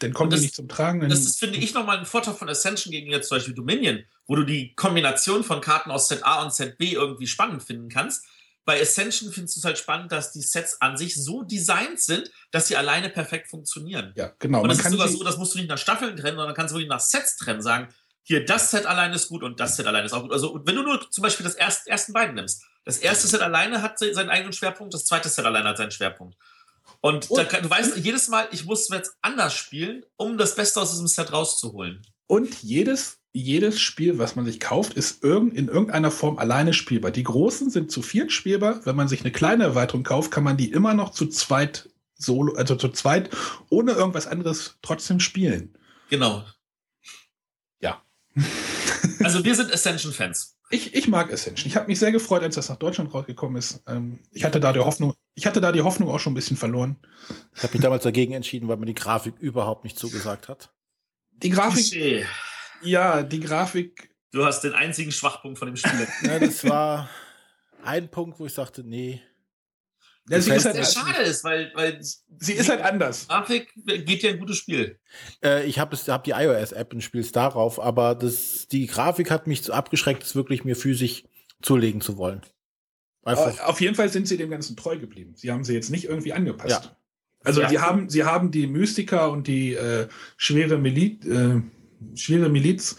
[0.00, 1.08] Dann kommen das, die nicht zum Tragen.
[1.08, 4.34] Das ist, finde ich, nochmal ein Vorteil von Ascension gegen jetzt zum Beispiel Dominion, wo
[4.34, 8.24] du die Kombination von Karten aus Set A und Set B irgendwie spannend finden kannst
[8.64, 12.30] bei Ascension findest du es halt spannend, dass die Sets an sich so designt sind,
[12.50, 14.12] dass sie alleine perfekt funktionieren.
[14.16, 14.62] Ja, genau.
[14.62, 16.76] Und das ist sogar so, das musst du nicht nach Staffeln trennen, sondern kannst du
[16.76, 17.88] wirklich nach Sets trennen, sagen,
[18.22, 20.32] hier, das Set alleine ist gut und das Set alleine ist auch gut.
[20.32, 23.82] Also, wenn du nur zum Beispiel das erst, ersten beiden nimmst, das erste Set alleine
[23.82, 26.36] hat seinen eigenen Schwerpunkt, das zweite Set alleine hat seinen Schwerpunkt.
[27.00, 30.80] Und, und da, du weißt, jedes Mal, ich muss jetzt anders spielen, um das Beste
[30.80, 32.02] aus diesem Set rauszuholen.
[32.26, 37.10] Und jedes jedes Spiel, was man sich kauft, ist in irgendeiner Form alleine spielbar.
[37.10, 38.84] Die großen sind zu viert spielbar.
[38.84, 42.54] Wenn man sich eine kleine Erweiterung kauft, kann man die immer noch zu zweit solo,
[42.54, 43.30] also zu zweit,
[43.70, 45.76] ohne irgendwas anderes trotzdem spielen.
[46.10, 46.44] Genau.
[49.22, 50.58] Also wir sind Ascension-Fans.
[50.70, 51.66] Ich, ich mag Ascension.
[51.66, 53.82] Ich habe mich sehr gefreut, als das nach Deutschland rausgekommen ist.
[53.86, 56.56] Ähm, ich hatte da die Hoffnung, ich hatte da die Hoffnung auch schon ein bisschen
[56.56, 56.96] verloren.
[57.54, 60.72] Ich habe mich damals dagegen entschieden, weil mir die Grafik überhaupt nicht zugesagt hat.
[61.32, 61.90] Die Grafik.
[61.90, 62.26] Klischee.
[62.82, 64.14] Ja, die Grafik.
[64.32, 66.06] Du hast den einzigen Schwachpunkt von dem Spiel.
[66.22, 67.10] ja, das war
[67.82, 69.20] ein Punkt, wo ich sagte, nee.
[70.28, 73.26] Ja, sie ist halt sehr schade ist, weil, weil sie ist halt anders.
[73.26, 74.98] Grafik geht ja ein gutes Spiel.
[75.42, 79.46] Äh, ich habe hab die iOS-App und spiele es darauf, aber das, die Grafik hat
[79.46, 81.24] mich so abgeschreckt, es wirklich mir physisch
[81.62, 82.42] zulegen zu wollen.
[83.24, 83.60] Einfach.
[83.64, 85.34] Auf jeden Fall sind sie dem Ganzen treu geblieben.
[85.36, 86.84] Sie haben sie jetzt nicht irgendwie angepasst.
[86.84, 86.96] Ja.
[87.42, 87.68] Also ja.
[87.68, 91.62] sie haben, sie haben die Mystiker und die äh, schwere Melit, äh,
[92.14, 92.96] schwere Miliz,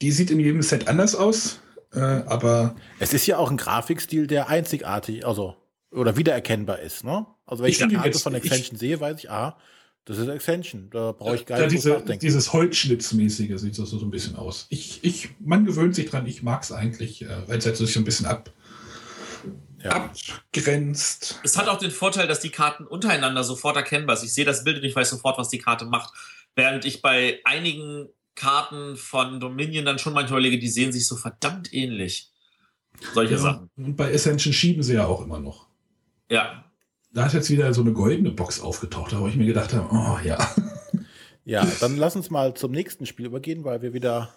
[0.00, 1.60] die sieht in jedem Set anders aus,
[1.94, 2.76] äh, aber.
[2.98, 5.56] Es ist ja auch ein Grafikstil, der einzigartig, also,
[5.92, 7.26] oder wiedererkennbar ist, ne?
[7.46, 9.58] Also, wenn ich, ich die Karte von Extension ich, sehe, weiß ich, ah,
[10.04, 12.18] das ist Extension, da brauche ich gar nicht diese, nachdenken.
[12.18, 14.66] Dieses Holzschnitzmäßige sieht so, so ein bisschen aus.
[14.68, 17.92] Ich, ich, man gewöhnt sich dran, ich mag es eigentlich, äh, weil es halt sich
[17.92, 18.50] so ein bisschen ab,
[19.82, 19.90] ja.
[19.90, 21.40] abgrenzt.
[21.44, 24.26] Es hat auch den Vorteil, dass die Karten untereinander sofort erkennbar sind.
[24.26, 26.12] Ich sehe das Bild und ich weiß sofort, was die Karte macht.
[26.56, 31.16] Während ich bei einigen Karten von Dominion dann schon manchmal lege, die sehen sich so
[31.16, 32.32] verdammt ähnlich.
[33.14, 33.70] Solche ja, Sachen.
[33.76, 35.66] Und bei Ascension schieben sie ja auch immer noch.
[36.32, 36.64] Ja.
[37.12, 40.18] Da ist jetzt wieder so eine goldene Box aufgetaucht, wo ich mir gedacht habe, oh
[40.26, 40.38] ja.
[41.44, 44.32] Ja, dann lass uns mal zum nächsten Spiel übergehen, weil wir wieder.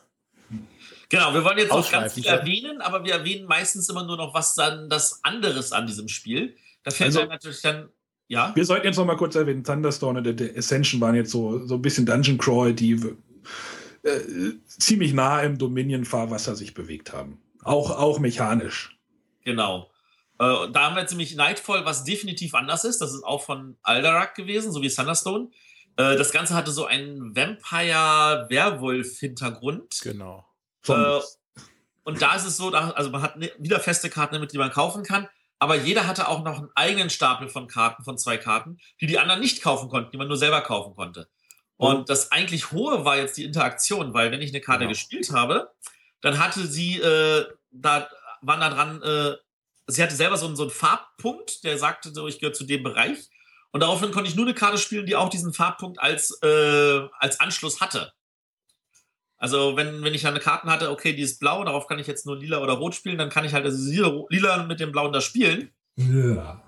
[1.10, 4.34] Genau, wir wollen jetzt auch ganz viel erwähnen, aber wir erwähnen meistens immer nur noch
[4.34, 6.58] was dann das anderes an diesem Spiel.
[6.84, 7.90] Da fällt also, natürlich dann
[8.28, 8.52] ja.
[8.56, 11.76] Wir sollten jetzt noch mal kurz erwähnen, Thunderstorm und der Ascension waren jetzt so, so
[11.76, 12.94] ein bisschen Dungeon Crawl, die
[14.02, 14.20] äh,
[14.66, 17.40] ziemlich nah im Dominion-Fahrwasser sich bewegt haben.
[17.64, 18.98] Auch, auch mechanisch.
[19.44, 19.92] Genau.
[20.40, 23.00] Äh, da haben wir jetzt nämlich Nightfall, was definitiv anders ist.
[23.00, 25.50] Das ist auch von Aldarak gewesen, so wie Thunderstone.
[25.98, 30.00] Äh, das Ganze hatte so einen Vampire-Werwolf-Hintergrund.
[30.02, 30.48] Genau.
[30.88, 31.20] Äh,
[32.04, 34.58] und da ist es so, da, also man hat ne, wieder feste Karten damit, die
[34.58, 35.28] man kaufen kann.
[35.58, 39.20] Aber jeder hatte auch noch einen eigenen Stapel von Karten, von zwei Karten, die die
[39.20, 41.30] anderen nicht kaufen konnten, die man nur selber kaufen konnte.
[41.78, 44.92] Und das eigentlich hohe war jetzt die Interaktion, weil wenn ich eine Karte genau.
[44.92, 45.72] gespielt habe,
[46.22, 48.08] dann hatte sie, äh, da
[48.42, 49.36] waren da dran, äh,
[49.88, 53.30] sie hatte selber so, so einen Farbpunkt, der sagte so, ich gehöre zu dem Bereich.
[53.72, 57.40] Und daraufhin konnte ich nur eine Karte spielen, die auch diesen Farbpunkt als, äh, als
[57.40, 58.14] Anschluss hatte.
[59.38, 62.08] Also wenn, wenn ich dann eine Karte hatte, okay, die ist blau, darauf kann ich
[62.08, 65.12] jetzt nur lila oder rot spielen, dann kann ich halt also lila mit dem blauen
[65.12, 65.74] da spielen.
[65.98, 66.64] Ja.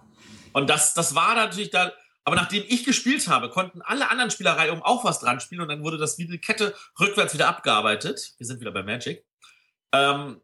[0.53, 1.94] Und das, das war natürlich da,
[2.26, 5.69] aber nachdem ich gespielt habe, konnten alle anderen Spielerei um auch was dran spielen und
[5.69, 8.34] dann wurde das wie eine Kette rückwärts wieder abgearbeitet.
[8.38, 9.26] Wir sind wieder bei Magic.
[9.94, 10.41] Ähm,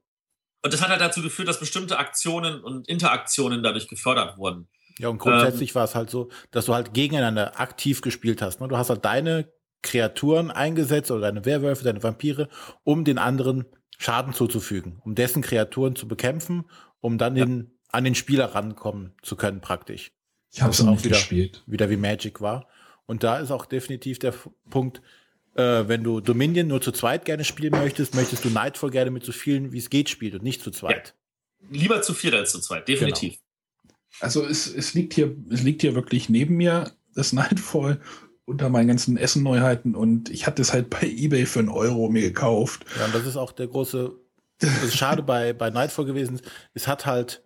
[0.64, 4.70] und das hat halt dazu geführt, dass bestimmte Aktionen und Interaktionen dadurch gefördert wurden.
[4.98, 8.62] Ja, und grundsätzlich ähm, war es halt so, dass du halt gegeneinander aktiv gespielt hast.
[8.62, 8.68] Ne?
[8.68, 12.48] Du hast halt deine Kreaturen eingesetzt oder deine Werwölfe, deine Vampire,
[12.84, 13.66] um den anderen
[13.98, 16.66] Schaden zuzufügen, um dessen Kreaturen zu bekämpfen,
[17.02, 17.46] um dann ja.
[17.46, 20.12] den, an den Spieler rankommen zu können praktisch.
[20.52, 21.64] Ich habe es auch wieder, gespielt.
[21.66, 22.68] Wieder wie Magic war.
[23.06, 24.34] Und da ist auch definitiv der
[24.70, 25.02] Punkt,
[25.56, 29.24] äh, wenn du Dominion nur zu zweit gerne spielen möchtest, möchtest du Nightfall gerne mit
[29.24, 31.14] so vielen, wie es geht, spielen und nicht zu zweit.
[31.62, 31.68] Ja.
[31.72, 33.34] Lieber zu viert als zu zweit, definitiv.
[33.34, 33.44] Genau.
[34.20, 38.02] Also es, es liegt hier, es liegt hier wirklich neben mir, das Nightfall
[38.46, 42.22] unter meinen ganzen Essen-Neuheiten und ich hatte es halt bei Ebay für einen Euro mir
[42.22, 42.86] gekauft.
[42.98, 44.12] Ja, und das ist auch der große,
[44.60, 46.42] das ist schade bei, bei Nightfall gewesen.
[46.74, 47.44] Es hat halt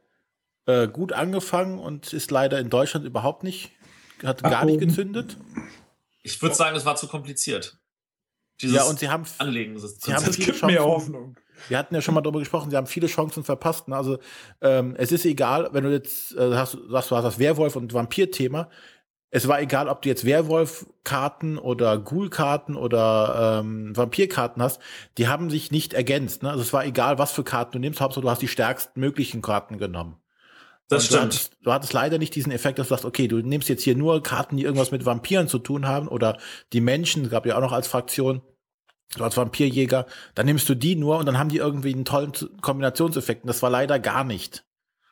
[0.66, 3.72] äh, gut angefangen und ist leider in Deutschland überhaupt nicht,
[4.24, 5.38] hat gar nicht gezündet.
[6.24, 7.78] Ich würde sagen, es war zu kompliziert.
[8.62, 9.78] Ja, und sie haben, Anlegen.
[9.80, 10.68] Sie haben viele Chancen.
[10.68, 11.36] Mehr Hoffnung.
[11.68, 13.88] Wir hatten ja schon mal darüber gesprochen, sie haben viele Chancen verpasst.
[13.88, 13.96] Ne?
[13.96, 14.20] Also
[14.62, 17.94] ähm, es ist egal, wenn du jetzt äh, hast, sagst, du hast das Werwolf- und
[17.94, 18.70] Vampir-Thema.
[19.30, 24.82] Es war egal, ob du jetzt Werwolf-Karten oder Ghoul-Karten oder ähm, Vampir-Karten hast,
[25.18, 26.44] die haben sich nicht ergänzt.
[26.44, 26.50] Ne?
[26.50, 29.42] Also es war egal, was für Karten du nimmst, Hauptsache du hast die stärksten möglichen
[29.42, 30.18] Karten genommen.
[30.90, 31.22] Das stimmt.
[31.22, 33.84] Du hattest, du hattest, leider nicht diesen Effekt, dass du sagst, okay, du nimmst jetzt
[33.84, 36.38] hier nur Karten, die irgendwas mit Vampiren zu tun haben oder
[36.74, 38.42] die Menschen, gab ja auch noch als Fraktion,
[39.16, 40.06] du als Vampirjäger,
[40.36, 42.32] dann nimmst du die nur und dann haben die irgendwie einen tollen
[42.62, 43.44] Kombinationseffekt.
[43.44, 44.64] Und das war leider gar nicht.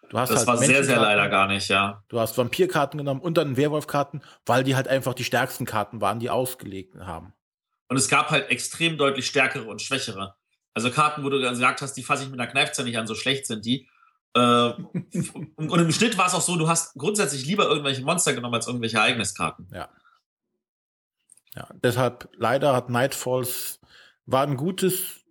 [0.10, 2.04] Du hast das halt war sehr, sehr leider gar nicht, ja.
[2.10, 6.20] Du hast Vampirkarten genommen und dann Werwolfkarten, weil die halt einfach die stärksten Karten waren,
[6.20, 7.34] die ausgelegt haben.
[7.90, 10.36] Und es gab halt extrem deutlich stärkere und schwächere.
[10.74, 13.16] Also Karten, wo du gesagt hast, die fasse ich mit einer Kneifzange nicht an, so
[13.16, 13.90] schlecht sind die.
[14.36, 14.74] Äh,
[15.56, 18.68] und im Schnitt war es auch so, du hast grundsätzlich lieber irgendwelche Monster genommen als
[18.68, 19.68] irgendwelche Ereigniskarten.
[19.74, 19.90] Ja.
[21.56, 23.80] Ja, deshalb leider hat Nightfalls
[24.26, 25.22] war ein gutes,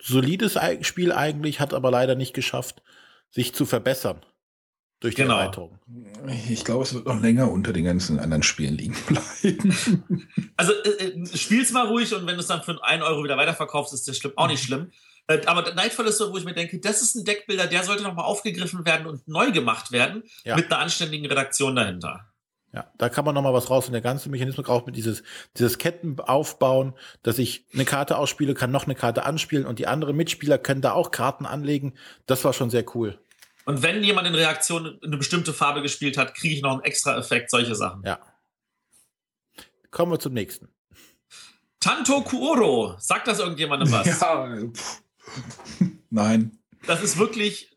[0.00, 2.82] solides Spiel eigentlich, hat aber leider nicht geschafft,
[3.30, 4.24] sich zu verbessern
[5.00, 5.38] durch die genau.
[5.38, 5.78] Erweiterung.
[6.48, 10.14] Ich glaube, es wird noch länger unter den ganzen anderen Spielen liegen bleiben.
[10.56, 13.36] Also äh, äh, spiel's mal ruhig und wenn du es dann für einen Euro wieder
[13.36, 14.90] weiterverkaufst, ist das schlimm, auch nicht schlimm.
[15.26, 18.02] Äh, aber Nightfall ist so, wo ich mir denke, das ist ein Deckbilder, der sollte
[18.02, 20.56] nochmal aufgegriffen werden und neu gemacht werden, ja.
[20.56, 22.28] mit einer anständigen Redaktion dahinter.
[22.74, 23.86] Ja, da kann man noch mal was raus.
[23.86, 25.22] Und der ganze Mechanismus auch mit dieses,
[25.56, 29.86] dieses Ketten aufbauen, dass ich eine Karte ausspiele, kann noch eine Karte anspielen und die
[29.86, 31.94] anderen Mitspieler können da auch Karten anlegen.
[32.26, 33.18] Das war schon sehr cool.
[33.64, 37.16] Und wenn jemand in Reaktion eine bestimmte Farbe gespielt hat, kriege ich noch einen extra
[37.16, 38.02] Effekt, solche Sachen.
[38.04, 38.18] Ja.
[39.90, 40.68] Kommen wir zum nächsten.
[41.78, 42.96] Tanto Kuoro.
[42.98, 44.06] Sagt das irgendjemandem was?
[44.20, 44.58] Ja.
[46.10, 46.58] Nein.
[46.86, 47.70] Das ist wirklich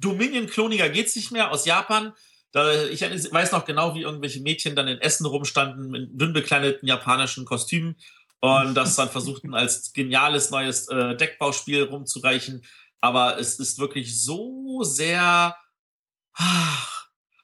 [0.00, 2.12] Dominion-kloniger geht's nicht mehr aus Japan.
[2.52, 6.88] Da, ich weiß noch genau, wie irgendwelche Mädchen dann in Essen rumstanden in dünn bekleideten
[6.88, 7.96] japanischen Kostümen
[8.40, 12.64] und das dann versuchten als geniales neues äh, Deckbauspiel rumzureichen.
[13.00, 15.56] Aber es ist wirklich so sehr.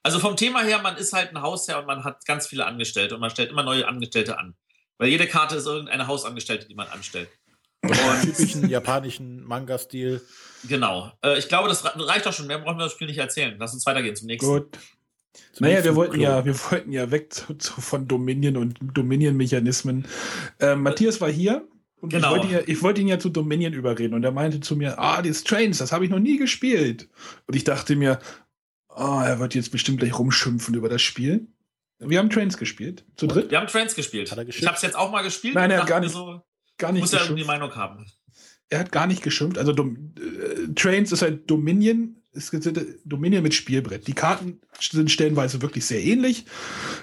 [0.02, 3.14] Also vom Thema her, man ist halt ein Hausherr und man hat ganz viele Angestellte
[3.14, 4.54] und man stellt immer neue Angestellte an.
[4.98, 7.28] Weil jede Karte ist irgendeine Hausangestellte, die man anstellt.
[7.82, 10.20] Und typischen japanischen Manga-Stil.
[10.68, 11.12] Genau.
[11.22, 12.46] Äh, ich glaube, das reicht doch schon.
[12.46, 13.56] Mehr brauchen wir das Spiel nicht erzählen.
[13.58, 14.46] Lass uns weitergehen zum nächsten.
[14.46, 14.78] Gut.
[15.52, 20.06] Zum naja, wir wollten ja, wir wollten ja weg zu, zu, von Dominion und Dominion-Mechanismen.
[20.60, 21.68] Äh, Matthias war hier
[22.00, 22.36] und genau.
[22.36, 24.98] ich, wollte ja, ich wollte ihn ja zu Dominion überreden und er meinte zu mir,
[24.98, 27.08] ah, die Trains, das habe ich noch nie gespielt.
[27.46, 28.18] Und ich dachte mir,
[28.88, 31.48] ah, oh, er wird jetzt bestimmt gleich rumschimpfen über das Spiel.
[31.98, 33.04] Wir haben Trains gespielt.
[33.16, 33.50] Zu dritt?
[33.50, 34.30] Wir haben Trains gespielt.
[34.30, 35.54] ich habe es jetzt auch mal gespielt.
[35.54, 36.42] Nein, er hat gar nicht, so,
[36.78, 38.06] gar nicht muss ja die Meinung haben.
[38.68, 39.58] Er hat gar nicht geschimpft.
[39.58, 42.52] Also äh, Trains ist halt Dominion, ist
[43.04, 44.06] Dominion mit Spielbrett.
[44.06, 46.46] Die Karten sind stellenweise wirklich sehr ähnlich.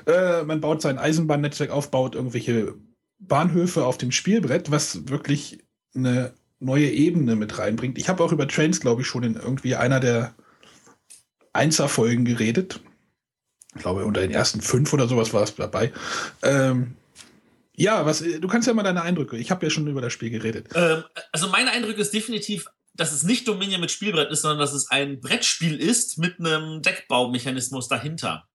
[0.06, 2.76] Äh, man baut sein Eisenbahnnetzwerk auf, baut irgendwelche
[3.20, 5.64] Bahnhöfe auf dem Spielbrett, was wirklich
[5.96, 7.98] eine neue Ebene mit reinbringt.
[7.98, 10.34] Ich habe auch über Trains, glaube ich, schon in irgendwie einer der
[11.54, 12.82] Einser-Folgen geredet.
[13.76, 15.92] Ich glaube, unter den ersten fünf oder sowas war es dabei.
[16.42, 16.96] Ähm,
[17.76, 19.38] ja, was, du kannst ja mal deine Eindrücke.
[19.38, 20.70] Ich habe ja schon über das Spiel geredet.
[20.76, 24.74] Ähm, also meine Eindrücke ist definitiv, dass es nicht Dominion mit Spielbrett ist, sondern dass
[24.74, 28.48] es ein Brettspiel ist mit einem Deckbaumechanismus dahinter.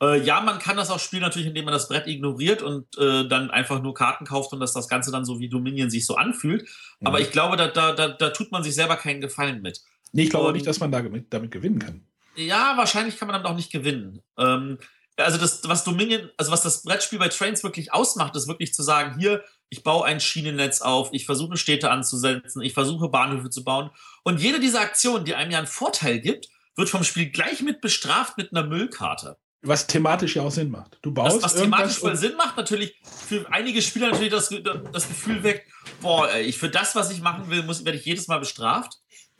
[0.00, 3.26] Äh, ja, man kann das auch spielen natürlich, indem man das Brett ignoriert und äh,
[3.26, 6.16] dann einfach nur Karten kauft und dass das Ganze dann so wie Dominion sich so
[6.16, 6.62] anfühlt.
[7.00, 7.06] Mhm.
[7.06, 9.82] Aber ich glaube, da, da, da, da tut man sich selber keinen Gefallen mit.
[10.12, 12.06] Nee, ich glaube und, nicht, dass man damit, damit gewinnen kann.
[12.36, 14.22] Ja, wahrscheinlich kann man damit auch nicht gewinnen.
[14.38, 14.78] Ähm,
[15.18, 18.82] also das, was Dominion, also was das Brettspiel bei Trains wirklich ausmacht, ist wirklich zu
[18.82, 23.64] sagen, hier, ich baue ein Schienennetz auf, ich versuche Städte anzusetzen, ich versuche Bahnhöfe zu
[23.64, 23.90] bauen.
[24.22, 27.80] Und jede dieser Aktionen, die einem ja einen Vorteil gibt, wird vom Spiel gleich mit
[27.80, 29.36] bestraft mit einer Müllkarte.
[29.62, 30.98] Was thematisch ja auch Sinn macht.
[31.02, 34.54] Du baust was, was thematisch voll Sinn macht, natürlich für einige Spieler natürlich das,
[34.92, 35.68] das Gefühl weckt,
[36.00, 38.94] boah, ich für das, was ich machen will, muss, werde ich jedes Mal bestraft.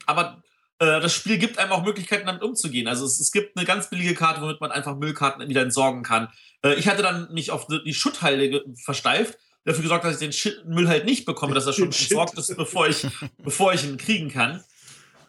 [0.06, 0.42] Aber
[0.78, 2.86] das Spiel gibt einem auch Möglichkeiten, damit umzugehen.
[2.86, 6.28] Also es, es, gibt eine ganz billige Karte, womit man einfach Müllkarten wieder entsorgen kann.
[6.62, 10.64] Äh, ich hatte dann mich auf die Schutthalde versteift, dafür gesorgt, dass ich den Shit
[10.66, 13.06] Müll halt nicht bekomme, dass er schon entsorgt ist, bevor ich,
[13.38, 14.62] bevor ich ihn kriegen kann.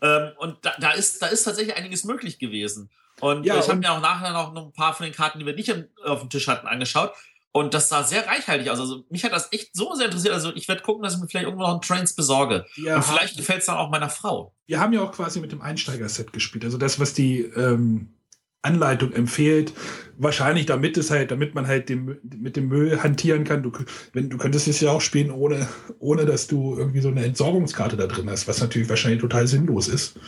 [0.01, 2.89] Ähm, und da, da, ist, da ist tatsächlich einiges möglich gewesen.
[3.19, 5.53] Und ja, ich habe mir auch nachher noch ein paar von den Karten, die wir
[5.53, 5.73] nicht
[6.05, 7.13] auf dem Tisch hatten, angeschaut.
[7.51, 8.79] Und das sah sehr reichhaltig aus.
[8.79, 10.33] Also mich hat das echt so sehr interessiert.
[10.33, 12.65] Also ich werde gucken, dass ich mir vielleicht irgendwo noch einen Trains besorge.
[12.75, 14.53] Ja, und vielleicht gefällt es dann auch meiner Frau.
[14.67, 16.63] Wir haben ja auch quasi mit dem Einsteiger-Set gespielt.
[16.63, 18.13] Also das, was die ähm,
[18.61, 19.73] Anleitung empfiehlt.
[20.17, 23.63] Wahrscheinlich damit es halt, damit man halt dem, mit dem Müll hantieren kann.
[23.63, 23.71] Du,
[24.13, 25.67] wenn, du könntest es ja auch spielen, ohne,
[25.99, 29.87] ohne dass du irgendwie so eine Entsorgungskarte da drin hast, was natürlich wahrscheinlich total sinnlos
[29.87, 30.19] ist.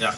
[0.00, 0.16] Ja.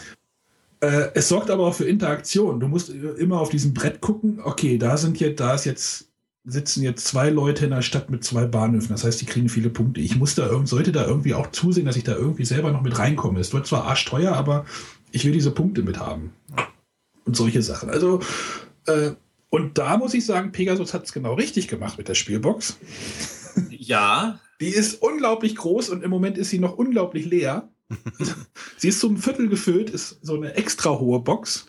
[0.81, 2.61] Äh, es sorgt aber auch für Interaktion.
[2.61, 6.09] Du musst immer auf diesem Brett gucken, okay, da sind jetzt, da ist jetzt
[6.47, 8.91] sitzen jetzt zwei Leute in der Stadt mit zwei Bahnhöfen.
[8.91, 10.01] Das heißt, die kriegen viele Punkte.
[10.01, 12.99] Ich muss da sollte da irgendwie auch zusehen, dass ich da irgendwie selber noch mit
[12.99, 13.41] reinkomme.
[13.41, 14.65] Es wird zwar arschteuer, aber
[15.11, 16.33] ich will diese Punkte mit haben.
[17.25, 17.91] Und solche Sachen.
[17.91, 18.21] Also,
[18.87, 19.11] äh,
[19.51, 22.79] und da muss ich sagen, Pegasus hat es genau richtig gemacht mit der Spielbox.
[23.71, 24.41] Ja.
[24.61, 27.69] Die ist unglaublich groß und im Moment ist sie noch unglaublich leer.
[28.77, 31.67] sie ist zum Viertel gefüllt, ist so eine extra hohe Box.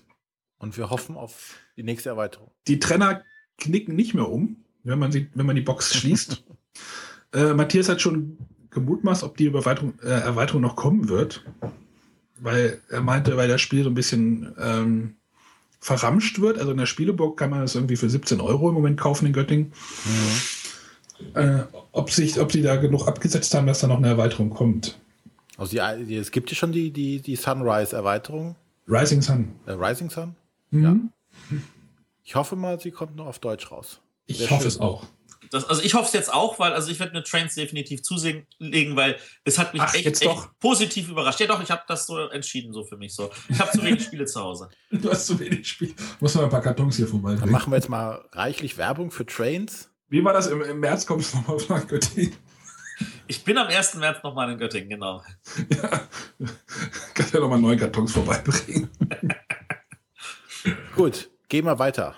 [0.60, 2.52] Und wir hoffen auf die nächste Erweiterung.
[2.68, 3.24] Die Trenner
[3.58, 6.44] knicken nicht mehr um wenn man, sie, wenn man die Box schließt.
[7.34, 8.38] äh, Matthias hat schon
[8.72, 11.46] gemutmaßt, ob die Erweiterung, äh, Erweiterung noch kommen wird.
[12.40, 15.16] Weil er meinte, weil das Spiel so ein bisschen ähm,
[15.80, 16.60] verramscht wird.
[16.60, 19.34] Also in der Spieleburg kann man das irgendwie für 17 Euro im Moment kaufen in
[19.34, 19.74] Göttingen.
[20.06, 21.34] Mhm.
[21.34, 25.00] Äh, ob, sich, ob sie da genug abgesetzt haben, dass da noch eine Erweiterung kommt.
[25.58, 28.56] Also die, die, es gibt ja schon die, die, die Sunrise-Erweiterung.
[28.88, 29.54] Rising Sun.
[29.66, 30.36] Äh, Rising Sun?
[30.70, 30.84] Mhm.
[30.84, 31.58] Ja.
[32.24, 34.00] Ich hoffe mal, sie kommt noch auf Deutsch raus.
[34.28, 34.68] Ich Sehr hoffe schön.
[34.68, 35.06] es auch.
[35.52, 38.46] Das, also ich hoffe es jetzt auch, weil also ich werde mir Trains definitiv zulegen,
[38.96, 41.40] weil es hat mich Ach, echt, echt positiv überrascht.
[41.40, 43.30] Ja doch, ich habe das so entschieden so für mich so.
[43.48, 44.70] Ich habe zu wenig Spiele zu Hause.
[44.92, 45.94] Du hast zu wenig Spiele.
[46.20, 47.42] Muss man ein paar Kartons hier vorbeibringen.
[47.42, 49.90] Dann machen wir jetzt mal reichlich Werbung für Trains.
[50.10, 50.48] Wie war das?
[50.48, 52.36] Im, im März kommst du nochmal nach Göttingen.
[53.28, 53.96] Ich bin am 1.
[53.96, 55.22] März nochmal in Göttingen, genau.
[55.70, 56.02] Ja,
[57.14, 58.90] kannst ja nochmal neue Kartons vorbeibringen.
[60.96, 62.16] Gut, gehen wir weiter.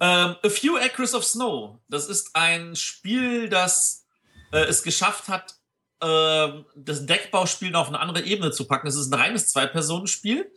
[0.00, 1.78] Ähm, A Few Acres of Snow.
[1.88, 4.06] Das ist ein Spiel, das
[4.52, 5.56] äh, es geschafft hat,
[6.00, 8.86] äh, das Deckbauspiel auf eine andere Ebene zu packen.
[8.86, 10.50] Es ist ein reines Zwei-Personen-Spiel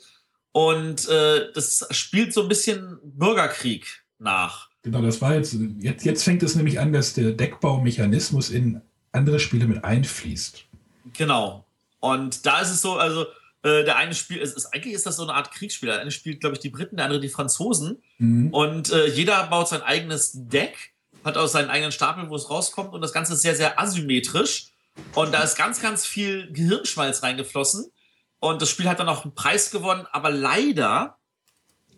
[0.54, 4.70] und äh, das spielt so ein bisschen Bürgerkrieg nach.
[4.84, 9.40] Genau, das war jetzt, jetzt, jetzt fängt es nämlich an, dass der Deckbaumechanismus in andere
[9.40, 10.66] Spiele mit einfließt.
[11.14, 11.66] Genau.
[12.00, 13.26] Und da ist es so, also
[13.64, 15.88] äh, der eine spielt, ist, ist, eigentlich ist das so eine Art Kriegsspiel.
[15.88, 18.04] Der eine spielt, glaube ich, die Briten, der andere die Franzosen.
[18.18, 18.50] Mhm.
[18.54, 22.94] Und äh, jeder baut sein eigenes Deck, hat auch seinen eigenen Stapel, wo es rauskommt.
[22.94, 24.68] Und das Ganze ist sehr, sehr asymmetrisch.
[25.16, 27.90] Und da ist ganz, ganz viel Gehirnschmalz reingeflossen.
[28.40, 30.06] Und das Spiel hat dann auch einen Preis gewonnen.
[30.12, 31.18] Aber leider.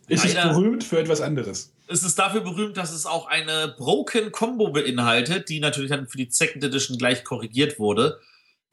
[0.08, 1.74] Ist leider, es berühmt für etwas anderes?
[1.88, 6.18] Es ist dafür berühmt, dass es auch eine Broken Combo beinhaltet, die natürlich dann für
[6.18, 8.20] die Second Edition gleich korrigiert wurde.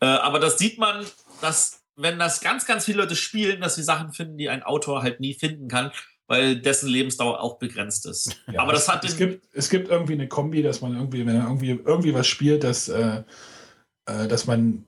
[0.01, 1.06] Äh, aber das sieht man,
[1.40, 5.02] dass wenn das ganz, ganz viele Leute spielen, dass sie Sachen finden, die ein Autor
[5.02, 5.93] halt nie finden kann,
[6.27, 8.36] weil dessen Lebensdauer auch begrenzt ist.
[8.52, 11.36] Ja, Aber das hat es gibt es gibt irgendwie eine Kombi, dass man irgendwie wenn
[11.36, 13.23] er irgendwie irgendwie was spielt, dass äh,
[14.06, 14.85] äh, dass man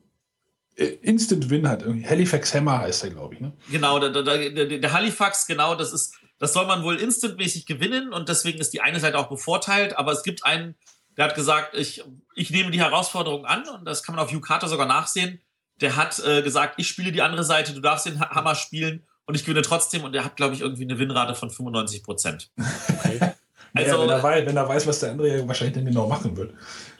[0.76, 1.84] Instant Win hat.
[1.84, 3.40] Halifax Hammer heißt er, glaube ich.
[3.40, 3.52] Ne?
[3.70, 8.12] Genau, der, der, der, der Halifax, genau, das ist das soll man wohl instantmäßig gewinnen
[8.12, 9.96] und deswegen ist die eine Seite auch bevorteilt.
[9.96, 10.74] Aber es gibt einen,
[11.16, 12.02] der hat gesagt, ich,
[12.34, 15.40] ich nehme die Herausforderung an und das kann man auf Yukata sogar nachsehen
[15.80, 19.34] der hat äh, gesagt, ich spiele die andere Seite, du darfst den Hammer spielen und
[19.34, 22.50] ich gewinne trotzdem und der hat, glaube ich, irgendwie eine Winnrate von 95 Prozent.
[22.88, 23.20] Okay.
[23.76, 26.36] Also, ja, wenn, er weiß, wenn er weiß, was der andere wahrscheinlich dann genau machen
[26.36, 26.54] wird.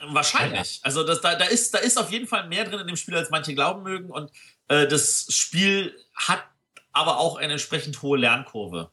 [0.09, 0.81] Wahrscheinlich.
[0.83, 3.15] Also das, da, da, ist, da ist auf jeden Fall mehr drin in dem Spiel,
[3.15, 4.11] als manche glauben mögen.
[4.11, 4.29] Und
[4.67, 6.43] äh, das Spiel hat
[6.91, 8.89] aber auch eine entsprechend hohe Lernkurve.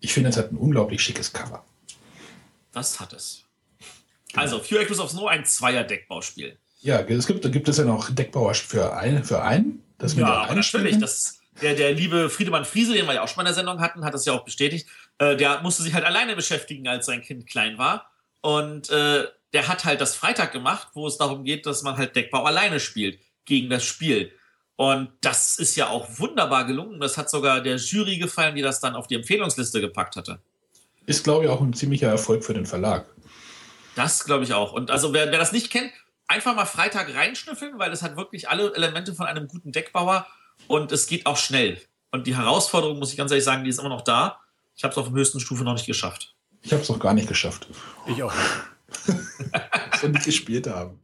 [0.00, 1.62] Ich finde, es hat ein unglaublich schickes Cover.
[2.72, 3.44] Das hat es.
[4.34, 6.58] Also, Few Acres of Snow, ein Zweier-Deckbauspiel.
[6.82, 9.82] Ja, es gibt, gibt es ja noch Deckbauer für, ein, für einen.
[9.98, 10.98] Das ja, aber natürlich.
[10.98, 13.80] Das, der, der liebe Friedemann Friese, den wir ja auch schon mal in der Sendung
[13.80, 14.88] hatten, hat das ja auch bestätigt.
[15.18, 18.10] Äh, der musste sich halt alleine beschäftigen, als sein Kind klein war.
[18.40, 22.16] Und äh, der hat halt das Freitag gemacht, wo es darum geht, dass man halt
[22.16, 24.32] Deckbau alleine spielt gegen das Spiel.
[24.74, 26.98] Und das ist ja auch wunderbar gelungen.
[26.98, 30.40] Das hat sogar der Jury gefallen, die das dann auf die Empfehlungsliste gepackt hatte.
[31.06, 33.06] Ist, glaube ich, auch ein ziemlicher Erfolg für den Verlag.
[33.94, 34.72] Das glaube ich auch.
[34.72, 35.92] Und also wer, wer das nicht kennt,
[36.32, 40.26] einfach mal Freitag reinschnüffeln, weil es hat wirklich alle Elemente von einem guten Deckbauer
[40.66, 41.80] und es geht auch schnell.
[42.10, 44.40] Und die Herausforderung, muss ich ganz ehrlich sagen, die ist immer noch da.
[44.74, 46.34] Ich habe es auf der höchsten Stufe noch nicht geschafft.
[46.62, 47.66] Ich habe es noch gar nicht geschafft.
[48.06, 50.02] Ich auch nicht.
[50.02, 51.00] und nicht gespielt haben.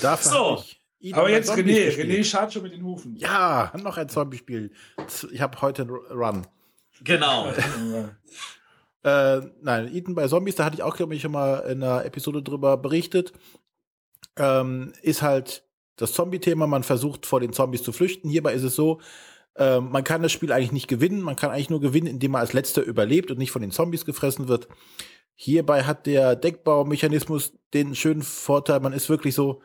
[0.00, 0.64] Dafür so.
[1.12, 3.16] Aber jetzt René, René schaut schon mit den Hufen.
[3.16, 4.72] Ja, noch ein Zombie-Spiel.
[5.30, 6.46] Ich habe heute einen Run.
[7.02, 7.52] Genau.
[9.04, 12.04] äh, nein, Eden bei Zombies, da hatte ich auch, glaube ich, schon mal in einer
[12.04, 13.32] Episode drüber berichtet
[14.38, 15.64] ähm, ist halt
[15.96, 16.66] das Zombie-Thema.
[16.66, 18.28] Man versucht vor den Zombies zu flüchten.
[18.28, 19.00] Hierbei ist es so,
[19.56, 21.20] äh, man kann das Spiel eigentlich nicht gewinnen.
[21.20, 24.04] Man kann eigentlich nur gewinnen, indem man als Letzter überlebt und nicht von den Zombies
[24.04, 24.68] gefressen wird.
[25.34, 29.62] Hierbei hat der Deckbaumechanismus den schönen Vorteil, man ist wirklich so,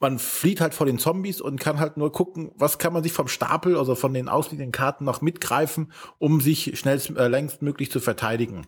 [0.00, 3.12] man flieht halt vor den Zombies und kann halt nur gucken, was kann man sich
[3.12, 8.00] vom Stapel, also von den ausliegenden Karten noch mitgreifen, um sich schnellst, äh, längstmöglich zu
[8.00, 8.66] verteidigen.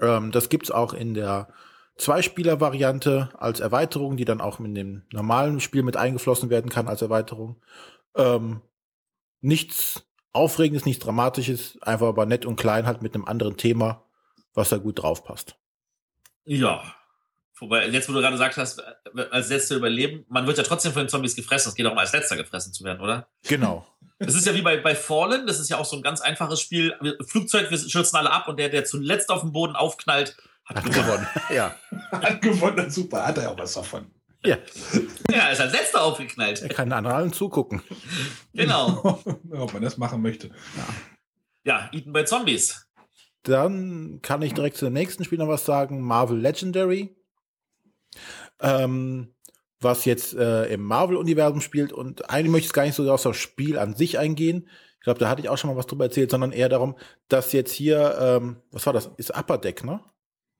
[0.00, 1.48] Ähm, das gibt's auch in der
[1.96, 7.02] Zwei-Spieler-Variante als Erweiterung, die dann auch in dem normalen Spiel mit eingeflossen werden kann als
[7.02, 7.62] Erweiterung.
[8.14, 8.60] Ähm,
[9.40, 14.04] nichts Aufregendes, nichts Dramatisches, einfach aber nett und klein halt mit einem anderen Thema,
[14.52, 15.56] was da gut drauf passt.
[16.44, 16.82] Ja.
[17.58, 18.82] Wobei, jetzt, wo du gerade gesagt hast,
[19.30, 21.70] als letzter überleben, man wird ja trotzdem von den Zombies gefressen.
[21.70, 23.28] Es geht darum, als letzter gefressen zu werden, oder?
[23.44, 23.86] Genau.
[24.18, 26.60] Das ist ja wie bei, bei Fallen, das ist ja auch so ein ganz einfaches
[26.60, 26.94] Spiel.
[27.26, 30.36] Flugzeug, wir schürzen alle ab und der, der zuletzt auf dem Boden aufknallt,
[30.66, 31.26] hat, hat gewonnen.
[31.54, 31.74] ja.
[32.12, 34.10] Hat gewonnen, super, hat er auch was davon.
[34.44, 34.58] Ja.
[35.30, 36.62] Ja, er ist als letzter aufgeknallt.
[36.62, 37.82] Er kann anderen zugucken.
[38.54, 39.20] Genau.
[39.50, 40.48] Ob man das machen möchte.
[40.48, 40.86] Ja,
[41.64, 42.86] ja Eaten bei Zombies.
[43.42, 46.00] Dann kann ich direkt zu dem nächsten Spiel noch was sagen.
[46.00, 47.16] Marvel Legendary
[48.60, 49.34] ähm,
[49.80, 51.92] was jetzt äh, im Marvel-Universum spielt.
[51.92, 54.68] Und eigentlich möchte ich gar nicht so auf das Spiel an sich eingehen.
[54.98, 56.96] Ich glaube, da hatte ich auch schon mal was drüber erzählt, sondern eher darum,
[57.28, 59.10] dass jetzt hier, ähm, was war das?
[59.18, 60.00] Ist Upper Deck, ne?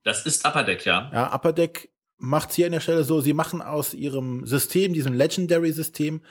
[0.07, 1.11] Das ist Upper Deck, ja.
[1.13, 5.11] Ja, Upper Deck macht hier an der Stelle so, sie machen aus ihrem System, diesem
[5.11, 6.21] Legendary-System,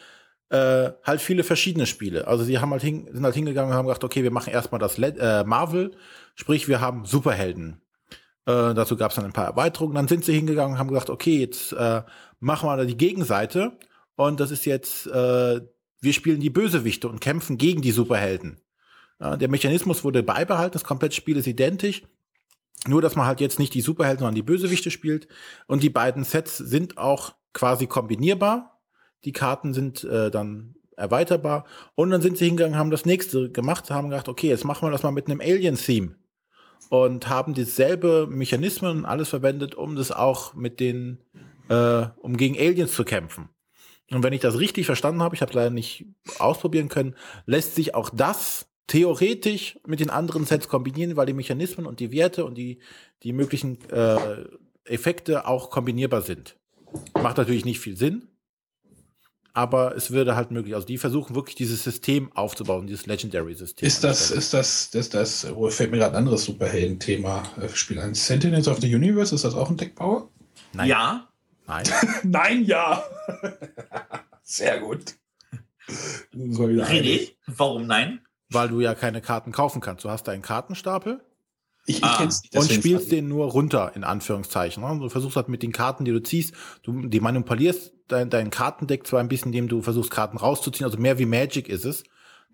[0.48, 2.26] äh, halt viele verschiedene Spiele.
[2.26, 4.78] Also sie haben halt hin, sind halt hingegangen und haben gesagt, okay, wir machen erstmal
[4.78, 5.90] das Le äh, Marvel,
[6.34, 7.82] sprich wir haben Superhelden.
[8.46, 9.94] Äh, dazu gab es dann ein paar Erweiterungen.
[9.94, 12.00] Dann sind sie hingegangen und haben gesagt, okay, jetzt äh,
[12.40, 13.72] machen wir die Gegenseite.
[14.14, 15.60] Und das ist jetzt, äh,
[16.00, 18.58] wir spielen die Bösewichte und kämpfen gegen die Superhelden.
[19.18, 22.04] Äh, der Mechanismus wurde beibehalten, das komplette Spiel ist identisch.
[22.86, 25.28] Nur, dass man halt jetzt nicht die Superhelden, sondern die Bösewichte spielt.
[25.66, 28.80] Und die beiden Sets sind auch quasi kombinierbar.
[29.24, 31.64] Die Karten sind äh, dann erweiterbar.
[31.94, 34.92] Und dann sind sie hingegangen, haben das nächste gemacht, haben gedacht, okay, jetzt machen wir
[34.92, 36.14] das mal mit einem Alien-Theme
[36.88, 41.18] und haben dieselbe Mechanismen und alles verwendet, um das auch mit den,
[41.68, 43.48] äh, um gegen Aliens zu kämpfen.
[44.10, 46.06] Und wenn ich das richtig verstanden habe, ich habe leider nicht
[46.38, 51.86] ausprobieren können, lässt sich auch das theoretisch mit den anderen Sets kombinieren, weil die Mechanismen
[51.86, 52.78] und die Werte und die,
[53.22, 54.44] die möglichen äh,
[54.84, 56.56] Effekte auch kombinierbar sind.
[57.14, 58.28] Macht natürlich nicht viel Sinn,
[59.52, 60.74] aber es würde halt möglich.
[60.74, 63.86] Also die versuchen wirklich dieses System aufzubauen, dieses Legendary-System.
[63.86, 67.98] Ist das, ist das, das, das, wo fällt mir gerade ein anderes Superhelden-Thema äh, Spiel
[67.98, 68.14] ein?
[68.14, 70.30] Sentinels of the Universe, ist das auch ein Deckbauer?
[70.72, 70.88] Nein.
[70.88, 71.28] Ja.
[71.66, 71.84] Nein.
[72.22, 73.02] Nein, ja.
[74.42, 75.16] Sehr gut.
[76.34, 78.20] René, warum nein?
[78.48, 80.04] Weil du ja keine Karten kaufen kannst.
[80.04, 81.20] Du hast einen Kartenstapel
[81.86, 84.82] ich, ich ah, nicht, und spielst den nur runter, in Anführungszeichen.
[84.82, 84.98] Ne?
[84.98, 86.52] Du versuchst halt mit den Karten, die du ziehst,
[86.82, 90.98] du die manipulierst dein, dein Kartendeck zwar ein bisschen, indem du versuchst, Karten rauszuziehen, also
[90.98, 92.02] mehr wie Magic ist es,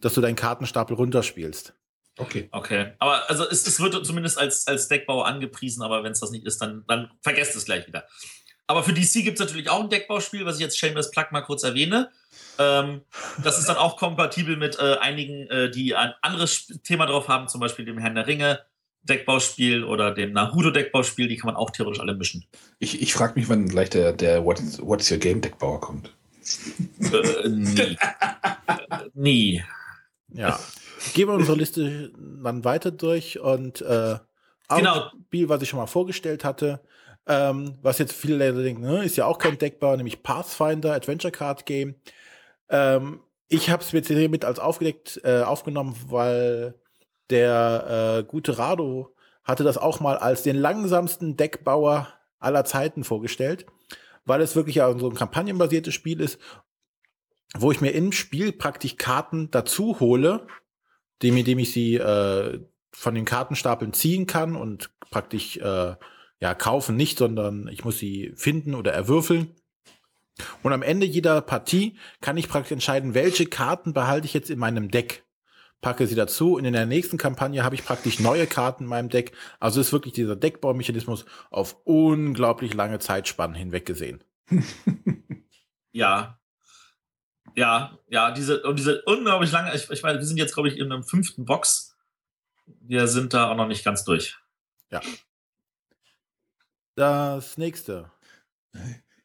[0.01, 1.73] dass du deinen Kartenstapel runterspielst.
[2.19, 2.51] Okay.
[2.53, 2.93] Okay.
[2.99, 6.47] Aber also es, es wird zumindest als, als Deckbau angepriesen, aber wenn es das nicht
[6.47, 8.05] ist, dann, dann vergesst es gleich wieder.
[8.73, 11.43] Aber für DC gibt es natürlich auch ein Deckbauspiel, was ich jetzt Shameless Plug mal
[11.43, 12.11] kurz erwähne.
[12.59, 13.03] Ähm,
[13.45, 17.49] das ist dann auch kompatibel mit äh, einigen, äh, die ein anderes Thema drauf haben,
[17.49, 18.61] zum Beispiel dem Herrn der Ringe,
[19.03, 22.47] Deckbauspiel oder dem Naruto-Deckbauspiel, die kann man auch theoretisch alle mischen.
[22.79, 26.11] Ich, ich frage mich, wann gleich der, der What's, What's Your Game Deckbauer kommt.
[26.99, 27.99] Äh, nie.
[29.13, 29.65] nie.
[30.29, 30.59] Ja.
[31.13, 34.17] Gehen wir unsere Liste dann weiter durch und äh,
[34.71, 35.11] genau.
[35.27, 36.81] Spiel, was ich schon mal vorgestellt hatte,
[37.27, 41.33] ähm, was jetzt viele Leute denken, ne, ist ja auch kein Deckbauer, nämlich Pathfinder Adventure
[41.33, 41.95] Card Game.
[42.69, 46.75] Ähm, ich habe es mir mit als aufgedeckt äh, aufgenommen, weil
[47.31, 52.09] der äh, gute Rado hatte das auch mal als den langsamsten Deckbauer
[52.39, 53.67] aller Zeiten vorgestellt,
[54.25, 56.39] weil es wirklich ja so ein kampagnenbasiertes Spiel ist,
[57.57, 60.47] wo ich mir im Spiel praktisch Karten dazu hole,
[61.23, 62.61] dem, indem ich sie äh,
[62.93, 65.95] von den Kartenstapeln ziehen kann und praktisch äh,
[66.43, 69.55] ja kaufen nicht, sondern ich muss sie finden oder erwürfeln.
[70.65, 74.59] Und am Ende jeder Partie kann ich praktisch entscheiden, welche Karten behalte ich jetzt in
[74.59, 75.25] meinem Deck
[75.81, 79.09] packe sie dazu und in der nächsten Kampagne habe ich praktisch neue Karten in meinem
[79.09, 79.33] Deck.
[79.59, 84.23] Also ist wirklich dieser Deckbaumechanismus auf unglaublich lange Zeitspannen hinweg gesehen.
[85.93, 86.39] ja.
[87.57, 90.79] Ja, ja, diese, und diese unglaublich lange, ich, ich meine, wir sind jetzt, glaube ich,
[90.79, 91.97] in einem fünften Box.
[92.81, 94.39] Wir sind da auch noch nicht ganz durch.
[94.91, 95.01] Ja.
[96.95, 98.11] Das nächste.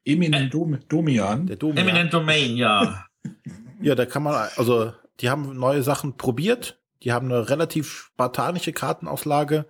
[0.05, 1.47] Eminent äh, Domian.
[1.47, 1.87] Der Domian.
[1.87, 3.05] Eminent Domain, ja.
[3.81, 6.81] ja, da kann man, also die haben neue Sachen probiert.
[7.03, 9.65] Die haben eine relativ spartanische Kartenauslage,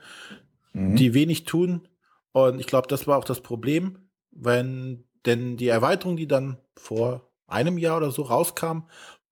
[0.74, 0.96] mhm.
[0.96, 1.88] die wenig tun.
[2.32, 7.30] Und ich glaube, das war auch das Problem, wenn denn die Erweiterung, die dann vor
[7.48, 8.84] einem Jahr oder so rauskam,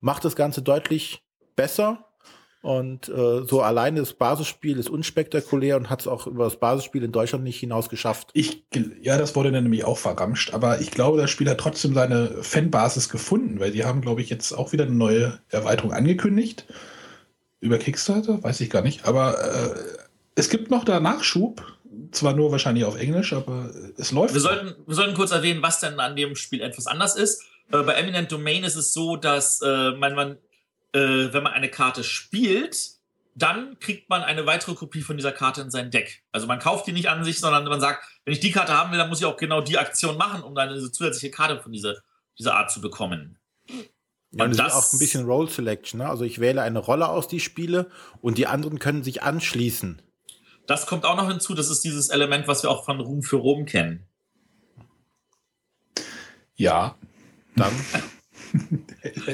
[0.02, 1.24] macht das Ganze deutlich
[1.56, 2.06] besser.
[2.66, 7.04] Und äh, so alleine das Basisspiel ist unspektakulär und hat es auch über das Basisspiel
[7.04, 8.30] in Deutschland nicht hinaus geschafft.
[8.34, 8.66] Ich,
[9.04, 12.42] ja, das wurde dann nämlich auch verramscht, aber ich glaube, das Spiel hat trotzdem seine
[12.42, 16.66] Fanbasis gefunden, weil die haben, glaube ich, jetzt auch wieder eine neue Erweiterung angekündigt.
[17.60, 19.06] Über Kickstarter, weiß ich gar nicht.
[19.06, 19.76] Aber äh,
[20.34, 21.64] es gibt noch da Nachschub.
[22.10, 24.34] Zwar nur wahrscheinlich auf Englisch, aber es läuft.
[24.34, 27.44] Wir sollten, wir sollten kurz erwähnen, was denn an dem Spiel etwas anders ist.
[27.72, 30.38] Äh, bei Eminent Domain ist es so, dass äh, man, man
[30.96, 32.96] äh, wenn man eine Karte spielt,
[33.36, 36.24] dann kriegt man eine weitere Kopie von dieser Karte in sein Deck.
[36.32, 38.92] Also man kauft die nicht an sich, sondern man sagt, wenn ich die Karte haben
[38.92, 41.74] will, dann muss ich auch genau die Aktion machen, um dann eine zusätzliche Karte von
[41.74, 41.96] dieser,
[42.40, 43.38] dieser Art zu bekommen.
[44.32, 46.00] Ja, und das ist auch ein bisschen Role Selection.
[46.00, 46.10] Ne?
[46.10, 47.90] Also ich wähle eine Rolle aus, die ich spiele,
[48.22, 50.02] und die anderen können sich anschließen.
[50.66, 51.54] Das kommt auch noch hinzu.
[51.56, 54.08] Das ist dieses Element, was wir auch von Ruhm für Rom kennen.
[56.56, 56.96] Ja.
[57.56, 57.74] Dann.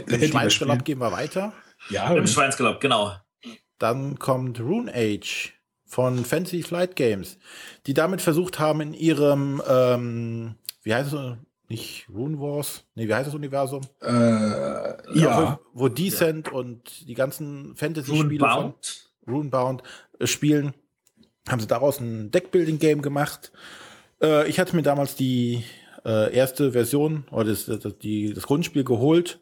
[0.07, 1.53] Im Schweinsgalopp gehen wir weiter.
[1.89, 2.13] Ja.
[2.13, 3.15] Im Schweinsgalopp, genau.
[3.79, 5.53] Dann kommt Rune Age
[5.85, 7.37] von Fantasy Flight Games,
[7.87, 12.83] die damit versucht haben, in ihrem, ähm, wie heißt es, nicht Rune Wars?
[12.95, 13.81] Nee, wie heißt das Universum?
[14.01, 14.09] Äh,
[15.17, 15.59] ja.
[15.73, 16.53] Wo, wo Descent ja.
[16.53, 18.73] und die ganzen Fantasy-Spiele von
[19.27, 19.83] Runebound
[20.19, 20.73] äh, spielen,
[21.49, 23.51] haben sie daraus ein Deckbuilding-Game gemacht.
[24.21, 25.63] Äh, ich hatte mir damals die
[26.05, 29.39] äh, erste Version oder das, das, die, das Grundspiel geholt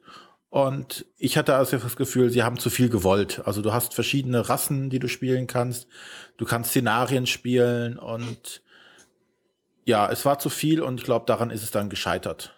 [0.49, 3.41] und ich hatte also das Gefühl, sie haben zu viel gewollt.
[3.45, 5.87] Also du hast verschiedene Rassen, die du spielen kannst.
[6.37, 8.63] Du kannst Szenarien spielen und
[9.85, 12.55] ja, es war zu viel und ich glaube, daran ist es dann gescheitert.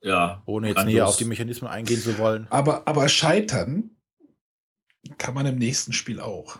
[0.00, 0.42] Ja.
[0.46, 2.46] Ohne jetzt näher auf die Mechanismen eingehen zu wollen.
[2.50, 3.90] Aber, aber scheitern
[5.18, 6.58] kann man im nächsten Spiel auch.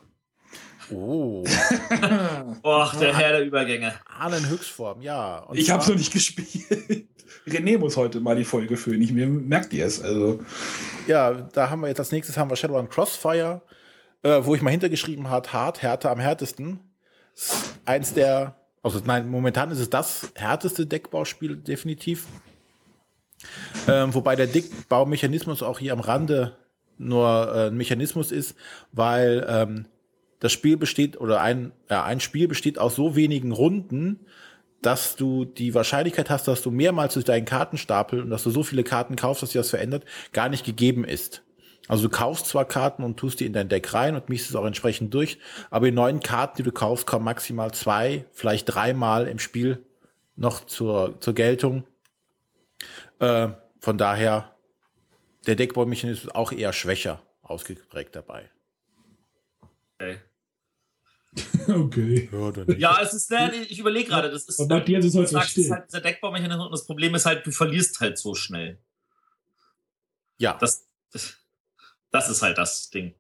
[0.95, 1.45] Oh.
[2.63, 3.95] Och, der Herr der Übergänge.
[4.19, 5.39] Ahnen Höchstform, ja.
[5.39, 7.09] Und ich habe es noch nicht gespielt.
[7.47, 9.03] René muss heute mal die Folge füllen.
[9.03, 10.01] Ich, mir merkt ihr es.
[10.01, 10.41] Also.
[11.07, 13.63] Ja, da haben wir jetzt als nächstes haben wir Shadowrun Crossfire,
[14.23, 16.81] äh, wo ich mal hintergeschrieben hat, hart, härter am härtesten.
[17.85, 22.27] Eins der, also nein, momentan ist es das härteste Deckbauspiel definitiv.
[23.89, 26.57] Ähm, wobei der Deckbaumechanismus auch hier am Rande
[26.99, 28.55] nur äh, ein Mechanismus ist,
[28.93, 29.87] weil ähm,
[30.43, 34.27] das Spiel besteht oder ein, ja, ein Spiel besteht aus so wenigen Runden,
[34.81, 38.65] dass du die Wahrscheinlichkeit hast, dass du mehrmals durch deinen Kartenstapel und dass du so
[38.65, 41.45] viele Karten kaufst, dass sich das verändert, gar nicht gegeben ist.
[41.87, 44.57] Also du kaufst zwar Karten und tust die in dein Deck rein und mischst es
[44.57, 45.39] auch entsprechend durch,
[45.71, 49.87] aber die neuen Karten, die du kaufst, kommen maximal zwei, vielleicht dreimal im Spiel
[50.35, 51.85] noch zur, zur Geltung.
[53.21, 54.57] Äh, von daher,
[55.47, 58.51] der Deckbaumechanismus ist auch eher schwächer ausgeprägt dabei.
[59.95, 60.19] Okay.
[61.69, 62.29] Okay.
[62.33, 65.39] Ja, ja, es ist, ne, ich überlege gerade, das ist, bei dir ist es heute
[65.39, 68.79] halt, halt der Deckbaumechanismus und das Problem ist halt, du verlierst halt so schnell.
[70.39, 70.59] Ja.
[70.61, 70.89] Das,
[72.11, 73.15] das ist halt das Ding.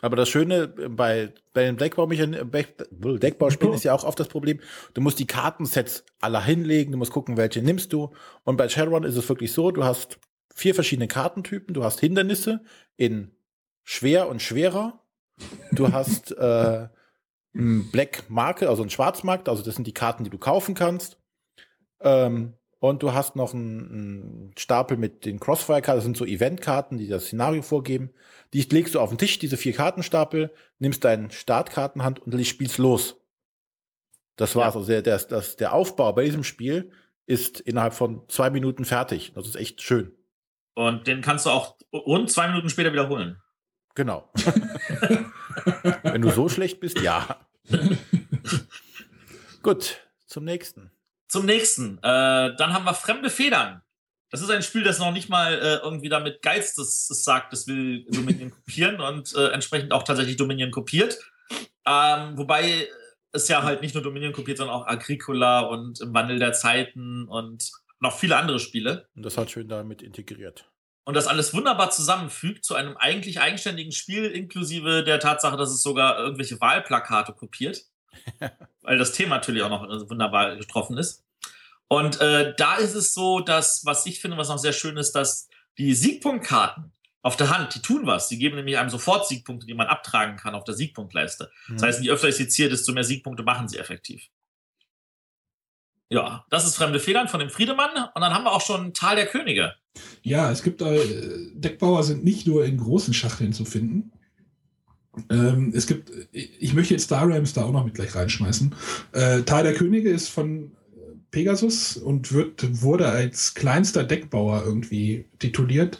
[0.00, 2.34] Aber das Schöne bei, bei den Deckbauspielen
[3.74, 4.60] ist ja auch oft das Problem,
[4.92, 8.12] du musst die Kartensets alle hinlegen, du musst gucken, welche nimmst du.
[8.44, 10.18] Und bei Shadowrun ist es wirklich so, du hast
[10.54, 12.62] vier verschiedene Kartentypen, du hast Hindernisse
[12.96, 13.30] in
[13.82, 15.00] schwer und schwerer,
[15.72, 16.88] du hast äh,
[17.54, 21.18] Black Market, also ein Schwarzmarkt, also das sind die Karten, die du kaufen kannst.
[22.00, 26.98] Ähm, und du hast noch einen, einen Stapel mit den Crossfire-Karten, das sind so Event-Karten,
[26.98, 28.10] die das Szenario vorgeben.
[28.52, 33.16] Die legst du auf den Tisch, diese vier Kartenstapel, nimmst deinen Startkartenhand und spielst los.
[34.36, 34.74] Das war's.
[34.74, 34.80] Ja.
[34.80, 36.90] Also der, der, das, der Aufbau bei diesem Spiel
[37.26, 39.32] ist innerhalb von zwei Minuten fertig.
[39.34, 40.12] Das ist echt schön.
[40.74, 43.40] Und den kannst du auch rund zwei Minuten später wiederholen.
[43.94, 44.30] Genau.
[46.02, 47.40] Wenn du so schlecht bist, ja.
[49.62, 50.90] Gut, zum nächsten.
[51.28, 51.98] Zum nächsten.
[51.98, 53.82] Äh, dann haben wir Fremde Federn.
[54.30, 58.04] Das ist ein Spiel, das noch nicht mal äh, irgendwie damit Geistes sagt, es will
[58.10, 61.18] Dominion kopieren und äh, entsprechend auch tatsächlich Dominion kopiert.
[61.86, 62.88] Ähm, wobei
[63.32, 67.28] es ja halt nicht nur Dominion kopiert, sondern auch Agricola und im Wandel der Zeiten
[67.28, 67.70] und
[68.00, 69.08] noch viele andere Spiele.
[69.14, 70.68] Und das hat schön damit integriert
[71.04, 75.82] und das alles wunderbar zusammenfügt zu einem eigentlich eigenständigen Spiel, inklusive der Tatsache, dass es
[75.82, 77.84] sogar irgendwelche Wahlplakate kopiert,
[78.82, 81.24] weil das Thema natürlich auch noch äh, wunderbar getroffen ist.
[81.88, 85.12] Und äh, da ist es so, dass, was ich finde, was noch sehr schön ist,
[85.12, 88.28] dass die Siegpunktkarten auf der Hand, die tun was.
[88.28, 91.50] Die geben nämlich einem sofort Siegpunkte, die man abtragen kann auf der Siegpunktleiste.
[91.68, 91.74] Mhm.
[91.74, 94.28] Das heißt, je öfter ich sie ziehe, desto mehr Siegpunkte machen sie effektiv.
[96.14, 97.90] Ja, das ist Fremde Federn von dem Friedemann.
[98.14, 99.74] Und dann haben wir auch schon Tal der Könige.
[100.22, 101.00] Ja, es gibt äh,
[101.54, 104.12] Deckbauer sind nicht nur in großen Schachteln zu finden.
[105.28, 108.76] Ähm, es gibt, ich möchte jetzt Star Rams da auch noch mit gleich reinschmeißen.
[109.10, 110.70] Äh, Tal der Könige ist von
[111.32, 115.98] Pegasus und wird, wurde als kleinster Deckbauer irgendwie tituliert.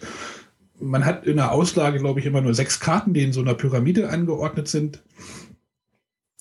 [0.78, 3.55] Man hat in der Auslage, glaube ich, immer nur sechs Karten, die in so einer
[3.55, 5.03] Pyramide angeordnet sind.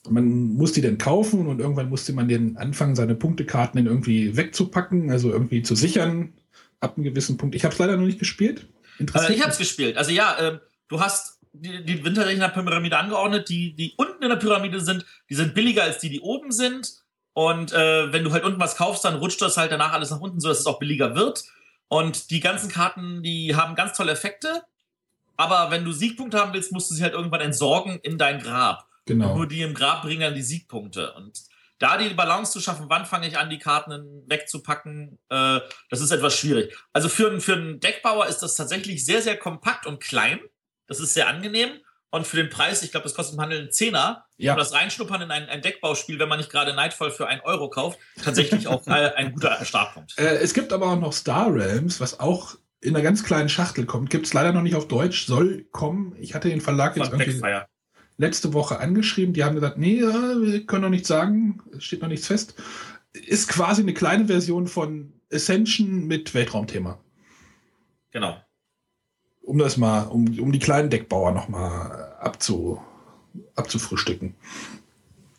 [0.10, 4.36] Man muss die dann kaufen und irgendwann musste man den anfangen, seine Punktekarten dann irgendwie
[4.36, 6.34] wegzupacken, also irgendwie zu sichern
[6.82, 7.56] ab einem gewissen Punkt.
[7.56, 8.68] Ich habe es leider noch nicht gespielt.
[9.00, 9.98] Äh, ich habe es gespielt.
[9.98, 10.60] Also ja, äh,
[10.90, 15.54] du hast die, die Winterrechner-Pyramide angeordnet, die, die unten in der Pyramide sind, die sind
[15.54, 17.02] billiger als die, die oben sind.
[17.34, 20.20] Und äh, wenn du halt unten was kaufst, dann rutscht das halt danach alles nach
[20.20, 21.46] unten, sodass es auch billiger wird.
[21.88, 24.64] Und die ganzen Karten, die haben ganz tolle Effekte.
[25.38, 28.88] aber wenn du Siegpunkte haben willst, musst du sie halt irgendwann entsorgen in dein Grab.
[29.06, 29.36] Genau.
[29.36, 31.14] Nur die im Grab bringen dann die Siegpunkte.
[31.14, 31.40] Und
[31.80, 35.60] da die Balance zu schaffen, wann fange ich an, die Karten wegzupacken, äh,
[35.90, 36.76] das ist etwas schwierig.
[36.94, 40.40] Also für, für einen Deckbauer ist das tatsächlich sehr, sehr kompakt und klein.
[40.88, 41.72] Das ist sehr angenehm.
[42.10, 44.54] Und für den Preis, ich glaube, das kostet im Handel einen Zehner, ja.
[44.54, 47.72] um das Reinschnuppern in ein, ein Deckbauspiel, wenn man nicht gerade Nightfall für einen Euro
[47.72, 50.14] kauft, tatsächlich auch ein guter Startpunkt.
[50.18, 53.86] Äh, es gibt aber auch noch Star Realms, was auch in einer ganz kleinen Schachtel
[53.86, 54.12] kommt.
[54.12, 56.16] Gibt es leider noch nicht auf Deutsch, soll kommen.
[56.20, 57.42] Ich hatte den Verlag jetzt irgendwie
[58.18, 59.34] letzte Woche angeschrieben.
[59.34, 62.56] Die haben gesagt, nee, wir können noch nichts sagen, es steht noch nichts fest.
[63.14, 67.00] Ist quasi eine kleine Version von Ascension mit Weltraumthema.
[68.12, 68.38] Genau.
[69.42, 72.82] Um das mal, um, um die kleinen Deckbauer noch mal abzu,
[73.56, 74.36] abzufrühstücken.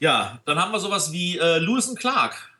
[0.00, 2.50] Ja, dann haben wir sowas wie äh, Lewis und Clark,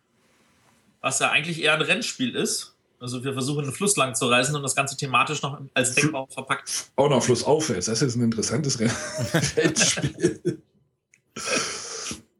[1.00, 2.73] was ja eigentlich eher ein Rennspiel ist.
[3.05, 6.26] Also wir versuchen, einen Fluss lang zu reisen und das Ganze thematisch noch als Denkbau
[6.26, 6.90] verpackt.
[6.97, 7.85] Auch noch flussaufwärts.
[7.85, 10.39] Das ist ein interessantes Rennspiel.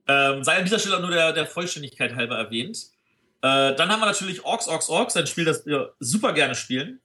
[0.09, 2.79] ähm, sei an dieser Stelle nur der, der Vollständigkeit halber erwähnt.
[3.43, 7.03] Äh, dann haben wir natürlich Orks, Orks, Orks, ein Spiel, das wir super gerne spielen.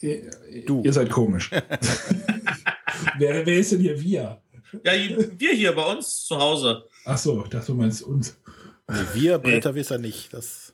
[0.00, 0.30] Äh,
[0.66, 0.84] du.
[0.84, 1.50] Ihr seid komisch.
[3.18, 4.40] wer, wer ist denn hier wir?
[4.84, 6.84] Ja, wir hier bei uns zu Hause.
[7.04, 8.36] Ach so, ich dachte, du meinst uns.
[8.88, 10.32] Nee, wir Bretterwisser nicht.
[10.32, 10.69] Das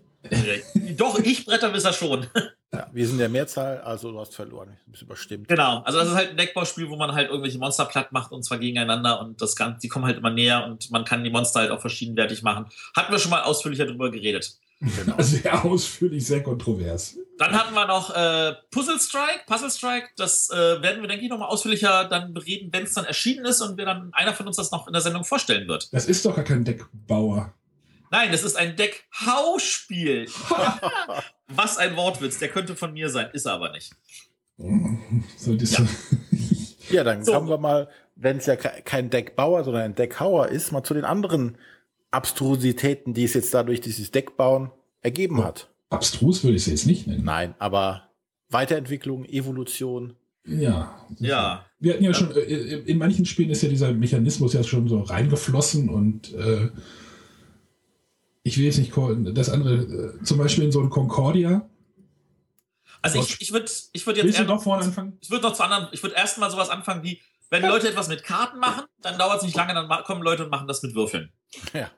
[0.96, 2.26] doch, ich Bretterwisser schon.
[2.74, 4.76] Ja, wir sind der Mehrzahl, also du hast verloren.
[4.84, 5.48] Du bist überstimmt.
[5.48, 8.42] Genau, also das ist halt ein Deckbauspiel, wo man halt irgendwelche Monster platt macht und
[8.42, 11.60] zwar gegeneinander und das Ganze, die kommen halt immer näher und man kann die Monster
[11.60, 12.66] halt auch verschiedenwertig machen.
[12.94, 14.58] Hatten wir schon mal ausführlicher drüber geredet.
[14.80, 15.14] Genau.
[15.22, 17.16] Sehr ausführlich, sehr kontrovers.
[17.38, 19.40] Dann hatten wir noch äh, Puzzle Strike.
[19.46, 23.04] Puzzle Strike, das äh, werden wir, denke ich, nochmal ausführlicher dann bereden, wenn es dann
[23.04, 25.92] erschienen ist und wir dann einer von uns das noch in der Sendung vorstellen wird.
[25.92, 27.54] Das ist doch gar kein Deckbauer.
[28.10, 30.26] Nein, das ist ein Deck-Hauspiel.
[31.48, 32.38] Was ein Wortwitz.
[32.38, 33.92] Der könnte von mir sein, ist er aber nicht.
[35.36, 35.86] So, ja.
[36.90, 37.32] ja, dann so.
[37.32, 41.04] kommen wir mal, wenn es ja kein Deckbauer, sondern ein Deckhauer ist, mal zu den
[41.04, 41.58] anderen
[42.10, 44.70] Abstrusitäten, die es jetzt dadurch dieses Deckbauen
[45.02, 45.68] ergeben hat.
[45.90, 47.24] Abstrus würde ich es jetzt nicht nennen.
[47.24, 48.08] Nein, aber
[48.48, 50.14] Weiterentwicklung, Evolution.
[50.44, 51.06] Ja.
[51.18, 51.66] Ja.
[51.78, 52.14] Wir hatten ja, ja.
[52.14, 56.70] schon, äh, in manchen Spielen ist ja dieser Mechanismus ja schon so reingeflossen und äh,
[58.46, 58.92] ich will jetzt nicht
[59.36, 61.68] das andere, äh, zum Beispiel in so ein Concordia.
[63.02, 64.26] Also ich, ich würde ich würd jetzt.
[64.26, 65.18] Willst du doch vorne anfangen?
[65.20, 67.20] Ich würde noch zu anderen, ich würde erstmal sowas anfangen wie,
[67.50, 70.50] wenn Leute etwas mit Karten machen, dann dauert es nicht lange, dann kommen Leute und
[70.50, 71.32] machen das mit Würfeln.
[71.72, 71.90] Ja.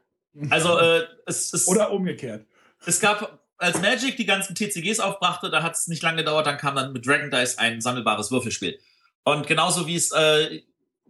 [0.48, 1.68] Also äh, es ist.
[1.68, 2.46] Oder umgekehrt.
[2.86, 6.56] Es gab, als Magic die ganzen TCGs aufbrachte, da hat es nicht lange gedauert, dann
[6.56, 8.78] kam dann mit Dragon Dice ein sammelbares Würfelspiel.
[9.24, 10.62] Und genauso wie es, äh,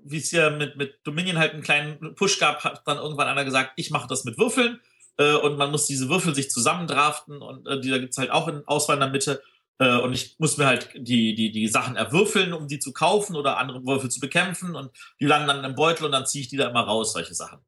[0.02, 3.44] wie es hier mit, mit Dominion halt einen kleinen Push gab, hat dann irgendwann einer
[3.44, 4.80] gesagt, ich mache das mit Würfeln
[5.18, 8.48] äh, und man muss diese Würfel sich zusammendraften und äh, die, da gibt's halt auch
[8.48, 9.42] eine Auswahl in der Mitte.
[9.78, 13.36] Äh, und ich muss mir halt die, die, die Sachen erwürfeln, um die zu kaufen
[13.36, 14.90] oder andere Würfel zu bekämpfen und
[15.20, 17.58] die landen dann im Beutel und dann ziehe ich die da immer raus, solche Sachen.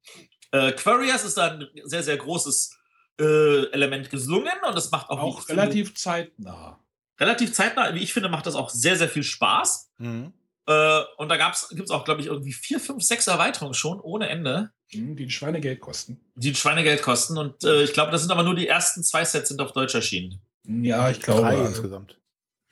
[0.52, 2.76] Äh, Quarius ist da ein sehr, sehr großes
[3.20, 6.80] äh, Element geslungen und das macht auch, auch relativ zeitnah.
[7.18, 9.92] Relativ zeitnah, wie ich finde, macht das auch sehr, sehr viel Spaß.
[9.98, 10.32] Mhm.
[10.70, 14.28] Äh, und da gibt es auch, glaube ich, irgendwie vier, fünf, sechs Erweiterungen schon ohne
[14.28, 14.70] Ende.
[14.92, 16.20] Mhm, die ein Schweinegeld kosten.
[16.36, 17.36] Die ein Schweinegeld kosten.
[17.38, 19.96] Und äh, ich glaube, das sind aber nur die ersten zwei Sets sind auf Deutsch
[19.96, 20.40] erschienen.
[20.64, 21.40] Ja, ich glaube.
[21.40, 22.18] Drei insgesamt.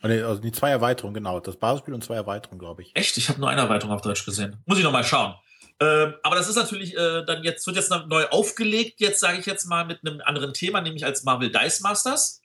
[0.01, 1.41] Also die zwei Erweiterungen, genau.
[1.41, 2.95] Das Basisspiel und zwei Erweiterungen, glaube ich.
[2.95, 3.17] Echt?
[3.17, 4.57] Ich habe nur eine Erweiterung auf Deutsch gesehen.
[4.65, 5.35] Muss ich noch mal schauen.
[5.81, 9.47] Ähm, aber das ist natürlich äh, dann jetzt, wird jetzt neu aufgelegt, jetzt sage ich
[9.47, 12.43] jetzt mal mit einem anderen Thema, nämlich als Marvel Dice Masters.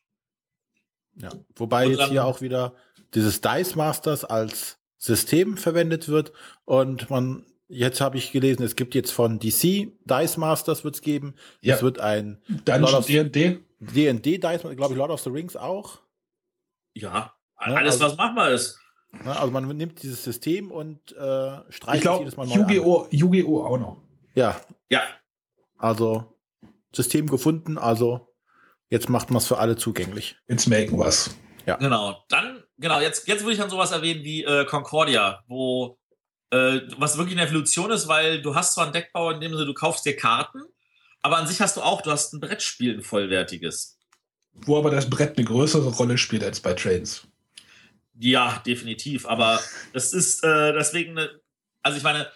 [1.15, 2.73] Ja, wobei jetzt hier auch wieder
[3.13, 6.31] dieses Dice Masters als System verwendet wird
[6.63, 11.01] und man Jetzt habe ich gelesen, es gibt jetzt von DC Dice Masters wird es
[11.01, 11.33] geben.
[11.61, 11.73] Ja.
[11.73, 13.59] Es wird ein Dungeon D&D.
[13.79, 15.99] D&D Dice, glaube ich, Lord of the Rings auch.
[16.93, 18.79] Ja, alles also, was machbar ist.
[19.25, 23.07] also man nimmt dieses System und äh, streicht ich glaub, jedes Mal neu Yu-Gi-Oh!
[23.09, 23.63] Yu-Gi-Oh!
[23.63, 23.97] auch noch.
[24.35, 24.61] Ja.
[24.89, 25.01] Ja.
[25.79, 26.35] Also
[26.93, 28.35] System gefunden, also
[28.89, 30.35] jetzt macht man es für alle zugänglich.
[30.47, 31.35] Jetzt merken was.
[31.65, 31.77] Ja.
[31.77, 32.23] Genau.
[32.29, 35.97] Dann, genau, jetzt, jetzt würde ich dann sowas erwähnen wie äh, Concordia, wo
[36.51, 39.65] äh, was wirklich eine Evolution ist, weil du hast zwar einen Deckbau in dem Sinne,
[39.65, 40.61] du kaufst dir Karten,
[41.21, 43.97] aber an sich hast du auch, du hast ein Brettspiel, ein vollwertiges.
[44.53, 47.27] Wo aber das Brett eine größere Rolle spielt als bei Trains.
[48.19, 49.25] Ja, definitiv.
[49.25, 49.59] Aber
[49.93, 51.41] es ist äh, deswegen, eine,
[51.81, 52.27] also ich meine,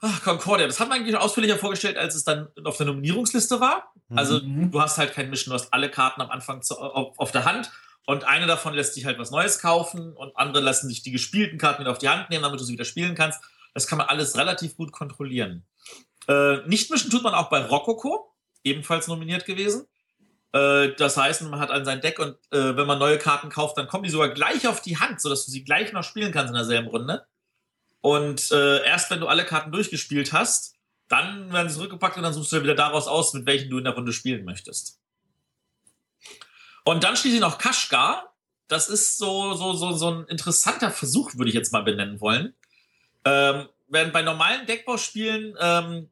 [0.00, 3.92] ach, Concordia, das hat man eigentlich ausführlicher vorgestellt, als es dann auf der Nominierungsliste war.
[4.14, 4.70] Also mhm.
[4.70, 7.44] du hast halt kein Mission, du hast alle Karten am Anfang zu, auf, auf, der
[7.44, 7.70] Hand
[8.06, 11.58] und eine davon lässt sich halt was Neues kaufen und andere lassen sich die gespielten
[11.58, 13.40] Karten wieder auf die Hand nehmen, damit du sie wieder spielen kannst.
[13.74, 15.64] Das kann man alles relativ gut kontrollieren.
[16.28, 18.34] Äh, nicht mischen tut man auch bei Rococo,
[18.64, 19.86] ebenfalls nominiert gewesen.
[20.52, 23.78] Äh, das heißt, man hat an sein Deck und äh, wenn man neue Karten kauft,
[23.78, 26.50] dann kommen die sogar gleich auf die Hand, sodass du sie gleich noch spielen kannst
[26.50, 27.24] in derselben Runde.
[28.00, 30.74] Und äh, erst wenn du alle Karten durchgespielt hast,
[31.08, 33.84] dann werden sie zurückgepackt und dann suchst du wieder daraus aus, mit welchen du in
[33.84, 35.01] der Runde spielen möchtest.
[36.84, 38.32] Und dann schließlich noch Kashgar.
[38.68, 42.54] Das ist so, so, so, so ein interessanter Versuch, würde ich jetzt mal benennen wollen.
[43.24, 46.10] Ähm, während bei normalen Deckbauspielen, ähm,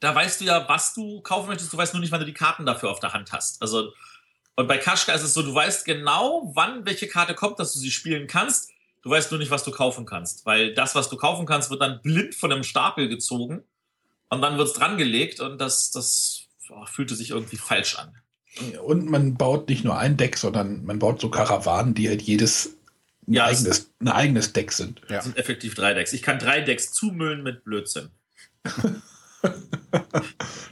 [0.00, 2.34] da weißt du ja, was du kaufen möchtest, du weißt nur nicht, wann du die
[2.34, 3.62] Karten dafür auf der Hand hast.
[3.62, 3.92] Also,
[4.56, 7.78] und bei Kashgar ist es so, du weißt genau, wann welche Karte kommt, dass du
[7.78, 8.70] sie spielen kannst.
[9.02, 11.80] Du weißt nur nicht, was du kaufen kannst, weil das, was du kaufen kannst, wird
[11.80, 13.62] dann blind von einem Stapel gezogen
[14.28, 18.20] und dann wird es drangelegt und das, das oh, fühlte sich irgendwie falsch an.
[18.84, 22.76] Und man baut nicht nur ein Deck, sondern man baut so Karawanen, die halt jedes
[23.26, 25.00] ein, ja, eigenes, ein eigenes Deck sind.
[25.08, 25.16] Ja.
[25.16, 26.12] Das sind effektiv drei Decks.
[26.12, 28.10] Ich kann drei Decks zumüllen mit Blödsinn.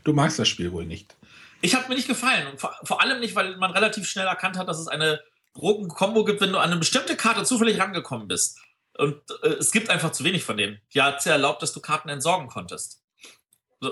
[0.05, 1.17] du magst das Spiel wohl nicht.
[1.61, 2.59] Ich habe mir nicht gefallen.
[2.59, 5.21] Vor, vor, allem nicht, weil man relativ schnell erkannt hat, dass es eine
[5.55, 8.59] Drogen-Kombo gibt, wenn du an eine bestimmte Karte zufällig rangekommen bist.
[8.99, 10.81] Und äh, es gibt einfach zu wenig von denen.
[10.95, 13.03] Die hat es ja erlaubt, dass du Karten entsorgen konntest.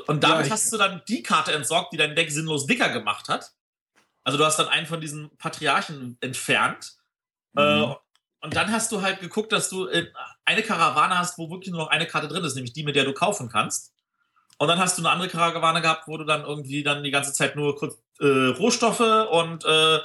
[0.07, 3.29] Und damit ja, hast du dann die Karte entsorgt, die dein Deck sinnlos dicker gemacht
[3.29, 3.53] hat.
[4.25, 6.97] Also du hast dann einen von diesen Patriarchen entfernt.
[7.53, 7.61] Mhm.
[7.61, 7.95] Äh,
[8.41, 10.07] und dann hast du halt geguckt, dass du äh,
[10.45, 13.05] eine Karawane hast, wo wirklich nur noch eine Karte drin ist, nämlich die, mit der
[13.05, 13.93] du kaufen kannst.
[14.59, 17.33] Und dann hast du eine andere Karawane gehabt, wo du dann irgendwie dann die ganze
[17.33, 19.99] Zeit nur kurz äh, Rohstoffe und äh,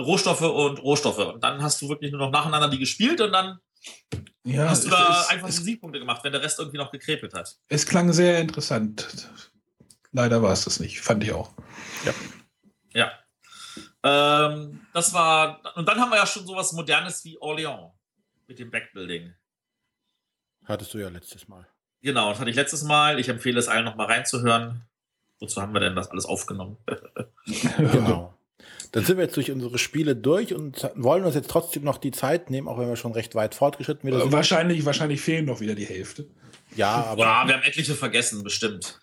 [0.00, 1.18] Rohstoffe und Rohstoffe.
[1.18, 3.58] Und dann hast du wirklich nur noch nacheinander die gespielt und dann
[4.44, 7.34] ja, hast du da ist, einfach die Siegpunkte gemacht, wenn der Rest irgendwie noch gekrepelt
[7.34, 7.58] hat.
[7.68, 9.28] Es klang sehr interessant.
[10.12, 11.52] Leider war es das nicht, fand ich auch.
[12.04, 12.14] Ja.
[12.92, 13.12] Ja.
[14.02, 17.92] Ähm, das war, und dann haben wir ja schon sowas Modernes wie Orléans
[18.46, 19.34] mit dem Backbuilding.
[20.64, 21.66] Hattest du ja letztes Mal.
[22.02, 23.18] Genau, das hatte ich letztes Mal.
[23.18, 24.82] Ich empfehle es allen nochmal reinzuhören.
[25.38, 26.76] Wozu haben wir denn das alles aufgenommen?
[27.76, 28.34] genau.
[28.92, 32.10] Dann sind wir jetzt durch unsere Spiele durch und wollen uns jetzt trotzdem noch die
[32.10, 34.32] Zeit nehmen, auch wenn wir schon recht weit fortgeschritten sind.
[34.32, 36.26] Wahrscheinlich, wahrscheinlich fehlen noch wieder die Hälfte.
[36.74, 37.22] Ja, aber.
[37.22, 39.00] Ja, wir haben etliche vergessen, bestimmt.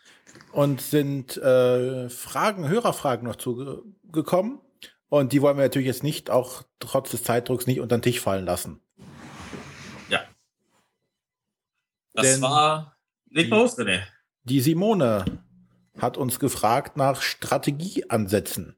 [0.52, 4.60] Und sind äh, Fragen, Hörerfragen noch zugekommen.
[5.10, 8.20] Und die wollen wir natürlich jetzt nicht, auch trotz des Zeitdrucks, nicht unter den Tisch
[8.20, 8.82] fallen lassen.
[10.10, 10.22] Ja.
[12.14, 12.98] Das Denn war.
[13.30, 14.02] Mal los, René.
[14.44, 15.26] Die Simone
[16.00, 18.78] hat uns gefragt nach Strategieansätzen.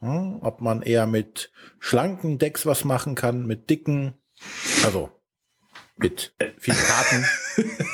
[0.00, 1.50] Hm, ob man eher mit
[1.80, 4.14] schlanken Decks was machen kann, mit dicken,
[4.84, 5.10] also
[5.96, 7.26] mit vielen Karten.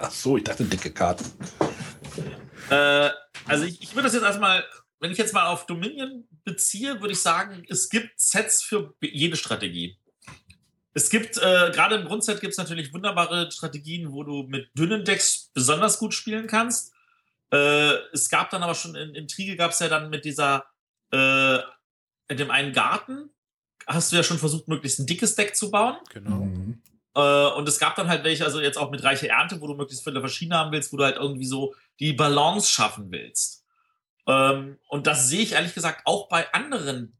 [0.00, 1.24] Ach so, ich dachte dicke Karten.
[2.70, 3.10] Äh,
[3.46, 4.64] also ich, ich würde das jetzt erstmal,
[5.02, 9.36] wenn ich jetzt mal auf Dominion beziehe, würde ich sagen, es gibt Sets für jede
[9.36, 9.98] Strategie.
[10.94, 15.04] Es gibt, äh, gerade im Grundset gibt es natürlich wunderbare Strategien, wo du mit dünnen
[15.04, 16.92] Decks besonders gut spielen kannst.
[17.50, 20.66] Äh, es gab dann aber schon in, in Triege gab es ja dann mit dieser
[21.10, 21.58] äh,
[22.28, 23.30] in dem einen Garten
[23.88, 25.96] hast du ja schon versucht, möglichst ein dickes Deck zu bauen.
[26.10, 26.44] Genau.
[26.44, 26.80] Mhm.
[27.16, 29.74] Äh, und es gab dann halt welche, also jetzt auch mit reiche Ernte, wo du
[29.74, 33.61] möglichst viele verschiedene haben willst, wo du halt irgendwie so die Balance schaffen willst.
[34.26, 37.16] Ähm, und das sehe ich ehrlich gesagt auch bei anderen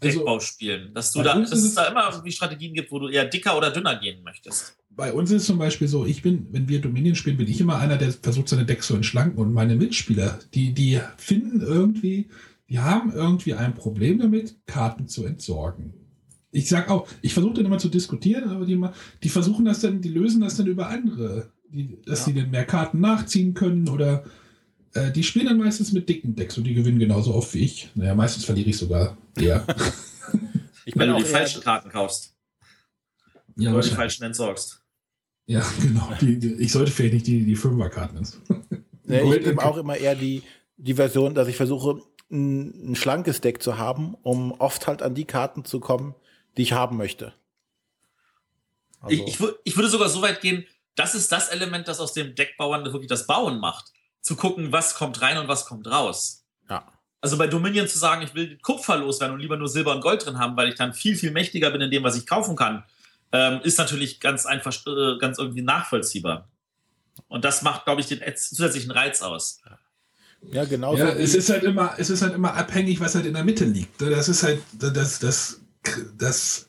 [0.00, 3.24] also Deckbauspielen, dass du da, dass es da immer irgendwie Strategien gibt, wo du eher
[3.24, 4.76] dicker oder dünner gehen möchtest.
[4.90, 7.60] Bei uns ist es zum Beispiel so, ich bin, wenn wir Dominion spielen, bin ich
[7.60, 12.28] immer einer, der versucht, seine Decks zu entschlanken und meine Mitspieler, die, die finden irgendwie,
[12.68, 15.94] die haben irgendwie ein Problem damit, Karten zu entsorgen.
[16.50, 18.80] Ich sag auch, ich versuche dann immer zu diskutieren, aber die,
[19.22, 22.32] die versuchen das dann, die lösen das dann über andere, die, dass ja.
[22.32, 24.24] die dann mehr Karten nachziehen können oder
[24.94, 27.90] äh, die spielen dann meistens mit dicken Decks und die gewinnen genauso oft wie ich.
[27.94, 29.66] Naja, meistens verliere ich sogar eher.
[30.84, 32.34] ich Wenn du die falschen Karten kaufst.
[33.56, 34.80] Ja, oder die falschen entsorgst.
[35.46, 36.10] Ja, genau.
[36.20, 38.26] Die, die, ich sollte vielleicht nicht die, die Fünferkarten.
[39.06, 40.42] Ja, ich nehme auch immer eher die,
[40.76, 42.00] die Version, dass ich versuche,
[42.30, 46.14] ein, ein schlankes Deck zu haben, um oft halt an die Karten zu kommen,
[46.56, 47.34] die ich haben möchte.
[49.00, 49.14] Also.
[49.14, 50.64] Ich, ich, ich, würde sogar so weit gehen,
[50.94, 53.92] das ist das Element, das aus dem Deckbauern wirklich das Bauen macht.
[54.24, 56.44] Zu gucken, was kommt rein und was kommt raus.
[56.68, 56.84] Ja.
[57.20, 60.26] Also bei Dominion zu sagen, ich will Kupfer loswerden und lieber nur Silber und Gold
[60.26, 62.84] drin haben, weil ich dann viel, viel mächtiger bin in dem, was ich kaufen kann,
[63.32, 66.48] ähm, ist natürlich ganz einfach, äh, ganz irgendwie nachvollziehbar.
[67.28, 69.60] Und das macht, glaube ich, den zusätzlichen Reiz aus.
[70.50, 70.64] Ja.
[70.64, 70.96] Genau.
[70.96, 73.64] Ja, es ist halt immer, es ist halt immer abhängig, was halt in der Mitte
[73.64, 74.00] liegt.
[74.00, 75.60] Das ist halt das, das,
[76.18, 76.68] das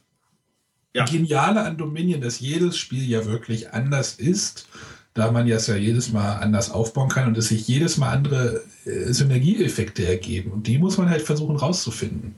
[0.94, 1.03] ja.
[1.03, 4.68] Geniale an Dominion, dass jedes Spiel ja wirklich anders ist,
[5.16, 8.12] da man ja es ja jedes Mal anders aufbauen kann und es sich jedes Mal
[8.12, 10.52] andere äh, Synergieeffekte ergeben.
[10.52, 12.36] Und die muss man halt versuchen rauszufinden.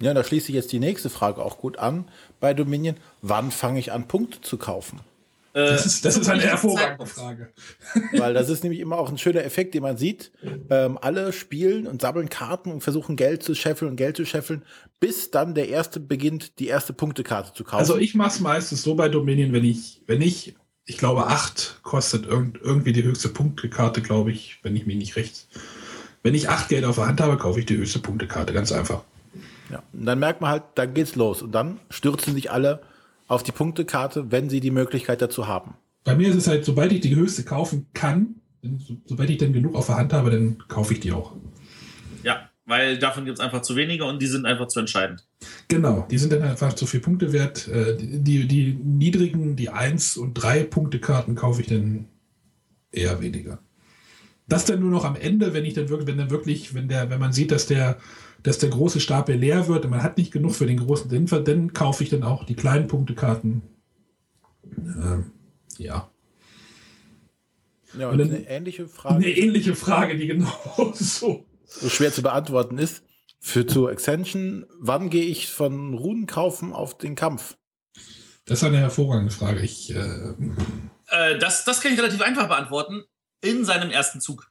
[0.00, 2.06] Ja, da schließe ich jetzt die nächste Frage auch gut an
[2.40, 2.96] bei Dominion.
[3.22, 5.00] Wann fange ich an, Punkte zu kaufen?
[5.52, 7.52] Äh, das ist, das ist eine hervorragende Frage.
[8.16, 10.32] Weil das ist nämlich immer auch ein schöner Effekt, den man sieht.
[10.70, 14.64] Ähm, alle spielen und sammeln Karten und versuchen Geld zu scheffeln und Geld zu scheffeln,
[14.98, 17.78] bis dann der erste beginnt, die erste Punktekarte zu kaufen.
[17.78, 20.56] Also ich mache es meistens so bei Dominion, wenn ich, wenn ich,
[20.88, 25.16] ich glaube, acht kostet irgend, irgendwie die höchste Punktekarte, glaube ich, wenn ich mich nicht
[25.16, 25.46] recht.
[26.22, 29.02] Wenn ich acht Geld auf der Hand habe, kaufe ich die höchste Punktekarte, ganz einfach.
[29.70, 31.42] Ja, und dann merkt man halt, dann geht's los.
[31.42, 32.80] Und dann stürzen sich alle
[33.28, 35.74] auf die Punktekarte, wenn sie die Möglichkeit dazu haben.
[36.04, 38.36] Bei mir ist es halt, sobald ich die höchste kaufen kann,
[39.04, 41.36] sobald ich dann genug auf der Hand habe, dann kaufe ich die auch.
[42.68, 45.26] Weil davon gibt es einfach zu wenige und die sind einfach zu entscheidend.
[45.68, 47.66] Genau, die sind dann einfach zu viel Punkte wert.
[47.66, 52.08] Äh, die, die niedrigen, die 1 und 3 Punktekarten kaufe ich dann
[52.92, 53.58] eher weniger.
[54.48, 57.08] Das dann nur noch am Ende, wenn ich dann wirklich, wenn dann wirklich, wenn der,
[57.08, 57.98] wenn man sieht, dass der
[58.42, 61.40] dass der große Stapel leer wird und man hat nicht genug für den großen Dämpfer,
[61.40, 63.62] dann kaufe ich dann auch die kleinen Punktekarten.
[64.76, 65.32] Ähm,
[65.76, 66.10] ja.
[67.98, 69.16] Ja, und, und eine ähnliche Frage.
[69.16, 70.52] Eine ähnliche Frage, die genau
[70.94, 73.02] so, so schwer zu beantworten ist.
[73.40, 77.56] Für zur Extension, wann gehe ich von Runen kaufen auf den Kampf?
[78.46, 79.60] Das ist eine hervorragende Frage.
[79.60, 80.34] Ich, äh,
[81.08, 83.04] äh, das, das kann ich relativ einfach beantworten.
[83.40, 84.50] In seinem ersten Zug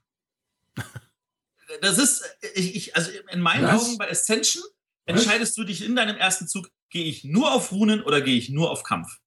[1.82, 2.24] das ist,
[2.56, 3.82] ich, ich, also in meinen Was?
[3.82, 4.64] Augen bei Ascension
[5.06, 8.50] entscheidest du dich in deinem ersten Zug, gehe ich nur auf Runen oder gehe ich
[8.50, 9.20] nur auf Kampf?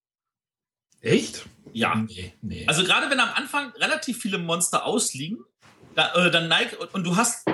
[1.00, 1.46] Echt?
[1.72, 1.94] Ja.
[1.94, 2.66] Nee, nee.
[2.66, 5.38] Also gerade wenn am Anfang relativ viele Monster ausliegen,
[5.94, 7.46] da, äh, dann neig und du hast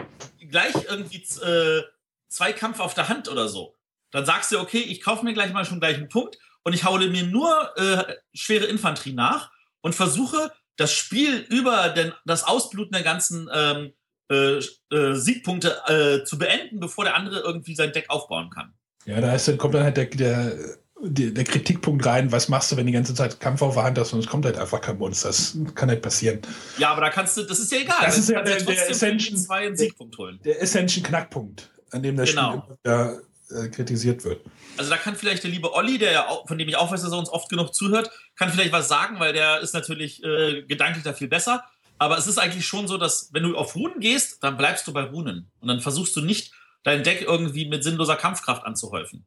[0.48, 1.82] gleich irgendwie äh,
[2.28, 3.74] zwei Kampf auf der Hand oder so,
[4.10, 6.85] dann sagst du, okay, ich kaufe mir gleich mal schon gleich einen Punkt und ich
[6.85, 9.51] haue mir nur äh, schwere Infanterie nach
[9.81, 13.93] und versuche das Spiel über den, das Ausbluten der ganzen ähm,
[14.31, 14.59] äh,
[14.94, 18.74] äh, Siegpunkte äh, zu beenden, bevor der andere irgendwie sein Deck aufbauen kann.
[19.05, 22.77] Ja, da ist, kommt dann halt der, der, der, der, Kritikpunkt rein, was machst du,
[22.77, 24.98] wenn die ganze Zeit Kampf auf der Hand hast und es kommt halt einfach kein
[24.98, 25.28] Monster.
[25.28, 26.40] Das kann halt passieren.
[26.78, 27.98] Ja, aber da kannst du, das ist ja egal.
[28.02, 30.40] Das ist ja der, der Ascension, zwei einen Siegpunkt holen.
[30.44, 32.64] Der Ascension Knackpunkt, an dem das genau.
[32.64, 33.18] Spiel immer,
[33.51, 34.40] äh, kritisiert wird.
[34.77, 37.02] Also da kann vielleicht der liebe Olli, der ja auch, von dem ich auch weiß,
[37.02, 40.62] dass er uns oft genug zuhört, kann vielleicht was sagen, weil der ist natürlich äh,
[40.62, 41.64] gedanklich da viel besser.
[41.98, 44.93] Aber es ist eigentlich schon so, dass wenn du auf Runen gehst, dann bleibst du
[44.93, 45.51] bei Runen.
[45.60, 46.52] Und dann versuchst du nicht,
[46.82, 49.27] dein Deck irgendwie mit sinnloser Kampfkraft anzuhäufen.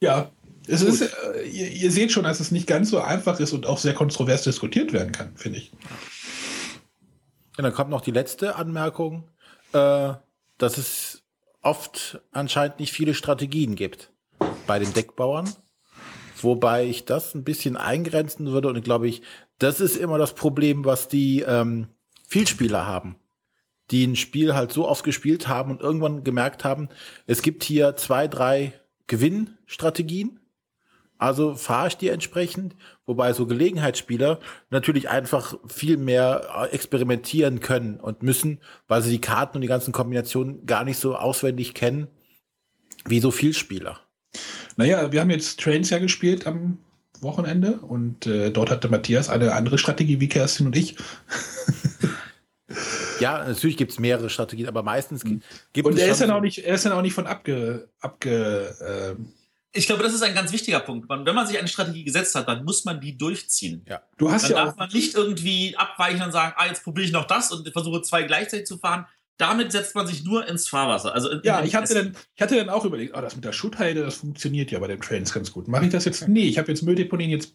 [0.00, 0.30] Ja,
[0.68, 3.66] es ist, äh, ihr, ihr, seht schon, dass es nicht ganz so einfach ist und
[3.66, 5.72] auch sehr kontrovers diskutiert werden kann, finde ich.
[7.56, 9.28] Ja, dann kommt noch die letzte Anmerkung,
[9.72, 10.12] äh,
[10.58, 11.22] dass es
[11.62, 14.12] oft anscheinend nicht viele Strategien gibt
[14.66, 15.48] bei den Deckbauern.
[16.42, 19.22] Wobei ich das ein bisschen eingrenzen würde und glaube ich,
[19.58, 21.88] das ist immer das Problem, was die ähm,
[22.28, 23.16] Vielspieler haben.
[23.90, 26.88] Die ein Spiel halt so oft gespielt haben und irgendwann gemerkt haben,
[27.26, 28.74] es gibt hier zwei, drei
[29.06, 30.40] Gewinnstrategien.
[31.18, 32.76] Also fahre ich die entsprechend,
[33.06, 34.38] wobei so Gelegenheitsspieler
[34.68, 39.68] natürlich einfach viel mehr äh, experimentieren können und müssen, weil sie die Karten und die
[39.68, 42.08] ganzen Kombinationen gar nicht so auswendig kennen
[43.06, 44.00] wie so Vielspieler.
[44.76, 46.78] Naja, wir haben jetzt Trains ja gespielt am
[47.22, 50.96] Wochenende und äh, dort hatte Matthias eine andere Strategie wie Kerstin und ich.
[53.20, 55.44] ja, natürlich gibt es mehrere Strategien, aber meistens gibt
[55.74, 55.84] es.
[55.84, 57.88] Und er ist dann auch nicht, er ist dann auch nicht von abge.
[58.00, 59.22] abge äh,
[59.72, 61.06] ich glaube, das ist ein ganz wichtiger Punkt.
[61.08, 63.84] wenn man sich eine Strategie gesetzt hat, dann muss man die durchziehen.
[63.86, 64.02] Ja.
[64.16, 67.12] Du hast dann ja darf man nicht irgendwie abweichen und sagen, ah, jetzt probiere ich
[67.12, 69.06] noch das und versuche zwei gleichzeitig zu fahren
[69.38, 71.14] damit setzt man sich nur ins Fahrwasser.
[71.14, 73.52] Also in, ja, ich hatte, dann, ich hatte dann auch überlegt, oh, das mit der
[73.52, 75.68] Schutthalde, das funktioniert ja bei den Trains ganz gut.
[75.68, 76.26] Mache ich das jetzt?
[76.28, 77.54] Nee, ich habe jetzt Mülldeponien, jetzt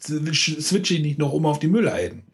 [0.00, 2.26] switche ich nicht noch um auf die Müllhalden.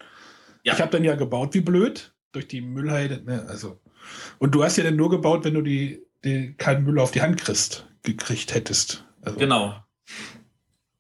[0.65, 0.75] Ja.
[0.75, 3.23] Ich habe dann ja gebaut wie blöd durch die Müllhalde.
[3.25, 3.81] Ne, also.
[4.39, 7.23] Und du hast ja dann nur gebaut, wenn du die, die keinen Müll auf die
[7.23, 9.05] Hand kriegst, gekriegt hättest.
[9.23, 9.39] Also.
[9.39, 9.83] Genau.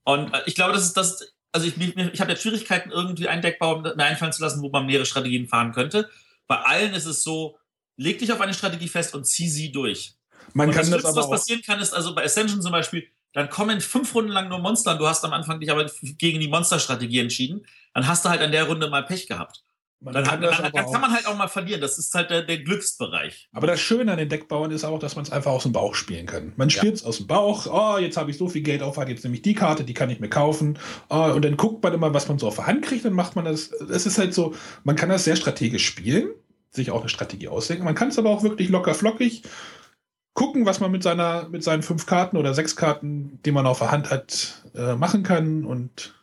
[0.04, 1.34] Und äh, ich glaube, das ist das.
[1.52, 4.86] Also ich, ich habe jetzt Schwierigkeiten, irgendwie einen Deckbau mir einfallen zu lassen, wo man
[4.86, 6.08] mehrere Strategien fahren könnte.
[6.46, 7.58] Bei allen ist es so,
[7.96, 10.14] leg dich auf eine Strategie fest und zieh sie durch.
[10.54, 13.50] Man und kann das, das was passieren kann, ist also bei Ascension zum Beispiel, dann
[13.50, 16.48] kommen fünf Runden lang nur Monster und du hast am Anfang dich aber gegen die
[16.48, 17.66] Monsterstrategie entschieden.
[17.94, 19.64] Dann hast du halt an der Runde mal Pech gehabt.
[20.02, 21.82] Man dann, kann, dann, dann kann, man halt auch mal verlieren.
[21.82, 23.50] Das ist halt der, der, Glücksbereich.
[23.52, 25.94] Aber das Schöne an den Deckbauern ist auch, dass man es einfach aus dem Bauch
[25.94, 26.54] spielen kann.
[26.56, 27.08] Man spielt es ja.
[27.08, 27.66] aus dem Bauch.
[27.66, 30.08] Oh, jetzt habe ich so viel Geld auf, jetzt nehme ich die Karte, die kann
[30.08, 30.78] ich mir kaufen.
[31.10, 33.04] Oh, und dann guckt man immer, was man so auf der Hand kriegt.
[33.04, 33.70] Dann macht man das.
[33.72, 34.54] Es ist halt so,
[34.84, 36.30] man kann das sehr strategisch spielen
[36.72, 37.84] sich auch eine Strategie ausdenken.
[37.84, 39.42] Man kann es aber auch wirklich locker flockig
[40.34, 43.80] gucken, was man mit seiner, mit seinen fünf Karten oder sechs Karten, die man auf
[43.80, 45.64] der Hand hat, äh, machen kann.
[45.64, 46.14] Und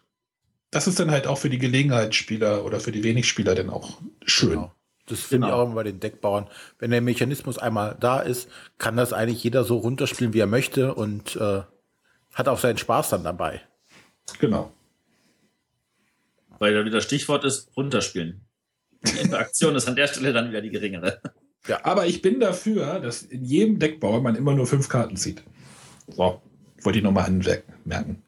[0.71, 4.51] das ist dann halt auch für die Gelegenheitsspieler oder für die Wenigspieler dann auch schön.
[4.51, 4.73] Genau.
[5.05, 5.47] Das finde genau.
[5.47, 6.47] ich auch immer bei den Deckbauern.
[6.79, 10.93] Wenn der Mechanismus einmal da ist, kann das eigentlich jeder so runterspielen, wie er möchte
[10.93, 11.61] und äh,
[12.33, 13.61] hat auch seinen Spaß dann dabei.
[14.39, 14.73] Genau.
[16.59, 18.41] Weil da wieder Stichwort ist, runterspielen.
[19.05, 21.21] Die Interaktion ist an der Stelle dann wieder die geringere.
[21.67, 25.43] Ja, aber ich bin dafür, dass in jedem Deckbauer man immer nur fünf Karten zieht.
[26.07, 26.41] So,
[26.81, 28.23] wollte ich nochmal anmerken.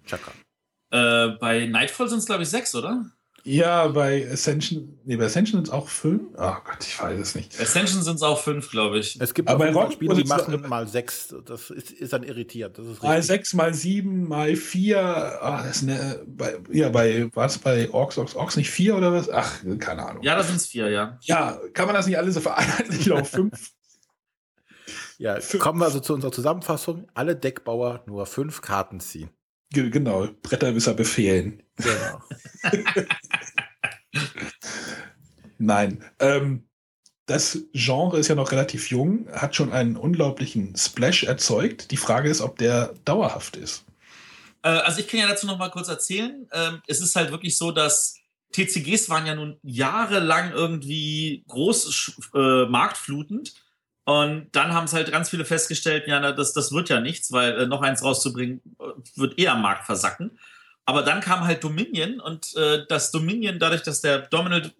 [0.91, 3.06] Äh, bei Nightfall sind es, glaube ich, sechs, oder?
[3.44, 6.22] Ja, bei Ascension, nee, bei Ascension sind es auch fünf.
[6.38, 7.60] Oh Gott, ich weiß es nicht.
[7.60, 9.20] Ascension sind es auch fünf, glaube ich.
[9.20, 11.34] Es gibt aber bei Spiele, die machen mal sechs.
[11.45, 12.78] Das ist, ist dann irritiert.
[12.78, 15.40] Das ist mal sechs, mal sieben, mal vier.
[15.41, 19.14] Ach, das ist eine, bei, ja, bei, was bei Orks, Orks, Orks nicht vier oder
[19.14, 19.30] was?
[19.30, 20.24] Ach, keine Ahnung.
[20.24, 21.18] Ja, da sind es vier, ja.
[21.22, 23.72] Ja, kann man das nicht alles so vereinheitlichen auf fünf?
[25.18, 25.64] ja, fünf.
[25.64, 27.07] kommen wir also zu unserer Zusammenfassung.
[27.14, 29.30] Alle Deckbauer nur fünf Karten ziehen.
[29.72, 31.62] Genau, Bretterwisser befehlen.
[31.76, 32.22] Genau.
[35.60, 36.04] Nein.
[36.20, 36.68] Ähm,
[37.28, 41.91] das Genre ist ja noch relativ jung, hat schon einen unglaublichen Splash erzeugt.
[41.91, 43.86] Die Frage ist, ob der dauerhaft ist.
[44.64, 46.48] Äh, also ich kann ja dazu noch mal kurz erzählen.
[46.52, 48.16] Ähm, es ist halt wirklich so, dass
[48.54, 53.54] TCGs waren ja nun jahrelang irgendwie groß äh, marktflutend.
[54.10, 57.60] Und dann haben es halt ganz viele festgestellt, ja, das, das wird ja nichts, weil
[57.60, 58.86] äh, noch eins rauszubringen, äh,
[59.18, 60.40] wird eher am Markt versacken.
[60.84, 64.73] Aber dann kam halt Dominion und äh, das Dominion, dadurch, dass der Dominant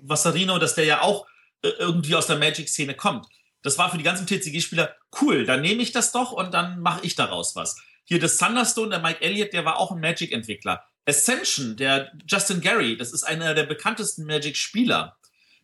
[0.00, 1.28] Vassarino, dass der ja auch
[1.62, 3.28] äh, irgendwie aus der Magic-Szene kommt.
[3.62, 5.46] Das war für die ganzen TCG-Spieler cool.
[5.46, 7.76] Dann nehme ich das doch und dann mache ich daraus was.
[8.02, 10.84] Hier das Thunderstone, der Mike Elliott, der war auch ein Magic-Entwickler.
[11.06, 15.16] Ascension, der Justin Gary, das ist einer der bekanntesten Magic-Spieler.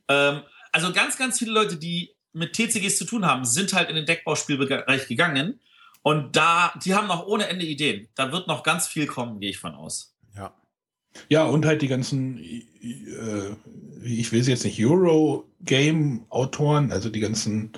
[0.06, 3.96] Ähm, also ganz, ganz viele Leute, die mit TCGs zu tun haben, sind halt in
[3.96, 5.58] den Deckbauspielbereich gegangen.
[6.02, 8.06] Und da, die haben noch ohne Ende Ideen.
[8.14, 10.14] Da wird noch ganz viel kommen, gehe ich von aus.
[10.34, 10.54] Ja.
[11.28, 12.62] Ja, und halt die ganzen, äh,
[14.04, 17.72] ich will sie jetzt nicht Euro-Game-Autoren, also die ganzen,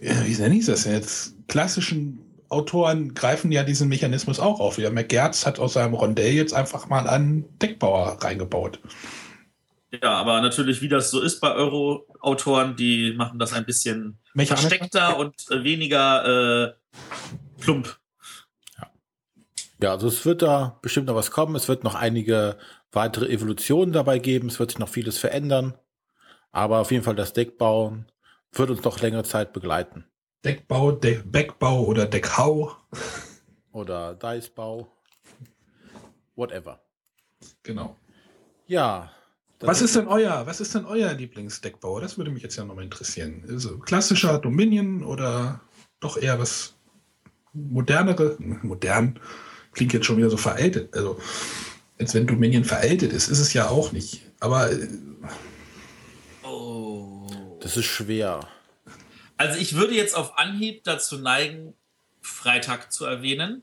[0.00, 4.78] äh, wie nenne ich das jetzt, klassischen Autoren greifen ja diesen Mechanismus auch auf.
[4.78, 8.78] Ja, McGertz hat aus seinem Rondell jetzt einfach mal einen Deckbauer reingebaut.
[10.00, 15.18] Ja, aber natürlich, wie das so ist bei Euro-Autoren, die machen das ein bisschen versteckter
[15.18, 16.72] und äh, weniger äh,
[17.60, 17.98] plump.
[18.78, 18.90] Ja.
[19.82, 21.54] ja, also es wird da bestimmt noch was kommen.
[21.56, 22.56] Es wird noch einige
[22.90, 24.48] weitere Evolutionen dabei geben.
[24.48, 25.74] Es wird sich noch vieles verändern.
[26.52, 28.10] Aber auf jeden Fall das Deckbauen
[28.52, 30.06] wird uns noch längere Zeit begleiten.
[30.44, 32.76] Deckbau, De Backbau oder Deckhau.
[33.72, 34.90] Oder Dicebau.
[36.34, 36.82] Whatever.
[37.62, 37.96] Genau.
[38.66, 39.10] Ja,
[39.62, 42.00] was ist denn euer, was ist denn euer Lieblingsdeckbauer?
[42.00, 43.44] Das würde mich jetzt ja nochmal interessieren.
[43.48, 45.60] Also klassischer Dominion oder
[46.00, 46.74] doch eher was
[47.52, 48.36] modernere?
[48.62, 49.18] Modern
[49.72, 50.94] klingt jetzt schon wieder so veraltet.
[50.94, 51.18] Also,
[51.98, 54.22] als wenn Dominion veraltet ist, ist es ja auch nicht.
[54.40, 54.70] Aber.
[54.70, 54.88] Äh,
[56.42, 57.26] oh.
[57.60, 58.48] Das ist schwer.
[59.36, 61.74] Also, ich würde jetzt auf Anhieb dazu neigen,
[62.20, 63.62] Freitag zu erwähnen,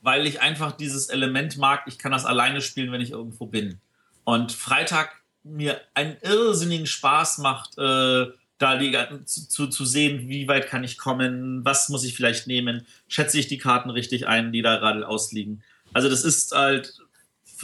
[0.00, 1.82] weil ich einfach dieses Element mag.
[1.86, 3.80] Ich kann das alleine spielen, wenn ich irgendwo bin.
[4.24, 8.26] Und Freitag mir einen irrsinnigen Spaß macht, äh,
[8.58, 12.86] da die, zu, zu sehen, wie weit kann ich kommen, was muss ich vielleicht nehmen,
[13.08, 15.62] schätze ich die Karten richtig ein, die da gerade ausliegen.
[15.92, 16.94] Also das ist halt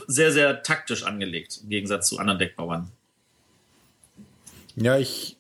[0.06, 2.90] sehr, sehr taktisch angelegt, im Gegensatz zu anderen Deckbauern.
[4.74, 5.36] Ja, ich,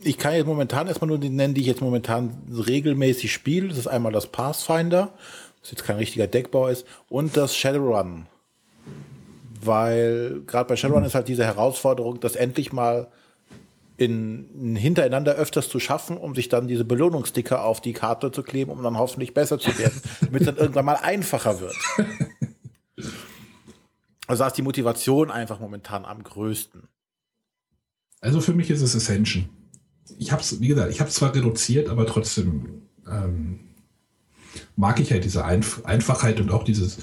[0.00, 3.68] ich kann jetzt momentan erstmal nur die nennen, die ich jetzt momentan regelmäßig spiele.
[3.68, 5.12] Das ist einmal das Pathfinder,
[5.60, 8.26] was jetzt kein richtiger Deckbau ist, und das Shadowrun
[9.66, 13.08] weil gerade bei Shadowrun ist halt diese Herausforderung, das endlich mal
[13.96, 18.70] in, hintereinander öfters zu schaffen, um sich dann diese Belohnungssticker auf die Karte zu kleben,
[18.70, 21.76] um dann hoffentlich besser zu werden, damit es dann irgendwann mal einfacher wird.
[24.26, 26.88] Also da ist die Motivation einfach momentan am größten.
[28.20, 29.50] Also für mich ist es Ascension.
[30.18, 33.60] Ich habe es, wie gesagt, ich habe es zwar reduziert, aber trotzdem ähm,
[34.76, 36.98] mag ich halt diese Einf Einfachheit und auch dieses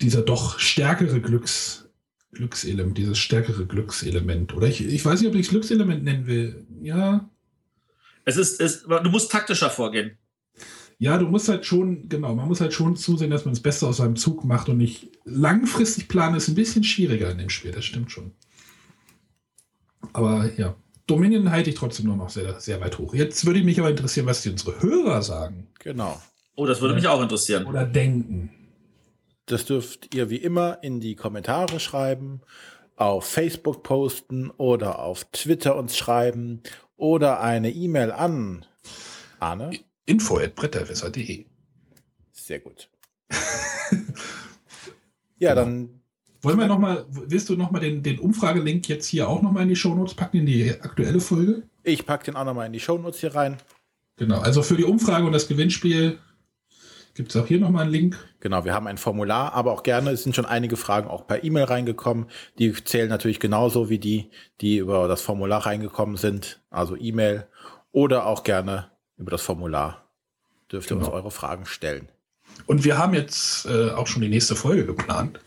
[0.00, 1.88] dieser doch stärkere Glücks,
[2.32, 4.54] Glückselement, dieses stärkere Glückselement.
[4.54, 6.66] Oder ich, ich weiß nicht, ob ich es Glückselement nennen will.
[6.82, 7.28] Ja.
[8.24, 10.18] Es ist, es, du musst taktischer vorgehen.
[10.98, 13.86] Ja, du musst halt schon, genau, man muss halt schon zusehen, dass man das Beste
[13.86, 17.70] aus seinem Zug macht und nicht langfristig planen ist ein bisschen schwieriger in dem Spiel,
[17.70, 18.32] das stimmt schon.
[20.12, 20.74] Aber ja,
[21.06, 23.14] Dominion halte ich trotzdem noch sehr, sehr weit hoch.
[23.14, 25.68] Jetzt würde mich aber interessieren, was die unsere Hörer sagen.
[25.78, 26.20] Genau.
[26.56, 27.66] Oh, das würde mich auch interessieren.
[27.66, 28.50] Oder denken.
[29.48, 32.42] Das dürft ihr wie immer in die Kommentare schreiben,
[32.96, 36.62] auf Facebook posten oder auf Twitter uns schreiben
[36.96, 38.66] oder eine E-Mail an
[39.40, 39.70] Arne.
[40.04, 41.46] Info at bretterwisser.de.
[42.32, 42.90] Sehr gut.
[45.38, 45.64] ja, genau.
[45.64, 46.00] dann.
[46.42, 49.76] Wollen wir nochmal, willst du nochmal den, den Umfragelink jetzt hier auch nochmal in die
[49.76, 51.62] Shownotes packen, in die aktuelle Folge?
[51.82, 53.56] Ich packe den auch nochmal in die Shownotes hier rein.
[54.16, 56.18] Genau, also für die Umfrage und das Gewinnspiel
[57.18, 58.16] Gibt es auch hier nochmal einen Link?
[58.38, 61.42] Genau, wir haben ein Formular, aber auch gerne, es sind schon einige Fragen auch per
[61.42, 62.26] E-Mail reingekommen.
[62.60, 64.30] Die zählen natürlich genauso wie die,
[64.60, 67.48] die über das Formular reingekommen sind, also E-Mail
[67.90, 70.08] oder auch gerne über das Formular.
[70.70, 71.08] Dürft ihr genau.
[71.08, 72.08] uns eure Fragen stellen.
[72.66, 75.40] Und wir haben jetzt äh, auch schon die nächste Folge geplant.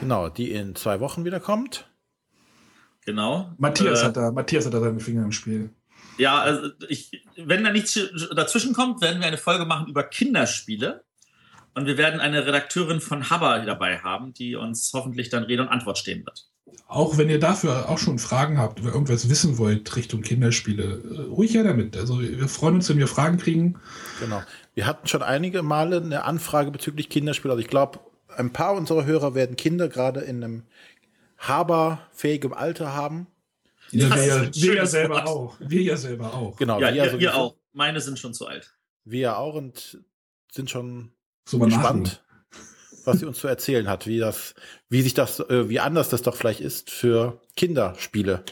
[0.00, 1.90] Genau, die in zwei Wochen wieder kommt.
[3.04, 3.52] Genau.
[3.58, 5.74] Matthias, äh, hat, da, Matthias hat da seine Finger im Spiel.
[6.22, 7.98] Ja, also ich, wenn da nichts
[8.36, 11.02] dazwischen kommt, werden wir eine Folge machen über Kinderspiele.
[11.74, 15.68] Und wir werden eine Redakteurin von Haber dabei haben, die uns hoffentlich dann Rede und
[15.68, 16.46] Antwort stehen wird.
[16.86, 21.20] Auch wenn ihr dafür auch schon Fragen habt oder irgendwas wissen wollt Richtung Kinderspiele, äh,
[21.22, 21.96] ruhig her damit.
[21.96, 23.80] Also wir freuen uns, wenn wir Fragen kriegen.
[24.20, 24.42] Genau.
[24.74, 27.52] Wir hatten schon einige Male eine Anfrage bezüglich Kinderspiele.
[27.52, 30.62] Also ich glaube, ein paar unserer Hörer werden Kinder gerade in einem
[31.38, 33.26] Haber-fähigem Alter haben.
[33.92, 35.26] Ja, wir, ja, wir ja selber Wort.
[35.26, 35.56] auch.
[35.60, 36.56] Wir ja selber auch.
[36.56, 37.56] Genau, ja, wir, wir auch.
[37.72, 38.74] Meine sind schon zu alt.
[39.04, 40.02] Wir ja auch und
[40.50, 41.12] sind schon
[41.44, 42.22] so gespannt,
[43.04, 44.54] was sie uns zu erzählen hat, wie das,
[44.88, 48.44] wie sich das, äh, wie anders das doch vielleicht ist, für Kinderspiele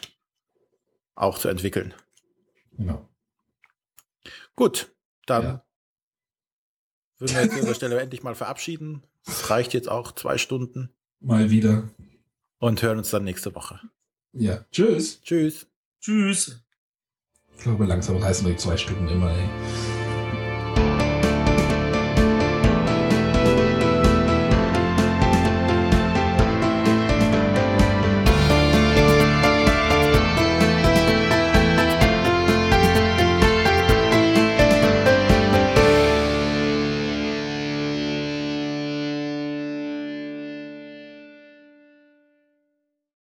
[1.14, 1.94] auch zu entwickeln.
[2.78, 3.06] Ja.
[4.56, 4.94] Gut,
[5.26, 5.64] dann ja.
[7.18, 9.06] würden wir jetzt an dieser Stelle endlich mal verabschieden.
[9.26, 10.90] Es reicht jetzt auch zwei Stunden.
[11.20, 11.88] Mal wieder.
[12.58, 13.80] Und hören uns dann nächste Woche.
[14.32, 14.65] Ja.
[14.70, 15.20] Tschüss.
[15.23, 15.66] Tschüss.
[16.01, 16.61] Tschüss.
[17.57, 19.48] Ich glaube, langsam reißen wir die zwei Stunden immer, ey.